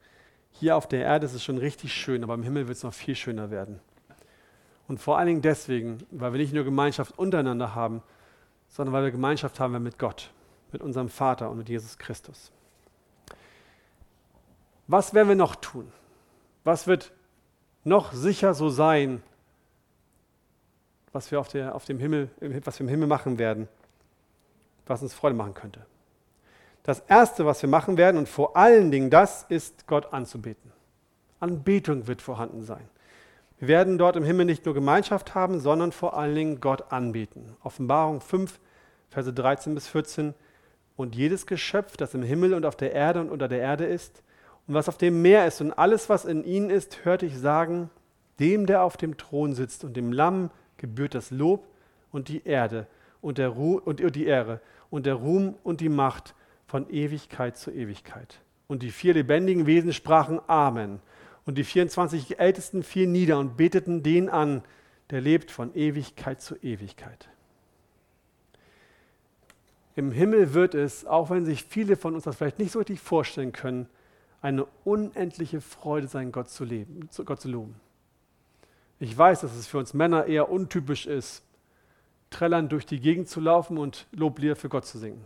Hier 0.52 0.76
auf 0.76 0.88
der 0.88 1.02
Erde 1.02 1.26
ist 1.26 1.34
es 1.34 1.43
schon 1.43 1.58
richtig 1.58 1.93
schön, 1.93 2.24
aber 2.24 2.34
im 2.34 2.43
Himmel 2.43 2.68
wird 2.68 2.78
es 2.78 2.84
noch 2.84 2.93
viel 2.93 3.16
schöner 3.16 3.52
werden. 3.52 3.80
Und 4.88 5.00
vor 5.00 5.18
allen 5.18 5.28
Dingen 5.28 5.41
deswegen, 5.41 6.00
weil 6.12 6.34
wir 6.34 6.39
nicht 6.39 6.54
nur 6.54 6.64
Gemeinschaft 6.64 7.18
untereinander 7.20 7.76
haben, 7.76 8.02
sondern 8.70 8.93
weil 8.93 9.04
wir 9.04 9.12
Gemeinschaft 9.12 9.60
haben 9.60 9.82
mit 9.84 10.00
Gott, 10.00 10.32
mit 10.72 10.82
unserem 10.82 11.10
Vater 11.10 11.50
und 11.50 11.58
mit 11.58 11.70
Jesus 11.70 11.98
Christus. 11.98 12.52
Was 14.88 15.14
werden 15.14 15.28
wir 15.28 15.36
noch 15.36 15.56
tun? 15.56 15.91
Was 16.64 16.88
wird 16.88 17.12
noch 17.84 18.14
sicher 18.14 18.54
so 18.54 18.70
sein, 18.70 19.22
was 21.12 21.32
wir 21.32 21.39
auf, 21.39 21.50
der, 21.50 21.76
auf 21.76 21.86
dem 21.86 22.00
Himmel, 22.00 22.30
was 22.64 22.80
wir 22.80 22.86
im 22.86 22.89
Himmel 22.89 23.08
machen 23.08 23.38
werden, 23.38 23.68
was 24.89 25.01
uns 25.01 25.13
Freude 25.13 25.35
machen 25.35 25.53
könnte? 25.53 25.85
Das 26.83 27.01
Erste, 27.07 27.45
was 27.45 27.61
wir 27.61 27.69
machen 27.69 27.97
werden, 27.97 28.17
und 28.17 28.29
vor 28.29 28.55
allen 28.55 28.91
Dingen 28.91 29.09
das, 29.09 29.45
ist 29.49 29.88
Gott 29.88 30.13
anzubeten. 30.13 30.71
Anbetung 31.39 32.07
wird 32.07 32.21
vorhanden 32.21 32.63
sein. 32.63 32.88
Wir 33.59 33.67
werden 33.67 33.97
dort 33.97 34.15
im 34.15 34.23
Himmel 34.23 34.45
nicht 34.45 34.65
nur 34.65 34.73
Gemeinschaft 34.73 35.35
haben, 35.35 35.59
sondern 35.59 35.91
vor 35.91 36.17
allen 36.17 36.35
Dingen 36.35 36.61
Gott 36.61 36.91
anbeten. 36.91 37.55
Offenbarung 37.63 38.21
5, 38.21 38.59
Verse 39.09 39.33
13 39.33 39.75
bis 39.75 39.88
14. 39.88 40.33
Und 40.95 41.15
jedes 41.15 41.45
Geschöpf, 41.45 41.97
das 41.97 42.13
im 42.13 42.23
Himmel 42.23 42.53
und 42.53 42.65
auf 42.65 42.75
der 42.75 42.93
Erde 42.93 43.19
und 43.19 43.29
unter 43.29 43.47
der 43.47 43.59
Erde 43.59 43.85
ist, 43.85 44.23
und 44.67 44.73
was 44.73 44.89
auf 44.89 44.97
dem 44.97 45.21
Meer 45.21 45.47
ist 45.47 45.61
und 45.61 45.71
alles, 45.73 46.09
was 46.09 46.25
in 46.25 46.43
ihnen 46.43 46.69
ist, 46.69 47.05
hörte 47.05 47.25
ich 47.25 47.38
sagen, 47.38 47.89
dem, 48.39 48.65
der 48.65 48.83
auf 48.83 48.97
dem 48.97 49.17
Thron 49.17 49.53
sitzt 49.53 49.83
und 49.83 49.95
dem 49.95 50.11
Lamm 50.11 50.51
gebührt 50.77 51.15
das 51.15 51.31
Lob 51.31 51.65
und 52.11 52.27
die 52.27 52.45
Erde 52.45 52.85
und, 53.21 53.38
der 53.38 53.49
Ru 53.49 53.79
und 53.83 53.99
die 54.15 54.25
Ehre 54.25 54.59
und 54.89 55.05
der 55.05 55.15
Ruhm 55.15 55.55
und 55.63 55.81
die 55.81 55.89
Macht 55.89 56.35
von 56.65 56.89
Ewigkeit 56.89 57.57
zu 57.57 57.71
Ewigkeit. 57.71 58.39
Und 58.67 58.83
die 58.83 58.91
vier 58.91 59.13
lebendigen 59.13 59.65
Wesen 59.65 59.93
sprachen 59.93 60.41
Amen. 60.47 60.99
Und 61.45 61.57
die 61.57 61.63
24 61.63 62.39
Ältesten 62.39 62.83
fielen 62.83 63.13
nieder 63.13 63.39
und 63.39 63.55
beteten 63.55 64.03
den 64.03 64.29
an, 64.29 64.63
der 65.09 65.21
lebt 65.21 65.51
von 65.51 65.73
Ewigkeit 65.73 66.41
zu 66.41 66.55
Ewigkeit. 66.57 67.29
Im 69.95 70.11
Himmel 70.11 70.53
wird 70.53 70.75
es, 70.75 71.05
auch 71.05 71.29
wenn 71.29 71.45
sich 71.45 71.63
viele 71.63 71.95
von 71.95 72.13
uns 72.13 72.25
das 72.25 72.35
vielleicht 72.35 72.59
nicht 72.59 72.71
so 72.71 72.79
richtig 72.79 72.99
vorstellen 72.99 73.53
können, 73.53 73.88
eine 74.41 74.65
unendliche 74.83 75.61
Freude 75.61 76.07
sein, 76.07 76.31
Gott 76.31 76.49
zu, 76.49 76.65
leben, 76.65 77.09
Gott 77.25 77.41
zu 77.41 77.49
loben. 77.49 77.75
Ich 78.99 79.17
weiß, 79.17 79.41
dass 79.41 79.55
es 79.55 79.67
für 79.67 79.77
uns 79.77 79.93
Männer 79.93 80.25
eher 80.25 80.49
untypisch 80.49 81.07
ist, 81.07 81.43
trällern 82.30 82.69
durch 82.69 82.86
die 82.86 82.99
Gegend 82.99 83.30
zu 83.30 83.39
laufen 83.39 83.78
und 83.78 84.07
Loblieder 84.11 84.55
für 84.55 84.69
Gott 84.69 84.86
zu 84.86 84.97
singen. 84.97 85.23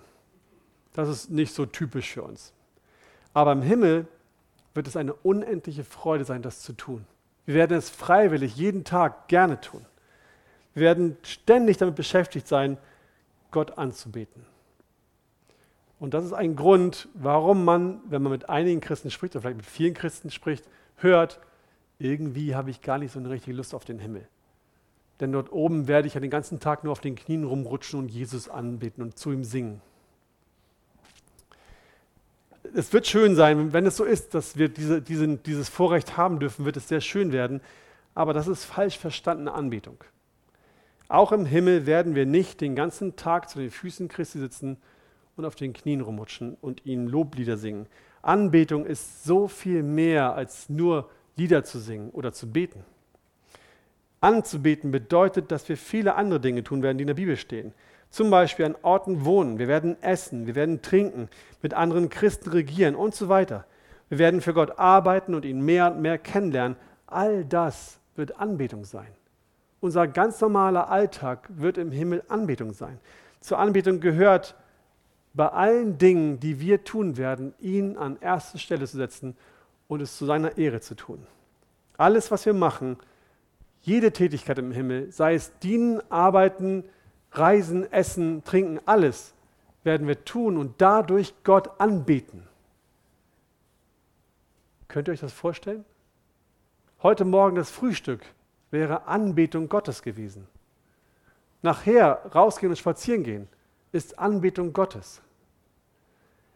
Das 0.94 1.10
ist 1.10 1.30
nicht 1.30 1.54
so 1.54 1.66
typisch 1.66 2.12
für 2.12 2.24
uns. 2.24 2.54
Aber 3.34 3.52
im 3.52 3.62
Himmel 3.62 4.08
wird 4.74 4.88
es 4.88 4.98
eine 4.98 5.14
unendliche 5.14 5.84
Freude 5.84 6.26
sein, 6.26 6.42
das 6.42 6.62
zu 6.62 6.74
tun. 6.74 7.06
Wir 7.46 7.56
werden 7.56 7.78
es 7.78 7.90
freiwillig 7.90 8.56
jeden 8.56 8.84
Tag 8.84 9.28
gerne 9.28 9.60
tun. 9.60 9.86
Wir 10.74 10.84
werden 10.84 11.18
ständig 11.24 11.78
damit 11.78 11.96
beschäftigt 11.96 12.48
sein, 12.48 12.78
Gott 13.52 13.78
anzubeten. 13.78 14.46
Und 16.00 16.14
das 16.14 16.26
ist 16.26 16.34
ein 16.34 16.56
Grund, 16.56 17.10
warum 17.14 17.64
man, 17.64 18.00
wenn 18.10 18.22
man 18.22 18.32
mit 18.32 18.50
einigen 18.50 18.82
Christen 18.82 19.12
spricht, 19.12 19.36
oder 19.36 19.44
vielleicht 19.44 19.58
mit 19.58 19.66
vielen 19.66 19.94
Christen 19.94 20.32
spricht, 20.32 20.66
hört, 20.96 21.40
irgendwie 22.00 22.56
habe 22.56 22.72
ich 22.72 22.82
gar 22.82 22.98
nicht 22.98 23.12
so 23.12 23.20
eine 23.20 23.30
richtige 23.30 23.56
Lust 23.56 23.76
auf 23.76 23.86
den 23.86 24.00
Himmel. 24.00 24.28
Denn 25.22 25.32
dort 25.32 25.52
oben 25.52 25.88
werde 25.88 26.08
ich 26.08 26.16
ja 26.16 26.20
den 26.20 26.30
ganzen 26.30 26.60
Tag 26.60 26.84
nur 26.84 26.92
auf 26.92 27.00
den 27.00 27.16
Knien 27.16 27.46
rumrutschen 27.46 28.00
und 28.00 28.12
Jesus 28.12 28.50
anbeten 28.50 29.02
und 29.02 29.18
zu 29.18 29.32
ihm 29.32 29.46
singen 29.46 29.82
es 32.74 32.94
wird 32.94 33.08
schön 33.08 33.36
sein, 33.36 33.74
wenn 33.74 33.86
es 33.86 33.98
so 33.98 34.04
ist, 34.04 34.34
dass 34.34 34.58
wir 34.58 34.70
diese, 34.70 35.02
diesen, 35.02 35.44
dieses 35.44 35.70
Vorrecht 35.70 36.18
haben 36.18 36.40
dürfen, 36.40 36.66
wird 36.66 36.78
es 36.78 36.88
sehr 36.88 37.02
schön 37.02 37.32
werden. 37.32 37.62
Aber 38.14 38.34
das 38.34 38.48
ist 38.48 38.66
falsch 38.66 38.98
verstandene 38.98 39.54
Anbetung. 39.54 40.04
Auch 41.08 41.32
im 41.32 41.46
Himmel 41.46 41.86
werden 41.86 42.16
wir 42.16 42.26
nicht 42.26 42.62
den 42.62 42.76
ganzen 42.76 43.16
Tag 43.16 43.50
zu 43.50 43.60
den 43.60 43.72
Füßen 43.72 44.08
Christi 44.08 44.40
sitzen 44.40 44.78
und 45.36 45.46
auf 45.46 45.56
den 45.56 45.74
Knien 45.74 46.02
rumrutschen 46.02 46.58
und 46.62 46.86
ihnen 46.86 47.08
Loblieder 47.08 47.58
singen. 47.58 47.88
Anbetung 48.22 48.86
ist 48.86 49.24
so 49.24 49.48
viel 49.48 49.84
mehr 49.84 50.34
als 50.36 50.70
nur 50.70 51.10
Lieder 51.36 51.64
zu 51.64 51.80
singen 51.80 52.10
oder 52.12 52.34
zu 52.34 52.52
beten. 52.52 52.84
Anzubeten 54.22 54.92
bedeutet, 54.92 55.52
dass 55.52 55.68
wir 55.68 55.76
viele 55.76 56.16
andere 56.16 56.40
Dinge 56.40 56.64
tun 56.64 56.84
werden, 56.84 56.98
die 56.98 57.04
in 57.04 57.08
der 57.08 57.16
Bibel 57.16 57.36
stehen. 57.36 57.74
Zum 58.12 58.30
Beispiel 58.30 58.66
an 58.66 58.76
Orten 58.82 59.26
wohnen, 59.26 59.58
wir 59.58 59.68
werden 59.68 60.02
essen, 60.02 60.46
wir 60.46 60.56
werden 60.56 60.82
trinken, 60.82 61.30
mit 61.62 61.74
anderen 61.74 62.10
Christen 62.10 62.50
regieren 62.50 62.96
und 62.96 63.16
so 63.16 63.30
weiter. 63.30 63.66
Wir 64.10 64.20
werden 64.20 64.42
für 64.42 64.54
Gott 64.54 64.78
arbeiten 64.78 65.34
und 65.34 65.46
ihn 65.46 65.62
mehr 65.62 65.92
und 65.92 66.02
mehr 66.02 66.18
kennenlernen. 66.18 66.78
All 67.08 67.46
das 67.46 68.00
wird 68.16 68.40
Anbetung 68.40 68.86
sein. 68.86 69.08
Unser 69.80 70.08
ganz 70.08 70.40
normaler 70.40 70.90
Alltag 70.90 71.48
wird 71.50 71.78
im 71.78 71.92
Himmel 71.92 72.24
Anbetung 72.28 72.74
sein. 72.74 73.00
Zur 73.40 73.58
Anbetung 73.58 74.00
gehört, 74.00 74.56
bei 75.34 75.48
allen 75.48 75.98
Dingen, 75.98 76.40
die 76.40 76.60
wir 76.60 76.84
tun 76.84 77.18
werden, 77.18 77.54
ihn 77.60 77.98
an 77.98 78.18
erste 78.20 78.60
Stelle 78.60 78.86
zu 78.86 78.98
setzen 78.98 79.36
und 79.88 80.02
es 80.02 80.18
zu 80.18 80.26
seiner 80.26 80.58
Ehre 80.58 80.82
zu 80.82 80.96
tun. 80.96 81.26
Alles, 81.98 82.30
was 82.30 82.46
wir 82.46 82.54
machen, 82.54 82.98
jede 83.82 84.12
Tätigkeit 84.12 84.60
im 84.60 84.72
Himmel, 84.72 85.12
sei 85.12 85.34
es 85.34 85.58
dienen, 85.60 86.02
arbeiten, 86.12 86.84
Reisen, 87.32 87.92
Essen, 87.92 88.44
Trinken, 88.44 88.80
alles 88.86 89.34
werden 89.84 90.08
wir 90.08 90.24
tun 90.26 90.58
und 90.58 90.82
dadurch 90.82 91.34
Gott 91.44 91.80
anbeten. 91.80 92.48
Könnt 94.88 95.08
ihr 95.08 95.14
euch 95.14 95.22
das 95.22 95.34
vorstellen? 95.34 95.86
Heute 97.02 97.26
Morgen 97.26 97.56
das 97.56 97.72
Frühstück 97.72 98.22
wäre 98.70 99.08
Anbetung 99.08 99.70
Gottes 99.70 100.04
gewesen. 100.04 100.48
Nachher 101.62 102.22
rausgehen 102.36 102.72
und 102.72 102.78
spazieren 102.78 103.24
gehen 103.24 103.48
ist 103.92 104.20
Anbetung 104.20 104.74
Gottes. 104.74 105.22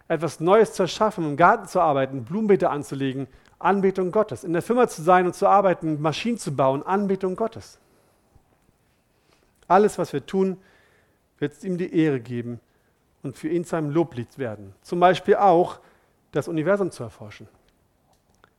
Etwas 0.07 0.39
Neues 0.39 0.73
zu 0.73 0.83
erschaffen, 0.83 1.25
im 1.25 1.37
Garten 1.37 1.67
zu 1.67 1.79
arbeiten, 1.79 2.23
Blumenbeete 2.23 2.69
anzulegen, 2.69 3.27
Anbetung 3.59 4.11
Gottes. 4.11 4.43
In 4.43 4.53
der 4.53 4.61
Firma 4.61 4.87
zu 4.87 5.01
sein 5.01 5.25
und 5.25 5.35
zu 5.35 5.47
arbeiten, 5.47 6.01
Maschinen 6.01 6.37
zu 6.37 6.55
bauen, 6.55 6.83
Anbetung 6.83 7.35
Gottes. 7.35 7.79
Alles, 9.67 9.97
was 9.97 10.13
wir 10.13 10.25
tun, 10.25 10.57
wird 11.39 11.63
ihm 11.63 11.77
die 11.77 11.93
Ehre 11.95 12.19
geben 12.19 12.59
und 13.23 13.37
für 13.37 13.49
ihn 13.49 13.65
zu 13.65 13.75
einem 13.75 13.89
Loblied 13.89 14.37
werden. 14.37 14.73
Zum 14.81 14.99
Beispiel 14.99 15.35
auch 15.35 15.79
das 16.31 16.47
Universum 16.47 16.91
zu 16.91 17.03
erforschen. 17.03 17.47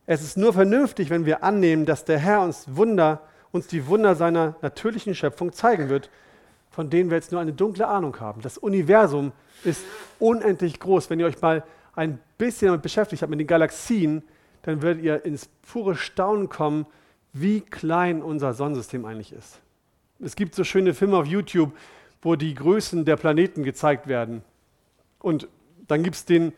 Es 0.05 0.21
ist 0.21 0.37
nur 0.37 0.53
vernünftig, 0.53 1.09
wenn 1.09 1.25
wir 1.25 1.43
annehmen, 1.43 1.85
dass 1.85 2.05
der 2.05 2.17
Herr 2.17 2.41
uns 2.41 2.65
Wunder, 2.75 3.21
uns 3.51 3.67
die 3.67 3.87
Wunder 3.87 4.15
seiner 4.15 4.55
natürlichen 4.61 5.15
Schöpfung 5.15 5.53
zeigen 5.53 5.89
wird, 5.89 6.09
von 6.71 6.89
denen 6.89 7.09
wir 7.09 7.17
jetzt 7.17 7.31
nur 7.31 7.41
eine 7.41 7.53
dunkle 7.53 7.87
Ahnung 7.87 8.19
haben. 8.19 8.41
Das 8.41 8.57
Universum 8.57 9.31
ist 9.63 9.83
unendlich 10.19 10.79
groß. 10.79 11.09
Wenn 11.09 11.19
ihr 11.19 11.25
euch 11.25 11.41
mal 11.41 11.63
ein 11.95 12.19
bisschen 12.37 12.67
damit 12.67 12.83
beschäftigt 12.83 13.21
habt, 13.21 13.29
mit 13.29 13.39
den 13.39 13.47
Galaxien, 13.47 14.23
dann 14.67 14.81
werdet 14.81 15.01
ihr 15.01 15.23
ins 15.23 15.47
pure 15.71 15.95
Staunen 15.95 16.49
kommen, 16.49 16.87
wie 17.31 17.61
klein 17.61 18.21
unser 18.21 18.53
Sonnensystem 18.53 19.05
eigentlich 19.05 19.31
ist. 19.31 19.61
Es 20.19 20.35
gibt 20.35 20.55
so 20.55 20.65
schöne 20.65 20.93
Filme 20.93 21.15
auf 21.15 21.25
YouTube, 21.25 21.71
wo 22.21 22.35
die 22.35 22.53
Größen 22.53 23.05
der 23.05 23.15
Planeten 23.15 23.63
gezeigt 23.63 24.07
werden. 24.07 24.43
Und 25.19 25.47
dann 25.87 26.03
gibt 26.03 26.17
es 26.17 26.25
den, 26.25 26.51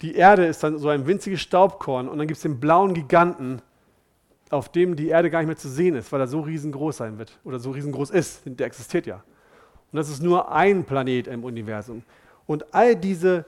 die 0.00 0.14
Erde 0.14 0.46
ist 0.46 0.62
dann 0.62 0.78
so 0.78 0.88
ein 0.90 1.08
winziges 1.08 1.40
Staubkorn 1.40 2.08
und 2.08 2.18
dann 2.18 2.28
gibt 2.28 2.36
es 2.36 2.42
den 2.42 2.60
blauen 2.60 2.94
Giganten, 2.94 3.60
auf 4.50 4.70
dem 4.70 4.94
die 4.94 5.08
Erde 5.08 5.28
gar 5.28 5.40
nicht 5.40 5.48
mehr 5.48 5.56
zu 5.56 5.68
sehen 5.68 5.96
ist, 5.96 6.12
weil 6.12 6.20
er 6.20 6.28
so 6.28 6.42
riesengroß 6.42 6.98
sein 6.98 7.18
wird 7.18 7.36
oder 7.42 7.58
so 7.58 7.72
riesengroß 7.72 8.10
ist. 8.10 8.42
Der 8.44 8.68
existiert 8.68 9.06
ja. 9.06 9.24
Und 9.90 9.96
das 9.96 10.08
ist 10.08 10.22
nur 10.22 10.52
ein 10.52 10.84
Planet 10.84 11.26
im 11.26 11.42
Universum. 11.42 12.04
Und 12.46 12.72
all 12.72 12.94
diese 12.94 13.44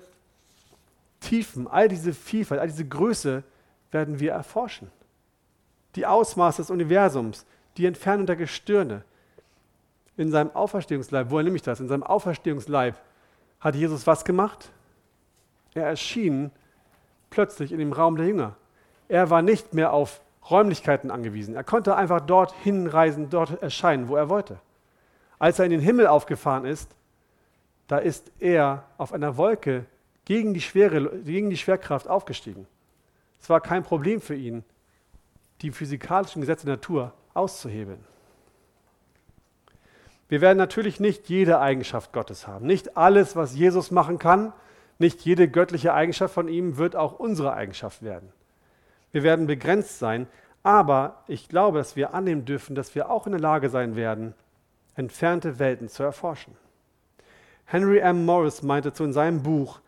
Tiefen, 1.20 1.68
all 1.68 1.86
diese 1.86 2.12
Vielfalt, 2.12 2.60
all 2.60 2.66
diese 2.66 2.84
Größe 2.84 3.44
werden 3.90 4.20
wir 4.20 4.32
erforschen. 4.32 4.90
Die 5.94 6.06
Ausmaße 6.06 6.62
des 6.62 6.70
Universums, 6.70 7.46
die 7.76 7.86
Entfernung 7.86 8.26
der 8.26 8.36
Gestirne, 8.36 9.04
in 10.16 10.30
seinem 10.30 10.50
Auferstehungsleib, 10.50 11.30
woher 11.30 11.44
nehme 11.44 11.56
ich 11.56 11.62
das? 11.62 11.80
In 11.80 11.88
seinem 11.88 12.02
Auferstehungsleib 12.02 12.96
hat 13.60 13.74
Jesus 13.76 14.06
was 14.06 14.24
gemacht? 14.24 14.70
Er 15.74 15.86
erschien 15.86 16.50
plötzlich 17.30 17.72
in 17.72 17.78
dem 17.78 17.92
Raum 17.92 18.16
der 18.16 18.26
Jünger. 18.26 18.56
Er 19.08 19.30
war 19.30 19.42
nicht 19.42 19.74
mehr 19.74 19.92
auf 19.92 20.20
Räumlichkeiten 20.50 21.10
angewiesen. 21.10 21.54
Er 21.54 21.64
konnte 21.64 21.94
einfach 21.94 22.20
dort 22.20 22.52
hinreisen, 22.62 23.30
dort 23.30 23.62
erscheinen, 23.62 24.08
wo 24.08 24.16
er 24.16 24.28
wollte. 24.28 24.58
Als 25.38 25.58
er 25.58 25.66
in 25.66 25.70
den 25.70 25.80
Himmel 25.80 26.06
aufgefahren 26.08 26.64
ist, 26.64 26.90
da 27.86 27.98
ist 27.98 28.30
er 28.38 28.84
auf 28.98 29.12
einer 29.12 29.36
Wolke 29.36 29.86
gegen 30.24 30.52
die, 30.52 30.60
Schwere, 30.60 31.20
gegen 31.20 31.48
die 31.48 31.56
Schwerkraft 31.56 32.08
aufgestiegen. 32.08 32.66
Es 33.40 33.50
war 33.50 33.60
kein 33.60 33.82
Problem 33.82 34.20
für 34.20 34.34
ihn, 34.34 34.64
die 35.62 35.70
physikalischen 35.70 36.40
Gesetze 36.40 36.66
der 36.66 36.76
Natur 36.76 37.12
auszuhebeln. 37.34 38.04
Wir 40.28 40.40
werden 40.40 40.58
natürlich 40.58 41.00
nicht 41.00 41.28
jede 41.28 41.60
Eigenschaft 41.60 42.12
Gottes 42.12 42.46
haben. 42.46 42.66
Nicht 42.66 42.96
alles, 42.96 43.34
was 43.34 43.54
Jesus 43.54 43.90
machen 43.90 44.18
kann, 44.18 44.52
nicht 44.98 45.20
jede 45.22 45.48
göttliche 45.48 45.94
Eigenschaft 45.94 46.34
von 46.34 46.48
ihm 46.48 46.76
wird 46.76 46.96
auch 46.96 47.18
unsere 47.18 47.54
Eigenschaft 47.54 48.02
werden. 48.02 48.32
Wir 49.12 49.22
werden 49.22 49.46
begrenzt 49.46 49.98
sein, 49.98 50.26
aber 50.62 51.22
ich 51.28 51.48
glaube, 51.48 51.78
dass 51.78 51.96
wir 51.96 52.12
annehmen 52.12 52.44
dürfen, 52.44 52.74
dass 52.74 52.94
wir 52.94 53.10
auch 53.10 53.26
in 53.26 53.32
der 53.32 53.40
Lage 53.40 53.70
sein 53.70 53.96
werden, 53.96 54.34
entfernte 54.96 55.58
Welten 55.58 55.88
zu 55.88 56.02
erforschen. 56.02 56.56
Henry 57.64 57.98
M. 57.98 58.26
Morris 58.26 58.62
meinte 58.62 58.92
zu 58.92 59.04
in 59.04 59.12
seinem 59.12 59.42
Buch, 59.42 59.80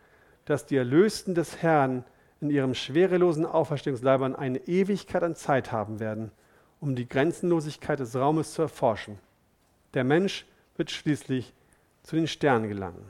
dass 0.45 0.65
die 0.65 0.77
Erlösten 0.77 1.35
des 1.35 1.61
Herrn 1.61 2.03
in 2.41 2.49
ihrem 2.49 2.73
schwerelosen 2.73 3.45
Auferstehungsleibern 3.45 4.35
eine 4.35 4.57
Ewigkeit 4.67 5.23
an 5.23 5.35
Zeit 5.35 5.71
haben 5.71 5.99
werden, 5.99 6.31
um 6.79 6.95
die 6.95 7.07
Grenzenlosigkeit 7.07 7.99
des 7.99 8.15
Raumes 8.15 8.53
zu 8.53 8.63
erforschen. 8.63 9.19
Der 9.93 10.03
Mensch 10.03 10.45
wird 10.75 10.89
schließlich 10.89 11.53
zu 12.01 12.15
den 12.15 12.27
Sternen 12.27 12.67
gelangen. 12.67 13.05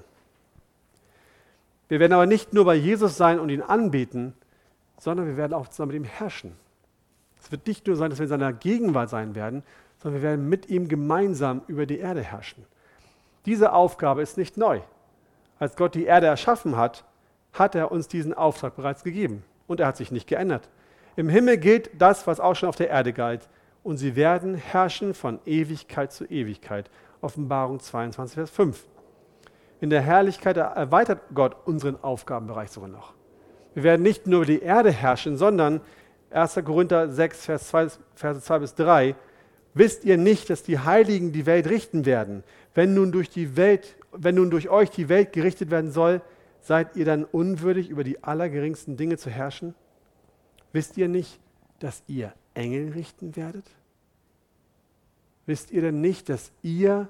Wir 1.87 1.99
werden 1.99 2.13
aber 2.13 2.25
nicht 2.25 2.53
nur 2.53 2.65
bei 2.65 2.75
Jesus 2.75 3.17
sein 3.17 3.39
und 3.39 3.49
ihn 3.49 3.61
anbeten, 3.61 4.33
sondern 4.97 5.27
wir 5.27 5.37
werden 5.37 5.53
auch 5.53 5.69
zusammen 5.69 5.93
mit 5.93 6.01
ihm 6.01 6.09
herrschen. 6.09 6.55
Es 7.41 7.51
wird 7.51 7.65
nicht 7.65 7.87
nur 7.87 7.95
sein, 7.95 8.09
dass 8.09 8.19
wir 8.19 8.25
in 8.25 8.29
seiner 8.29 8.53
Gegenwart 8.53 9.09
sein 9.09 9.33
werden, 9.33 9.63
sondern 9.99 10.21
wir 10.21 10.29
werden 10.29 10.49
mit 10.49 10.69
ihm 10.69 10.87
gemeinsam 10.87 11.61
über 11.67 11.85
die 11.85 11.99
Erde 11.99 12.21
herrschen. 12.21 12.65
Diese 13.45 13.73
Aufgabe 13.73 14.21
ist 14.21 14.37
nicht 14.37 14.57
neu. 14.57 14.81
Als 15.57 15.75
Gott 15.75 15.95
die 15.95 16.05
Erde 16.05 16.27
erschaffen 16.27 16.75
hat, 16.75 17.03
hat 17.53 17.75
er 17.75 17.91
uns 17.91 18.07
diesen 18.07 18.33
Auftrag 18.33 18.75
bereits 18.75 19.03
gegeben 19.03 19.43
und 19.67 19.79
er 19.79 19.87
hat 19.87 19.97
sich 19.97 20.11
nicht 20.11 20.27
geändert. 20.27 20.69
Im 21.15 21.29
Himmel 21.29 21.57
gilt 21.57 21.89
das, 21.97 22.27
was 22.27 22.39
auch 22.39 22.55
schon 22.55 22.69
auf 22.69 22.75
der 22.75 22.89
Erde 22.89 23.13
galt, 23.13 23.47
und 23.83 23.97
sie 23.97 24.15
werden 24.15 24.53
herrschen 24.55 25.13
von 25.13 25.39
Ewigkeit 25.45 26.11
zu 26.11 26.25
Ewigkeit. 26.25 26.89
Offenbarung 27.21 27.79
22, 27.79 28.35
Vers 28.35 28.49
5. 28.51 28.85
In 29.79 29.89
der 29.89 30.01
Herrlichkeit 30.01 30.57
erweitert 30.57 31.21
Gott 31.33 31.55
unseren 31.65 32.01
Aufgabenbereich 32.03 32.69
sogar 32.69 32.89
noch. 32.89 33.13
Wir 33.73 33.83
werden 33.83 34.03
nicht 34.03 34.27
nur 34.27 34.41
über 34.41 34.45
die 34.45 34.61
Erde 34.61 34.91
herrschen, 34.91 35.37
sondern 35.37 35.81
1. 36.29 36.59
Korinther 36.63 37.09
6, 37.09 37.45
Vers 37.45 37.67
2, 37.69 37.87
Verse 38.15 38.41
2 38.41 38.59
bis 38.59 38.75
3, 38.75 39.15
wisst 39.73 40.05
ihr 40.05 40.17
nicht, 40.17 40.49
dass 40.49 40.63
die 40.63 40.79
Heiligen 40.79 41.31
die 41.31 41.45
Welt 41.45 41.67
richten 41.67 42.05
werden? 42.05 42.43
Wenn 42.73 42.93
nun 42.93 43.11
durch 43.11 43.29
die 43.29 43.57
Welt, 43.57 43.95
wenn 44.11 44.35
nun 44.35 44.51
durch 44.51 44.69
euch 44.69 44.91
die 44.91 45.09
Welt 45.09 45.33
gerichtet 45.33 45.71
werden 45.71 45.91
soll, 45.91 46.21
seid 46.61 46.95
ihr 46.95 47.05
dann 47.05 47.25
unwürdig, 47.25 47.89
über 47.89 48.03
die 48.03 48.23
allergeringsten 48.23 48.97
Dinge 48.97 49.17
zu 49.17 49.29
herrschen? 49.29 49.75
Wisst 50.71 50.97
ihr 50.97 51.07
nicht, 51.07 51.39
dass 51.79 52.03
ihr 52.07 52.33
Engel 52.53 52.91
richten 52.93 53.35
werdet? 53.35 53.65
Wisst 55.45 55.71
ihr 55.71 55.81
denn 55.81 56.01
nicht, 56.01 56.29
dass 56.29 56.51
ihr 56.61 57.09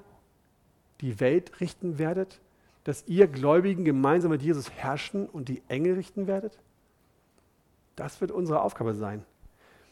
die 1.00 1.20
Welt 1.20 1.60
richten 1.60 1.98
werdet? 1.98 2.40
Dass 2.84 3.04
ihr 3.06 3.28
Gläubigen 3.28 3.84
gemeinsam 3.84 4.30
mit 4.30 4.42
Jesus 4.42 4.70
herrschen 4.70 5.28
und 5.28 5.48
die 5.48 5.62
Engel 5.68 5.94
richten 5.94 6.26
werdet? 6.26 6.58
Das 7.94 8.20
wird 8.20 8.32
unsere 8.32 8.62
Aufgabe 8.62 8.94
sein. 8.94 9.24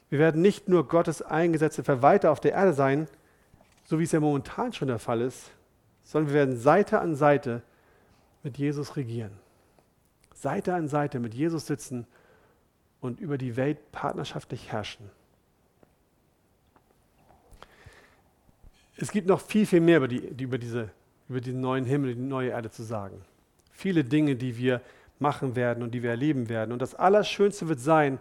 Wir 0.08 0.18
werden 0.18 0.42
nicht 0.42 0.68
nur 0.68 0.88
Gottes 0.88 1.22
eingesetzte 1.22 1.84
Verwalter 1.84 2.32
auf 2.32 2.40
der 2.40 2.52
Erde 2.52 2.72
sein, 2.72 3.06
so 3.84 3.98
wie 3.98 4.04
es 4.04 4.12
ja 4.12 4.20
momentan 4.20 4.72
schon 4.72 4.88
der 4.88 4.98
Fall 4.98 5.20
ist, 5.20 5.50
sondern 6.02 6.32
wir 6.32 6.34
werden 6.34 6.56
Seite 6.56 7.00
an 7.00 7.14
Seite 7.14 7.62
mit 8.42 8.58
Jesus 8.58 8.96
regieren. 8.96 9.32
Seite 10.40 10.74
an 10.74 10.88
Seite 10.88 11.20
mit 11.20 11.34
Jesus 11.34 11.66
sitzen 11.66 12.06
und 13.00 13.20
über 13.20 13.36
die 13.36 13.56
Welt 13.56 13.92
partnerschaftlich 13.92 14.72
herrschen. 14.72 15.10
Es 18.96 19.12
gibt 19.12 19.26
noch 19.26 19.40
viel, 19.40 19.66
viel 19.66 19.80
mehr 19.80 19.98
über, 19.98 20.08
die, 20.08 20.16
über, 20.42 20.56
diese, 20.56 20.90
über 21.28 21.42
diesen 21.42 21.60
neuen 21.60 21.84
Himmel, 21.84 22.14
die 22.14 22.22
neue 22.22 22.50
Erde 22.50 22.70
zu 22.70 22.82
sagen. 22.82 23.22
Viele 23.70 24.02
Dinge, 24.02 24.34
die 24.34 24.56
wir 24.56 24.80
machen 25.18 25.56
werden 25.56 25.82
und 25.82 25.92
die 25.92 26.02
wir 26.02 26.10
erleben 26.10 26.48
werden. 26.48 26.72
Und 26.72 26.80
das 26.80 26.94
Allerschönste 26.94 27.68
wird 27.68 27.80
sein, 27.80 28.18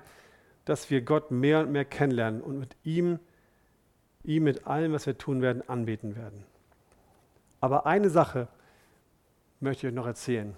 dass 0.65 0.89
wir 0.89 1.01
Gott 1.01 1.32
mehr 1.32 1.61
und 1.61 1.72
mehr 1.72 1.86
kennenlernen 1.86 2.41
und 2.41 2.59
mit 2.59 2.76
ihm, 2.84 3.20
ihm 4.26 4.43
mit 4.43 4.67
allem, 4.67 4.91
was 4.91 5.05
wir 5.05 5.17
tun 5.17 5.41
werden, 5.41 5.67
anbeten 5.67 6.17
werden. 6.17 6.43
Aber 7.61 7.86
eine 7.86 8.09
Sache 8.09 8.49
möchte 9.61 9.88
ich 9.88 9.91
euch 9.91 9.95
noch 9.95 10.05
erzählen. 10.05 10.55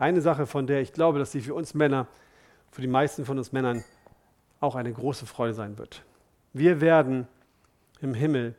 Eine 0.00 0.22
Sache, 0.22 0.46
von 0.46 0.66
der 0.66 0.80
ich 0.80 0.94
glaube, 0.94 1.18
dass 1.18 1.30
sie 1.30 1.42
für 1.42 1.52
uns 1.52 1.74
Männer, 1.74 2.06
für 2.70 2.80
die 2.80 2.88
meisten 2.88 3.26
von 3.26 3.36
uns 3.36 3.52
Männern 3.52 3.84
auch 4.58 4.74
eine 4.74 4.90
große 4.90 5.26
Freude 5.26 5.52
sein 5.52 5.76
wird. 5.76 6.02
Wir 6.54 6.80
werden 6.80 7.28
im 8.00 8.14
Himmel 8.14 8.54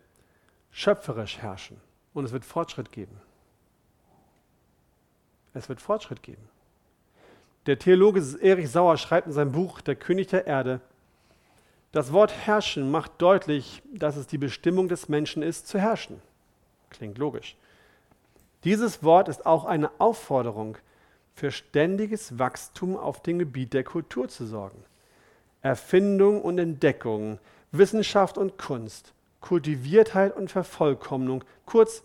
schöpferisch 0.70 1.40
herrschen 1.40 1.82
und 2.14 2.26
es 2.26 2.32
wird 2.32 2.46
Fortschritt 2.46 2.92
geben. 2.92 3.20
Es 5.56 5.68
wird 5.68 5.82
Fortschritt 5.82 6.22
geben. 6.22 6.48
Der 7.66 7.80
Theologe 7.80 8.24
Erich 8.40 8.70
Sauer 8.70 8.98
schreibt 8.98 9.26
in 9.26 9.34
seinem 9.34 9.52
Buch 9.52 9.82
Der 9.82 9.96
König 9.96 10.28
der 10.28 10.46
Erde, 10.46 10.80
das 11.92 12.14
Wort 12.14 12.32
herrschen 12.32 12.92
macht 12.92 13.14
deutlich, 13.18 13.82
dass 13.92 14.16
es 14.16 14.28
die 14.28 14.38
Bestimmung 14.38 14.90
des 14.90 15.10
Menschen 15.10 15.42
ist, 15.42 15.68
zu 15.68 15.80
herrschen. 15.80 16.22
Klingt 16.92 17.18
logisch. 17.18 17.58
Dieses 18.64 19.04
Wort 19.04 19.28
ist 19.28 19.48
auch 19.48 19.66
eine 19.66 19.90
Aufforderung, 20.00 20.78
für 21.42 21.50
ständiges 21.50 22.38
Wachstum 22.38 22.96
auf 22.96 23.24
dem 23.24 23.40
Gebiet 23.40 23.74
der 23.74 23.84
Kultur 23.84 24.28
zu 24.28 24.46
sorgen. 24.46 24.86
Erfindung 25.64 26.40
und 26.40 26.60
Entdeckung, 26.60 27.40
Wissenschaft 27.72 28.38
und 28.38 28.60
Kunst, 28.60 29.16
Kultiviertheit 29.40 30.38
und 30.38 30.52
Vervollkommnung, 30.52 31.44
kurz 31.66 32.04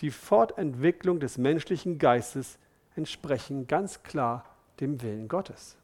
die 0.00 0.10
Fortentwicklung 0.10 1.20
des 1.20 1.38
menschlichen 1.38 2.00
Geistes 2.00 2.58
entsprechen 2.96 3.68
ganz 3.68 4.02
klar 4.02 4.44
dem 4.80 5.00
Willen 5.00 5.28
Gottes. 5.28 5.76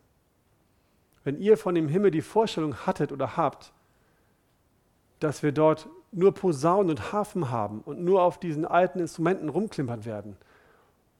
Wenn 1.22 1.40
ihr 1.40 1.56
von 1.56 1.76
dem 1.76 1.86
Himmel 1.86 2.10
die 2.10 2.20
Vorstellung 2.20 2.84
hattet 2.84 3.12
oder 3.12 3.36
habt, 3.36 3.72
dass 5.20 5.44
wir 5.44 5.52
dort 5.52 5.88
nur 6.10 6.34
Posaunen 6.34 6.90
und 6.90 7.12
Hafen 7.12 7.52
haben 7.52 7.80
und 7.80 8.02
nur 8.02 8.22
auf 8.22 8.40
diesen 8.40 8.64
alten 8.64 8.98
Instrumenten 8.98 9.50
rumklimpern 9.50 10.04
werden 10.04 10.36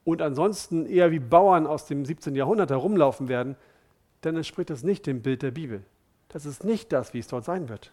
und 0.03 0.21
ansonsten 0.21 0.85
eher 0.85 1.11
wie 1.11 1.19
Bauern 1.19 1.67
aus 1.67 1.85
dem 1.85 2.05
17. 2.05 2.35
Jahrhundert 2.35 2.71
herumlaufen 2.71 3.27
werden, 3.27 3.55
dann 4.21 4.35
entspricht 4.35 4.69
das 4.69 4.83
nicht 4.83 5.05
dem 5.05 5.21
Bild 5.21 5.41
der 5.41 5.51
Bibel. 5.51 5.83
Das 6.29 6.45
ist 6.45 6.63
nicht 6.63 6.91
das, 6.91 7.13
wie 7.13 7.19
es 7.19 7.27
dort 7.27 7.45
sein 7.45 7.69
wird. 7.69 7.91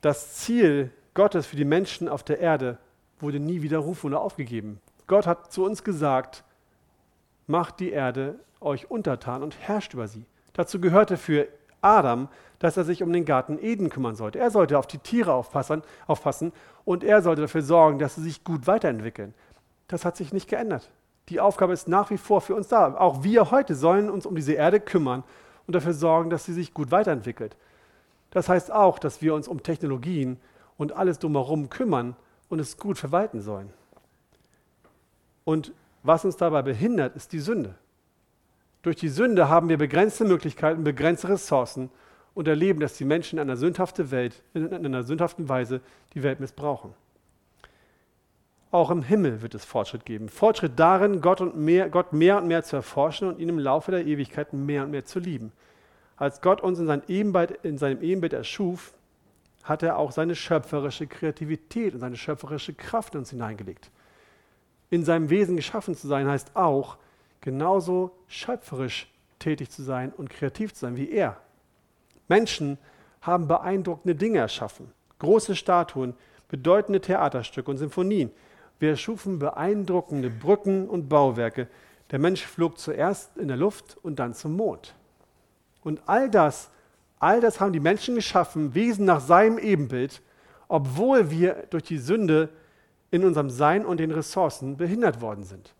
Das 0.00 0.34
Ziel 0.34 0.90
Gottes 1.14 1.46
für 1.46 1.56
die 1.56 1.64
Menschen 1.64 2.08
auf 2.08 2.22
der 2.22 2.40
Erde 2.40 2.78
wurde 3.20 3.40
nie 3.40 3.62
widerrufen 3.62 4.08
oder 4.08 4.20
aufgegeben. 4.20 4.80
Gott 5.06 5.26
hat 5.26 5.52
zu 5.52 5.64
uns 5.64 5.82
gesagt, 5.82 6.44
macht 7.46 7.80
die 7.80 7.90
Erde 7.90 8.38
euch 8.60 8.90
untertan 8.90 9.42
und 9.42 9.58
herrscht 9.58 9.94
über 9.94 10.08
sie. 10.08 10.24
Dazu 10.52 10.80
gehörte 10.80 11.16
für 11.16 11.48
Adam, 11.84 12.28
dass 12.58 12.76
er 12.76 12.84
sich 12.84 13.02
um 13.02 13.12
den 13.12 13.24
Garten 13.24 13.58
Eden 13.58 13.90
kümmern 13.90 14.16
sollte. 14.16 14.38
Er 14.38 14.50
sollte 14.50 14.78
auf 14.78 14.86
die 14.86 14.98
Tiere 14.98 15.32
aufpassen, 15.32 15.82
aufpassen 16.06 16.52
und 16.84 17.04
er 17.04 17.22
sollte 17.22 17.42
dafür 17.42 17.62
sorgen, 17.62 17.98
dass 17.98 18.14
sie 18.14 18.22
sich 18.22 18.44
gut 18.44 18.66
weiterentwickeln. 18.66 19.34
Das 19.88 20.04
hat 20.04 20.16
sich 20.16 20.32
nicht 20.32 20.48
geändert. 20.48 20.90
Die 21.28 21.40
Aufgabe 21.40 21.72
ist 21.72 21.88
nach 21.88 22.10
wie 22.10 22.18
vor 22.18 22.40
für 22.40 22.54
uns 22.54 22.68
da. 22.68 22.94
Auch 22.96 23.22
wir 23.22 23.50
heute 23.50 23.74
sollen 23.74 24.10
uns 24.10 24.26
um 24.26 24.34
diese 24.34 24.54
Erde 24.54 24.80
kümmern 24.80 25.24
und 25.66 25.74
dafür 25.74 25.94
sorgen, 25.94 26.30
dass 26.30 26.44
sie 26.44 26.52
sich 26.52 26.74
gut 26.74 26.90
weiterentwickelt. 26.90 27.56
Das 28.30 28.48
heißt 28.48 28.72
auch, 28.72 28.98
dass 28.98 29.22
wir 29.22 29.34
uns 29.34 29.48
um 29.48 29.62
Technologien 29.62 30.38
und 30.76 30.92
alles 30.92 31.18
drumherum 31.18 31.70
kümmern 31.70 32.16
und 32.48 32.58
es 32.58 32.76
gut 32.76 32.98
verwalten 32.98 33.40
sollen. 33.40 33.72
Und 35.44 35.72
was 36.02 36.24
uns 36.24 36.36
dabei 36.36 36.62
behindert, 36.62 37.16
ist 37.16 37.32
die 37.32 37.40
Sünde. 37.40 37.74
Durch 38.84 38.96
die 38.96 39.08
Sünde 39.08 39.48
haben 39.48 39.70
wir 39.70 39.78
begrenzte 39.78 40.26
Möglichkeiten, 40.26 40.84
begrenzte 40.84 41.30
Ressourcen 41.30 41.90
und 42.34 42.46
erleben, 42.46 42.80
dass 42.80 42.98
die 42.98 43.06
Menschen 43.06 43.38
in 43.38 43.40
einer 43.40 43.56
sündhaften 43.56 44.10
Welt, 44.10 44.42
in 44.52 44.72
einer 44.74 45.02
sündhaften 45.02 45.48
Weise 45.48 45.80
die 46.12 46.22
Welt 46.22 46.38
missbrauchen. 46.38 46.92
Auch 48.70 48.90
im 48.90 49.02
Himmel 49.02 49.40
wird 49.40 49.54
es 49.54 49.64
Fortschritt 49.64 50.04
geben. 50.04 50.28
Fortschritt 50.28 50.72
darin, 50.76 51.22
Gott, 51.22 51.40
und 51.40 51.56
mehr, 51.56 51.88
Gott 51.88 52.12
mehr 52.12 52.36
und 52.36 52.46
mehr 52.46 52.62
zu 52.62 52.76
erforschen 52.76 53.26
und 53.26 53.38
ihn 53.38 53.48
im 53.48 53.58
Laufe 53.58 53.90
der 53.90 54.04
Ewigkeit 54.04 54.52
mehr 54.52 54.84
und 54.84 54.90
mehr 54.90 55.06
zu 55.06 55.18
lieben. 55.18 55.52
Als 56.18 56.42
Gott 56.42 56.60
uns 56.60 56.78
in, 56.78 56.86
sein 56.86 57.02
Ebenbild, 57.08 57.52
in 57.62 57.78
seinem 57.78 58.02
Ebenbild 58.02 58.34
erschuf, 58.34 58.92
hat 59.62 59.82
er 59.82 59.96
auch 59.96 60.12
seine 60.12 60.34
schöpferische 60.34 61.06
Kreativität 61.06 61.94
und 61.94 62.00
seine 62.00 62.16
schöpferische 62.16 62.74
Kraft 62.74 63.14
in 63.14 63.20
uns 63.20 63.30
hineingelegt. 63.30 63.90
In 64.90 65.04
seinem 65.04 65.30
Wesen 65.30 65.56
geschaffen 65.56 65.94
zu 65.94 66.06
sein 66.06 66.28
heißt 66.28 66.54
auch, 66.54 66.98
genauso 67.44 68.10
schöpferisch 68.26 69.06
tätig 69.38 69.70
zu 69.70 69.82
sein 69.82 70.12
und 70.16 70.30
kreativ 70.30 70.72
zu 70.72 70.80
sein 70.80 70.96
wie 70.96 71.10
er. 71.10 71.36
Menschen 72.26 72.78
haben 73.20 73.46
beeindruckende 73.48 74.14
Dinge 74.14 74.38
erschaffen, 74.38 74.90
große 75.18 75.54
Statuen, 75.54 76.14
bedeutende 76.48 77.02
Theaterstücke 77.02 77.70
und 77.70 77.76
Symphonien. 77.76 78.30
Wir 78.78 78.90
erschufen 78.90 79.38
beeindruckende 79.38 80.30
Brücken 80.30 80.88
und 80.88 81.10
Bauwerke. 81.10 81.68
Der 82.10 82.18
Mensch 82.18 82.46
flog 82.46 82.78
zuerst 82.78 83.36
in 83.36 83.48
der 83.48 83.58
Luft 83.58 83.98
und 84.02 84.18
dann 84.18 84.32
zum 84.32 84.56
Mond. 84.56 84.94
Und 85.82 86.00
all 86.06 86.30
das, 86.30 86.70
all 87.18 87.42
das 87.42 87.60
haben 87.60 87.74
die 87.74 87.80
Menschen 87.80 88.14
geschaffen, 88.14 88.74
Wesen 88.74 89.04
nach 89.04 89.20
seinem 89.20 89.58
Ebenbild, 89.58 90.22
obwohl 90.68 91.30
wir 91.30 91.66
durch 91.68 91.82
die 91.82 91.98
Sünde 91.98 92.48
in 93.10 93.22
unserem 93.22 93.50
Sein 93.50 93.84
und 93.84 93.98
den 94.00 94.12
Ressourcen 94.12 94.78
behindert 94.78 95.20
worden 95.20 95.44
sind. 95.44 95.74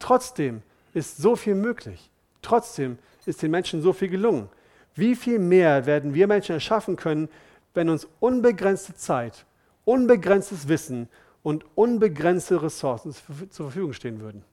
Trotzdem 0.00 0.62
ist 0.94 1.18
so 1.18 1.36
viel 1.36 1.54
möglich. 1.54 2.10
Trotzdem 2.40 2.98
ist 3.26 3.42
den 3.42 3.50
Menschen 3.50 3.82
so 3.82 3.92
viel 3.92 4.08
gelungen. 4.08 4.48
Wie 4.94 5.14
viel 5.16 5.38
mehr 5.38 5.86
werden 5.86 6.14
wir 6.14 6.26
Menschen 6.26 6.52
erschaffen 6.52 6.96
können, 6.96 7.28
wenn 7.74 7.88
uns 7.88 8.06
unbegrenzte 8.20 8.94
Zeit, 8.94 9.44
unbegrenztes 9.84 10.68
Wissen 10.68 11.08
und 11.42 11.64
unbegrenzte 11.74 12.62
Ressourcen 12.62 13.12
zur 13.50 13.66
Verfügung 13.66 13.92
stehen 13.92 14.20
würden? 14.20 14.44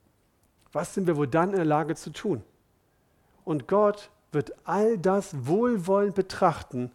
Was 0.74 0.94
sind 0.94 1.06
wir 1.08 1.18
wohl 1.18 1.28
dann 1.28 1.52
in 1.52 1.58
der 1.58 1.66
Lage 1.66 1.96
zu 1.96 2.12
tun? 2.12 2.44
Und 3.46 3.68
Gott 3.68 4.10
wird 4.32 4.54
all 4.64 4.98
das 4.98 5.46
wohlwollend 5.46 6.16
betrachten 6.16 6.92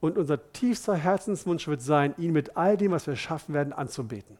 und 0.00 0.18
unser 0.18 0.52
tiefster 0.52 0.94
Herzenswunsch 0.94 1.68
wird 1.68 1.82
sein, 1.82 2.14
ihn 2.18 2.32
mit 2.32 2.56
all 2.56 2.76
dem, 2.76 2.92
was 2.92 3.06
wir 3.06 3.16
schaffen 3.16 3.54
werden, 3.54 3.72
anzubeten. 3.72 4.38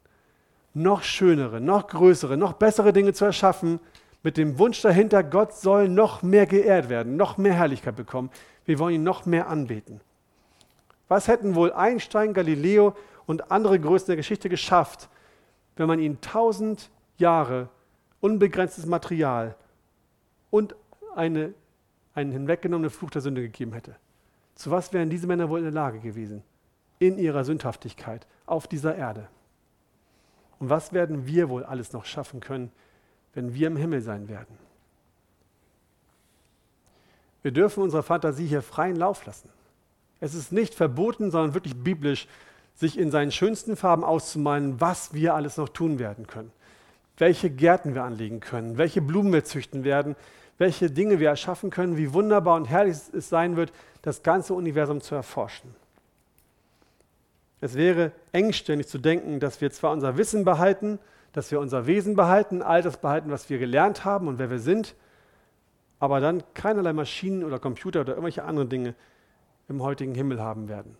Noch 0.74 1.03
schönere, 1.03 1.61
noch 1.61 1.89
größere, 1.89 2.37
noch 2.37 2.55
bessere 2.55 2.93
Dinge 2.93 3.12
zu 3.12 3.24
erschaffen, 3.24 3.78
mit 4.22 4.36
dem 4.36 4.58
Wunsch 4.58 4.80
dahinter, 4.82 5.24
Gott 5.24 5.54
soll 5.54 5.88
noch 5.88 6.22
mehr 6.22 6.46
geehrt 6.46 6.88
werden, 6.88 7.16
noch 7.16 7.38
mehr 7.38 7.54
Herrlichkeit 7.54 7.96
bekommen. 7.96 8.30
Wir 8.64 8.78
wollen 8.78 8.96
ihn 8.96 9.02
noch 9.02 9.26
mehr 9.26 9.48
anbeten. 9.48 10.00
Was 11.08 11.28
hätten 11.28 11.54
wohl 11.54 11.72
Einstein, 11.72 12.32
Galileo 12.32 12.94
und 13.26 13.50
andere 13.50 13.78
Größen 13.78 14.06
der 14.06 14.16
Geschichte 14.16 14.48
geschafft, 14.48 15.08
wenn 15.76 15.88
man 15.88 15.98
ihnen 15.98 16.20
tausend 16.20 16.90
Jahre 17.18 17.68
unbegrenztes 18.20 18.86
Material 18.86 19.56
und 20.50 20.76
eine, 21.16 21.54
einen 22.14 22.30
hinweggenommenen 22.30 22.90
Fluch 22.90 23.10
der 23.10 23.22
Sünde 23.22 23.42
gegeben 23.42 23.72
hätte? 23.72 23.96
Zu 24.54 24.70
was 24.70 24.92
wären 24.92 25.10
diese 25.10 25.26
Männer 25.26 25.48
wohl 25.48 25.58
in 25.58 25.64
der 25.64 25.72
Lage 25.72 25.98
gewesen? 25.98 26.42
In 26.98 27.18
ihrer 27.18 27.44
Sündhaftigkeit 27.44 28.26
auf 28.46 28.68
dieser 28.68 28.94
Erde. 28.94 29.26
Und 30.60 30.70
was 30.70 30.92
werden 30.92 31.26
wir 31.26 31.48
wohl 31.48 31.64
alles 31.64 31.92
noch 31.92 32.04
schaffen 32.04 32.38
können, 32.38 32.70
wenn 33.35 33.55
wir 33.55 33.66
im 33.66 33.76
Himmel 33.76 34.01
sein 34.01 34.28
werden? 34.28 34.59
Wir 37.43 37.51
dürfen 37.51 37.83
unserer 37.83 38.03
Fantasie 38.03 38.47
hier 38.47 38.62
freien 38.62 38.97
Lauf 38.97 39.26
lassen. 39.26 39.49
Es 40.20 40.35
ist 40.35 40.53
nicht 40.53 40.74
verboten, 40.74 41.30
sondern 41.30 41.55
wirklich 41.55 41.76
biblisch, 41.76 42.28
sich 42.74 42.99
in 42.99 43.11
seinen 43.11 43.33
schönsten 43.33 43.76
Farben 43.76 44.05
auszumalen, 44.05 44.80
was 44.80 45.12
wir 45.12 45.35
alles 45.35 45.57
noch 45.57 45.68
tun 45.68 45.99
werden 45.99 46.26
können. 46.26 46.53
Welche 47.18 47.51
Gärten 47.51 47.95
wir 47.95 48.05
anlegen 48.05 48.41
können, 48.41 48.78
welche 48.78 49.03
Blumen 49.03 49.33
wir 49.33 49.45
züchten 49.45 49.85
werden, 49.85 50.16
welche 50.59 50.91
Dinge 50.91 51.18
wir 51.18 51.28
erschaffen 51.28 51.70
können, 51.70 51.97
wie 51.97 52.12
wunderbar 52.12 52.57
und 52.57 52.66
herrlich 52.66 52.97
es 53.12 53.28
sein 53.28 53.57
wird, 53.57 53.72
das 54.03 54.22
ganze 54.22 54.55
Universum 54.55 55.01
zu 55.01 55.14
erforschen. 55.14 55.74
Es 57.61 57.74
wäre 57.74 58.12
engständig 58.33 58.89
zu 58.89 58.99
denken, 58.99 59.39
dass 59.39 59.61
wir 59.61 59.70
zwar 59.70 59.93
unser 59.93 60.16
Wissen 60.16 60.45
behalten, 60.45 60.99
dass 61.33 61.51
wir 61.51 61.61
unser 61.61 61.87
Wesen 61.87 62.14
behalten, 62.14 62.62
all 62.62 62.83
das 62.83 62.99
behalten, 62.99 63.30
was 63.30 63.49
wir 63.49 63.59
gelernt 63.59 64.05
haben 64.05 64.28
und 64.28 64.39
wer 64.39 64.51
wir 64.51 64.59
sind, 64.59 64.95
aber 65.99 66.20
dann 66.20 66.43
keinerlei 66.55 66.93
Maschinen 66.93 67.45
oder 67.45 67.59
Computer 67.59 68.01
oder 68.01 68.12
irgendwelche 68.12 68.45
anderen 68.45 68.68
Dinge 68.68 68.95
im 69.68 69.83
heutigen 69.83 70.14
Himmel 70.14 70.41
haben 70.41 70.68
werden. 70.68 70.97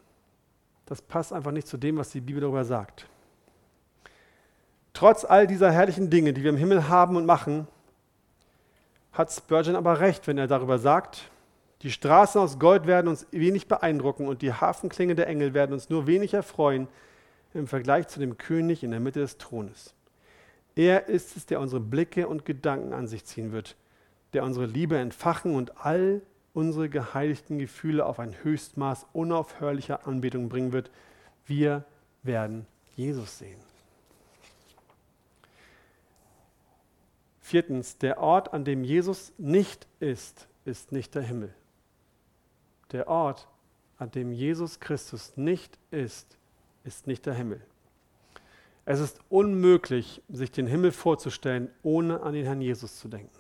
Das 0.87 1.03
passt 1.03 1.33
einfach 1.33 1.53
nicht 1.53 1.67
zu 1.67 1.77
dem, 1.77 1.97
was 1.97 2.11
die 2.11 2.21
Bibel 2.21 2.41
darüber 2.41 2.65
sagt. 2.65 3.07
Trotz 4.93 5.25
all 5.25 5.47
dieser 5.47 5.71
herrlichen 5.71 6.11
Dinge, 6.11 6.33
die 6.33 6.43
wir 6.43 6.51
im 6.51 6.57
Himmel 6.57 6.89
haben 6.89 7.17
und 7.17 7.27
machen, 7.27 7.67
hat 9.13 9.33
Spurgeon 9.33 9.77
aber 9.77 10.01
recht, 10.01 10.27
wenn 10.27 10.39
er 10.39 10.47
darüber 10.47 10.79
sagt, 10.79 11.31
die 11.83 11.91
Straßen 11.91 12.41
aus 12.41 12.59
Gold 12.59 12.87
werden 12.87 13.09
uns 13.09 13.27
wenig 13.33 13.67
beeindrucken 13.67 14.29
und 14.29 14.41
die 14.41 14.53
Hafenklinge 14.53 15.15
der 15.15 15.27
Engel 15.27 15.53
werden 15.53 15.73
uns 15.73 15.91
nur 15.91 16.07
wenig 16.07 16.33
erfreuen 16.33 16.89
im 17.55 17.67
Vergleich 17.67 18.09
zu 18.09 18.21
dem 18.21 18.39
König 18.39 18.85
in 18.85 18.93
der 18.93 19.01
Mitte 19.01 19.21
des 19.21 19.37
Thrones. 19.37 19.95
Er 20.75 21.07
ist 21.09 21.37
es, 21.37 21.47
der 21.47 21.61
unsere 21.61 21.81
Blicke 21.81 22.29
und 22.29 22.45
Gedanken 22.45 22.93
an 22.93 23.07
sich 23.07 23.25
ziehen 23.25 23.53
wird, 23.53 23.77
der 24.33 24.45
unsere 24.45 24.67
Liebe 24.67 24.97
entfachen 24.97 25.55
und 25.55 25.85
all 25.85 26.23
unsere 26.55 26.89
geheiligten 26.89 27.59
Gefühle 27.59 28.07
auf 28.07 28.19
ein 28.19 28.35
Höchstmaß 28.43 29.07
unaufhörlicher 29.13 30.07
Anbetung 30.07 30.49
bringen 30.49 30.73
wird. 30.73 30.91
Wir 31.47 31.85
werden 32.23 32.67
Jesus 32.95 33.39
sehen. 33.39 33.61
Viertens, 37.41 37.99
der 37.99 38.19
Ort, 38.19 38.55
an 38.55 38.65
dem 38.65 38.85
Jesus 38.85 39.33
nicht 39.37 39.87
ist, 40.01 40.49
ist 40.65 40.93
nicht 40.93 41.15
der 41.15 41.23
Himmel. 41.23 41.55
Der 42.93 43.09
Ort, 43.09 43.49
an 43.99 44.11
dem 44.11 44.33
Jesus 44.33 44.81
Christus 44.81 45.37
nicht 45.37 45.79
ist, 45.91 46.39
ist 46.85 47.07
nicht 47.07 47.27
der 47.27 47.35
Himmel. 47.35 47.61
Es 48.85 49.01
ist 49.01 49.21
unmöglich, 49.29 50.23
sich 50.29 50.51
den 50.51 50.67
Himmel 50.67 50.91
vorzustellen, 50.91 51.71
ohne 51.83 52.23
an 52.23 52.35
den 52.35 52.45
Herrn 52.45 52.61
Jesus 52.61 52.99
zu 52.99 53.09
denken. 53.09 53.31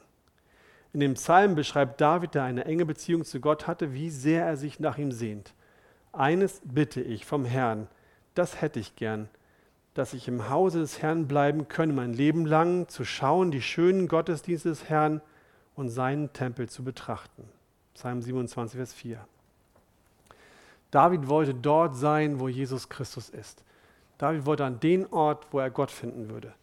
In 0.92 1.00
dem 1.00 1.14
Psalm 1.14 1.54
beschreibt 1.54 2.00
David, 2.00 2.34
der 2.34 2.44
eine 2.44 2.64
enge 2.64 2.84
Beziehung 2.84 3.24
zu 3.24 3.40
Gott 3.40 3.66
hatte, 3.66 3.94
wie 3.94 4.10
sehr 4.10 4.44
er 4.44 4.56
sich 4.56 4.78
nach 4.78 4.98
ihm 4.98 5.10
sehnt. 5.10 5.54
Eines 6.12 6.60
bitte 6.64 7.00
ich 7.00 7.24
vom 7.24 7.44
Herrn, 7.44 7.88
das 8.34 8.60
hätte 8.60 8.78
ich 8.78 8.94
gern, 8.96 9.28
dass 9.94 10.14
ich 10.14 10.28
im 10.28 10.48
Hause 10.48 10.80
des 10.80 11.02
Herrn 11.02 11.26
bleiben 11.26 11.68
könne, 11.68 11.92
mein 11.92 12.12
Leben 12.12 12.46
lang 12.46 12.88
zu 12.88 13.04
schauen, 13.04 13.50
die 13.50 13.62
schönen 13.62 14.08
Gottesdienste 14.08 14.68
des 14.68 14.88
Herrn 14.88 15.20
und 15.74 15.88
seinen 15.88 16.32
Tempel 16.32 16.68
zu 16.68 16.84
betrachten. 16.84 17.44
Psalm 17.94 18.22
27, 18.22 18.76
Vers 18.76 18.94
4. 18.94 19.26
David 20.90 21.28
wollte 21.28 21.54
dort 21.54 21.96
sein, 21.96 22.38
wo 22.40 22.48
Jesus 22.48 22.88
Christus 22.88 23.30
ist. 23.30 23.64
David 24.22 24.46
wollte 24.46 24.64
an 24.64 24.78
den 24.78 25.12
Ort, 25.12 25.48
wo 25.50 25.58
er 25.58 25.68
Gott 25.68 25.90
finden 25.90 26.30
würde. 26.30 26.54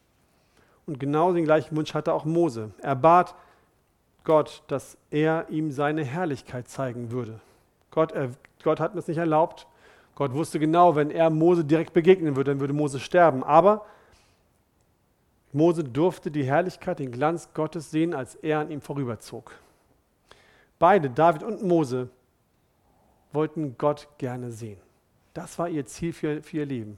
Und 0.88 0.98
genau 0.98 1.34
den 1.34 1.44
gleichen 1.44 1.76
Wunsch 1.76 1.94
hatte 1.94 2.14
auch 2.14 2.24
Mose. 2.24 2.72
Er 2.82 2.96
bat, 2.96 3.36
Gott, 4.24 4.64
dass 4.68 4.98
er 5.12 5.46
ihm 5.50 5.70
seine 5.74 6.06
Herrlichkeit 6.06 6.70
zeigen 6.70 7.12
würde. 7.12 7.42
Gott, 7.92 8.14
er, 8.14 8.30
Gott 8.64 8.80
hat 8.80 8.94
mir 8.94 9.02
es 9.02 9.10
nicht 9.10 9.18
erlaubt. 9.18 9.68
Gott 10.16 10.34
wusste 10.34 10.58
genau, 10.58 10.96
wenn 10.96 11.12
er 11.12 11.30
Mose 11.30 11.66
direkt 11.66 11.92
begegnen 11.92 12.38
würde, 12.38 12.52
dann 12.52 12.62
würde 12.62 12.74
Mose 12.74 12.98
sterben. 12.98 13.44
Aber 13.44 13.86
Mose 15.52 15.84
durfte 15.84 16.32
die 16.32 16.46
Herrlichkeit, 16.46 17.00
den 17.00 17.12
Glanz 17.12 17.50
Gottes 17.54 17.92
sehen, 17.92 18.14
als 18.14 18.36
er 18.36 18.60
an 18.60 18.72
ihm 18.72 18.80
vorüberzog. 18.80 19.52
Beide, 20.80 21.10
David 21.10 21.44
und 21.44 21.62
Mose, 21.62 22.08
wollten 23.34 23.78
Gott 23.78 24.08
gerne 24.18 24.50
sehen. 24.50 24.80
Das 25.34 25.60
war 25.60 25.68
ihr 25.68 25.86
Ziel 25.86 26.14
für, 26.14 26.42
für 26.42 26.56
ihr 26.56 26.66
Leben. 26.66 26.98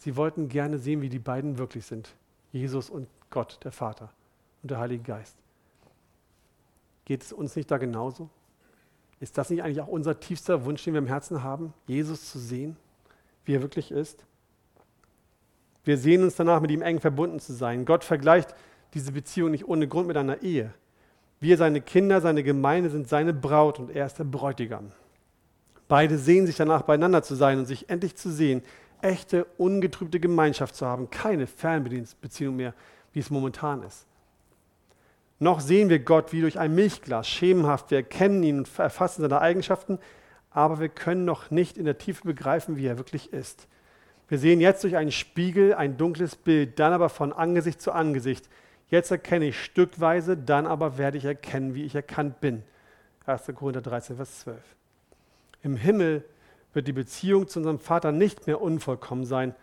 Sie 0.00 0.16
wollten 0.16 0.48
gerne 0.48 0.78
sehen, 0.78 1.02
wie 1.02 1.10
die 1.10 1.18
beiden 1.18 1.58
wirklich 1.58 1.84
sind. 1.84 2.14
Jesus 2.52 2.88
und 2.88 3.06
Gott, 3.28 3.60
der 3.64 3.70
Vater 3.70 4.10
und 4.62 4.70
der 4.70 4.78
Heilige 4.78 5.02
Geist. 5.02 5.36
Geht 7.04 7.22
es 7.22 7.34
uns 7.34 7.54
nicht 7.54 7.70
da 7.70 7.76
genauso? 7.76 8.30
Ist 9.20 9.36
das 9.36 9.50
nicht 9.50 9.62
eigentlich 9.62 9.82
auch 9.82 9.88
unser 9.88 10.18
tiefster 10.18 10.64
Wunsch, 10.64 10.84
den 10.84 10.94
wir 10.94 11.00
im 11.00 11.06
Herzen 11.06 11.42
haben, 11.42 11.74
Jesus 11.86 12.30
zu 12.30 12.38
sehen, 12.38 12.78
wie 13.44 13.54
er 13.54 13.60
wirklich 13.60 13.90
ist? 13.90 14.24
Wir 15.84 15.98
sehen 15.98 16.22
uns 16.22 16.34
danach, 16.34 16.62
mit 16.62 16.70
ihm 16.70 16.80
eng 16.80 16.98
verbunden 16.98 17.38
zu 17.38 17.52
sein. 17.52 17.84
Gott 17.84 18.02
vergleicht 18.02 18.54
diese 18.94 19.12
Beziehung 19.12 19.50
nicht 19.50 19.68
ohne 19.68 19.86
Grund 19.86 20.08
mit 20.08 20.16
einer 20.16 20.40
Ehe. 20.40 20.72
Wir, 21.40 21.58
seine 21.58 21.82
Kinder, 21.82 22.22
seine 22.22 22.42
Gemeinde 22.42 22.88
sind 22.88 23.06
seine 23.06 23.34
Braut 23.34 23.78
und 23.78 23.90
er 23.90 24.06
ist 24.06 24.18
der 24.18 24.24
Bräutigam. 24.24 24.92
Beide 25.88 26.16
sehen 26.16 26.46
sich 26.46 26.56
danach, 26.56 26.82
beieinander 26.82 27.22
zu 27.22 27.34
sein 27.34 27.58
und 27.58 27.66
sich 27.66 27.90
endlich 27.90 28.16
zu 28.16 28.30
sehen, 28.30 28.62
echte, 29.02 29.44
ungetrübte 29.56 30.20
Gemeinschaft 30.20 30.74
zu 30.74 30.86
haben, 30.86 31.10
keine 31.10 31.46
Fernbeziehung 31.46 32.56
mehr, 32.56 32.74
wie 33.12 33.20
es 33.20 33.30
momentan 33.30 33.82
ist. 33.82 34.06
Noch 35.38 35.60
sehen 35.60 35.88
wir 35.88 36.00
Gott 36.00 36.32
wie 36.32 36.42
durch 36.42 36.58
ein 36.58 36.74
Milchglas, 36.74 37.26
schemenhaft. 37.26 37.90
Wir 37.90 37.98
erkennen 37.98 38.42
ihn 38.42 38.58
und 38.58 38.78
erfassen 38.78 39.22
seine 39.22 39.40
Eigenschaften, 39.40 39.98
aber 40.50 40.80
wir 40.80 40.90
können 40.90 41.24
noch 41.24 41.50
nicht 41.50 41.78
in 41.78 41.86
der 41.86 41.96
Tiefe 41.96 42.24
begreifen, 42.24 42.76
wie 42.76 42.86
er 42.86 42.98
wirklich 42.98 43.32
ist. 43.32 43.66
Wir 44.28 44.38
sehen 44.38 44.60
jetzt 44.60 44.84
durch 44.84 44.96
einen 44.96 45.12
Spiegel 45.12 45.74
ein 45.74 45.96
dunkles 45.96 46.36
Bild, 46.36 46.78
dann 46.78 46.92
aber 46.92 47.08
von 47.08 47.32
Angesicht 47.32 47.80
zu 47.80 47.90
Angesicht. 47.92 48.48
Jetzt 48.88 49.10
erkenne 49.10 49.46
ich 49.46 49.60
stückweise, 49.60 50.36
dann 50.36 50.66
aber 50.66 50.98
werde 50.98 51.16
ich 51.16 51.24
erkennen, 51.24 51.74
wie 51.74 51.84
ich 51.84 51.94
erkannt 51.94 52.40
bin. 52.40 52.62
1. 53.26 53.50
Korinther 53.54 53.80
13, 53.80 54.16
Vers 54.16 54.40
12. 54.40 54.58
Im 55.62 55.76
Himmel 55.76 56.24
wird 56.72 56.86
die 56.86 56.92
Beziehung 56.92 57.48
zu 57.48 57.58
unserem 57.58 57.78
Vater 57.78 58.12
nicht 58.12 58.46
mehr 58.46 58.60
unvollkommen 58.60 59.24
sein, 59.24 59.54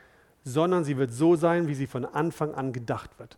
sondern 0.44 0.84
sie 0.84 0.98
wird 0.98 1.12
so 1.14 1.36
sein, 1.36 1.68
wie 1.68 1.76
sie 1.76 1.88
von 1.88 2.06
Anfang 2.06 2.54
an 2.54 2.74
gedacht 2.74 3.20
wird 3.20 3.38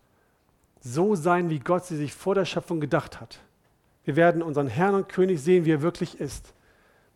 so 0.80 1.14
sein, 1.14 1.50
wie 1.50 1.58
Gott 1.58 1.84
sie 1.84 1.96
sich 1.96 2.14
vor 2.14 2.34
der 2.34 2.44
Schöpfung 2.44 2.80
gedacht 2.80 3.20
hat. 3.20 3.40
Wir 4.04 4.16
werden 4.16 4.42
unseren 4.42 4.66
Herrn 4.66 4.94
und 4.94 5.08
König 5.08 5.40
sehen, 5.40 5.64
wie 5.64 5.72
er 5.72 5.82
wirklich 5.82 6.18
ist. 6.18 6.54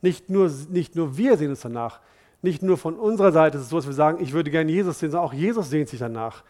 Nicht 0.03 0.29
nur, 0.29 0.51
nicht 0.69 0.97
nur 0.97 1.17
wir 1.17 1.37
sehen 1.37 1.51
uns 1.51 1.63
danach, 1.63 2.01
nicht 2.43 2.63
nur 2.63 2.77
von 2.77 2.97
unserer 2.97 3.33
Seite 3.33 3.57
ist 3.57 3.65
es 3.65 3.71
so, 3.71 3.77
dass 3.77 3.87
wir 3.87 3.95
sagen, 3.95 4.23
ich 4.23 4.35
würde 4.35 4.51
gerne 4.51 4.71
Jesus 4.71 4.99
sehen, 4.99 5.11
sondern 5.11 5.29
auch 5.29 5.33
Jesus 5.33 5.71
sehnt 5.71 5.89
sich 5.89 5.99
danach. 5.99 6.45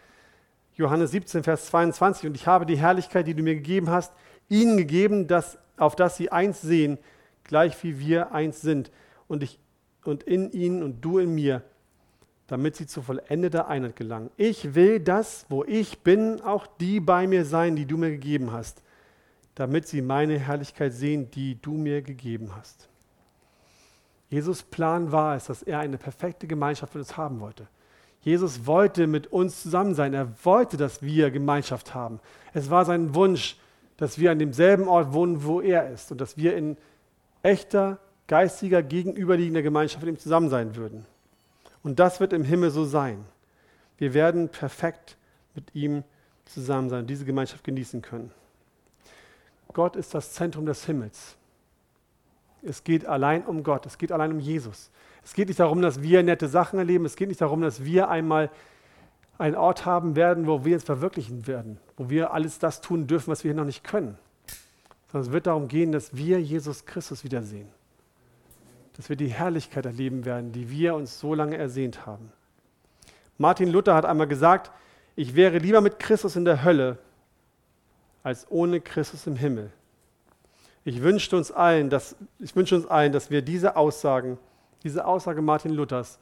Johannes 0.74 1.12
17, 1.12 1.44
Vers 1.44 1.66
22, 1.66 2.26
und 2.26 2.34
ich 2.34 2.48
habe 2.48 2.66
die 2.66 2.76
Herrlichkeit, 2.76 3.28
die 3.28 3.34
du 3.34 3.44
mir 3.44 3.54
gegeben 3.54 3.90
hast, 3.90 4.12
ihnen 4.48 4.76
gegeben, 4.76 5.28
dass, 5.28 5.56
auf 5.76 5.94
dass 5.94 6.16
sie 6.16 6.32
eins 6.32 6.60
sehen, 6.60 6.98
gleich 7.44 7.80
wie 7.84 8.00
wir 8.00 8.32
eins 8.32 8.60
sind. 8.60 8.90
Und, 9.28 9.44
ich, 9.44 9.60
und 10.06 10.22
in 10.22 10.50
ihnen 10.52 10.82
und 10.82 11.00
du 11.00 11.18
in 11.18 11.34
mir, 11.34 11.62
damit 12.46 12.76
sie 12.76 12.86
zu 12.86 13.02
vollendeter 13.02 13.68
Einheit 13.68 13.96
gelangen. 13.96 14.30
Ich 14.36 14.74
will 14.74 15.00
das, 15.00 15.46
wo 15.48 15.64
ich 15.64 16.00
bin, 16.00 16.40
auch 16.42 16.66
die 16.66 17.00
bei 17.00 17.26
mir 17.26 17.44
sein, 17.44 17.76
die 17.76 17.86
du 17.86 17.96
mir 17.96 18.10
gegeben 18.10 18.52
hast, 18.52 18.82
damit 19.54 19.88
sie 19.88 20.02
meine 20.02 20.38
Herrlichkeit 20.38 20.92
sehen, 20.92 21.30
die 21.30 21.60
du 21.60 21.72
mir 21.72 22.02
gegeben 22.02 22.50
hast. 22.54 22.88
Jesus 24.28 24.62
Plan 24.62 25.12
war 25.12 25.36
es, 25.36 25.46
dass 25.46 25.62
er 25.62 25.78
eine 25.78 25.96
perfekte 25.96 26.46
Gemeinschaft 26.46 26.94
mit 26.94 27.02
uns 27.02 27.16
haben 27.16 27.40
wollte. 27.40 27.68
Jesus 28.20 28.66
wollte 28.66 29.06
mit 29.06 29.26
uns 29.28 29.62
zusammen 29.62 29.94
sein. 29.94 30.14
Er 30.14 30.32
wollte, 30.44 30.76
dass 30.76 31.02
wir 31.02 31.30
Gemeinschaft 31.30 31.94
haben. 31.94 32.20
Es 32.54 32.70
war 32.70 32.84
sein 32.86 33.14
Wunsch, 33.14 33.56
dass 33.96 34.18
wir 34.18 34.30
an 34.30 34.38
demselben 34.38 34.88
Ort 34.88 35.12
wohnen, 35.12 35.44
wo 35.44 35.60
er 35.60 35.90
ist 35.90 36.10
und 36.10 36.20
dass 36.20 36.36
wir 36.36 36.56
in 36.56 36.76
echter, 37.42 37.98
geistiger, 38.28 38.82
gegenüberliegender 38.82 39.62
Gemeinschaft 39.62 40.04
mit 40.04 40.14
ihm 40.14 40.18
zusammen 40.18 40.48
sein 40.48 40.76
würden. 40.76 41.06
Und 41.82 41.98
das 41.98 42.20
wird 42.20 42.32
im 42.32 42.44
Himmel 42.44 42.70
so 42.70 42.84
sein. 42.84 43.24
Wir 43.98 44.14
werden 44.14 44.48
perfekt 44.48 45.16
mit 45.54 45.74
ihm 45.74 46.04
zusammen 46.46 46.90
sein 46.90 47.06
diese 47.06 47.24
Gemeinschaft 47.24 47.64
genießen 47.64 48.02
können. 48.02 48.30
Gott 49.72 49.96
ist 49.96 50.14
das 50.14 50.32
Zentrum 50.32 50.66
des 50.66 50.86
Himmels. 50.86 51.36
Es 52.62 52.84
geht 52.84 53.04
allein 53.06 53.44
um 53.44 53.62
Gott, 53.62 53.86
es 53.86 53.98
geht 53.98 54.12
allein 54.12 54.32
um 54.32 54.40
Jesus. 54.40 54.90
Es 55.24 55.34
geht 55.34 55.48
nicht 55.48 55.60
darum, 55.60 55.82
dass 55.82 56.02
wir 56.02 56.22
nette 56.22 56.48
Sachen 56.48 56.78
erleben, 56.78 57.04
es 57.04 57.16
geht 57.16 57.28
nicht 57.28 57.40
darum, 57.40 57.60
dass 57.60 57.84
wir 57.84 58.08
einmal 58.08 58.50
einen 59.36 59.56
Ort 59.56 59.84
haben 59.84 60.16
werden, 60.16 60.46
wo 60.46 60.64
wir 60.64 60.74
uns 60.74 60.84
verwirklichen 60.84 61.46
werden, 61.46 61.78
wo 61.96 62.08
wir 62.08 62.32
alles 62.32 62.58
das 62.58 62.80
tun 62.80 63.06
dürfen, 63.06 63.30
was 63.30 63.42
wir 63.42 63.50
hier 63.50 63.56
noch 63.56 63.66
nicht 63.66 63.84
können. 63.84 64.16
Sondern 65.10 65.28
es 65.28 65.32
wird 65.32 65.46
darum 65.46 65.68
gehen, 65.68 65.92
dass 65.92 66.16
wir 66.16 66.40
Jesus 66.40 66.86
Christus 66.86 67.24
wiedersehen. 67.24 67.68
Dass 68.94 69.08
wir 69.08 69.16
die 69.16 69.28
Herrlichkeit 69.28 69.86
erleben 69.86 70.24
werden, 70.24 70.52
die 70.52 70.70
wir 70.70 70.94
uns 70.94 71.18
so 71.18 71.34
lange 71.34 71.56
ersehnt 71.56 72.06
haben. 72.06 72.32
Martin 73.38 73.70
Luther 73.70 73.94
hat 73.94 74.04
einmal 74.04 74.28
gesagt, 74.28 74.70
ich 75.16 75.34
wäre 75.34 75.58
lieber 75.58 75.80
mit 75.80 75.98
Christus 75.98 76.36
in 76.36 76.44
der 76.44 76.64
Hölle 76.64 76.98
als 78.22 78.50
ohne 78.50 78.80
Christus 78.80 79.26
im 79.26 79.36
Himmel. 79.36 79.70
Ich 80.84 81.02
wünsche 81.02 81.36
uns 81.36 81.50
allen, 81.50 81.90
dass, 81.90 82.16
ich 82.38 82.54
wünsche 82.54 82.76
uns 82.76 82.86
allen, 82.86 83.12
dass 83.12 83.30
wir 83.30 83.42
diese 83.42 83.76
Aussagen, 83.76 84.38
diese 84.82 85.06
Aussage 85.06 85.42
Martin 85.42 85.72
Luthers, 85.72 86.18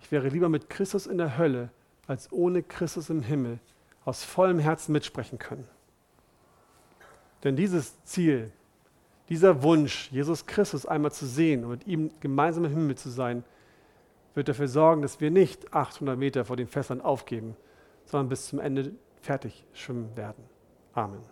ich 0.00 0.10
wäre 0.10 0.28
lieber 0.28 0.48
mit 0.48 0.68
Christus 0.68 1.06
in 1.06 1.18
der 1.18 1.38
Hölle 1.38 1.70
als 2.06 2.30
ohne 2.32 2.62
Christus 2.62 3.10
im 3.10 3.22
Himmel, 3.22 3.58
aus 4.04 4.24
vollem 4.24 4.58
Herzen 4.58 4.92
mitsprechen 4.92 5.38
können. 5.38 5.66
Denn 7.44 7.56
dieses 7.56 8.02
Ziel, 8.04 8.50
dieser 9.28 9.62
Wunsch, 9.62 10.10
Jesus 10.10 10.46
Christus 10.46 10.86
einmal 10.86 11.12
zu 11.12 11.26
sehen 11.26 11.64
und 11.64 11.70
mit 11.70 11.86
ihm 11.86 12.10
gemeinsam 12.20 12.64
im 12.64 12.72
Himmel 12.72 12.96
zu 12.96 13.08
sein, 13.08 13.44
wird 14.34 14.48
dafür 14.48 14.68
sorgen, 14.68 15.02
dass 15.02 15.20
wir 15.20 15.30
nicht 15.30 15.72
800 15.74 16.18
Meter 16.18 16.44
vor 16.44 16.56
den 16.56 16.66
Fässern 16.66 17.00
aufgeben, 17.00 17.56
sondern 18.04 18.28
bis 18.28 18.46
zum 18.48 18.58
Ende 18.58 18.92
fertig 19.20 19.64
schwimmen 19.72 20.16
werden. 20.16 20.44
Amen. 20.94 21.31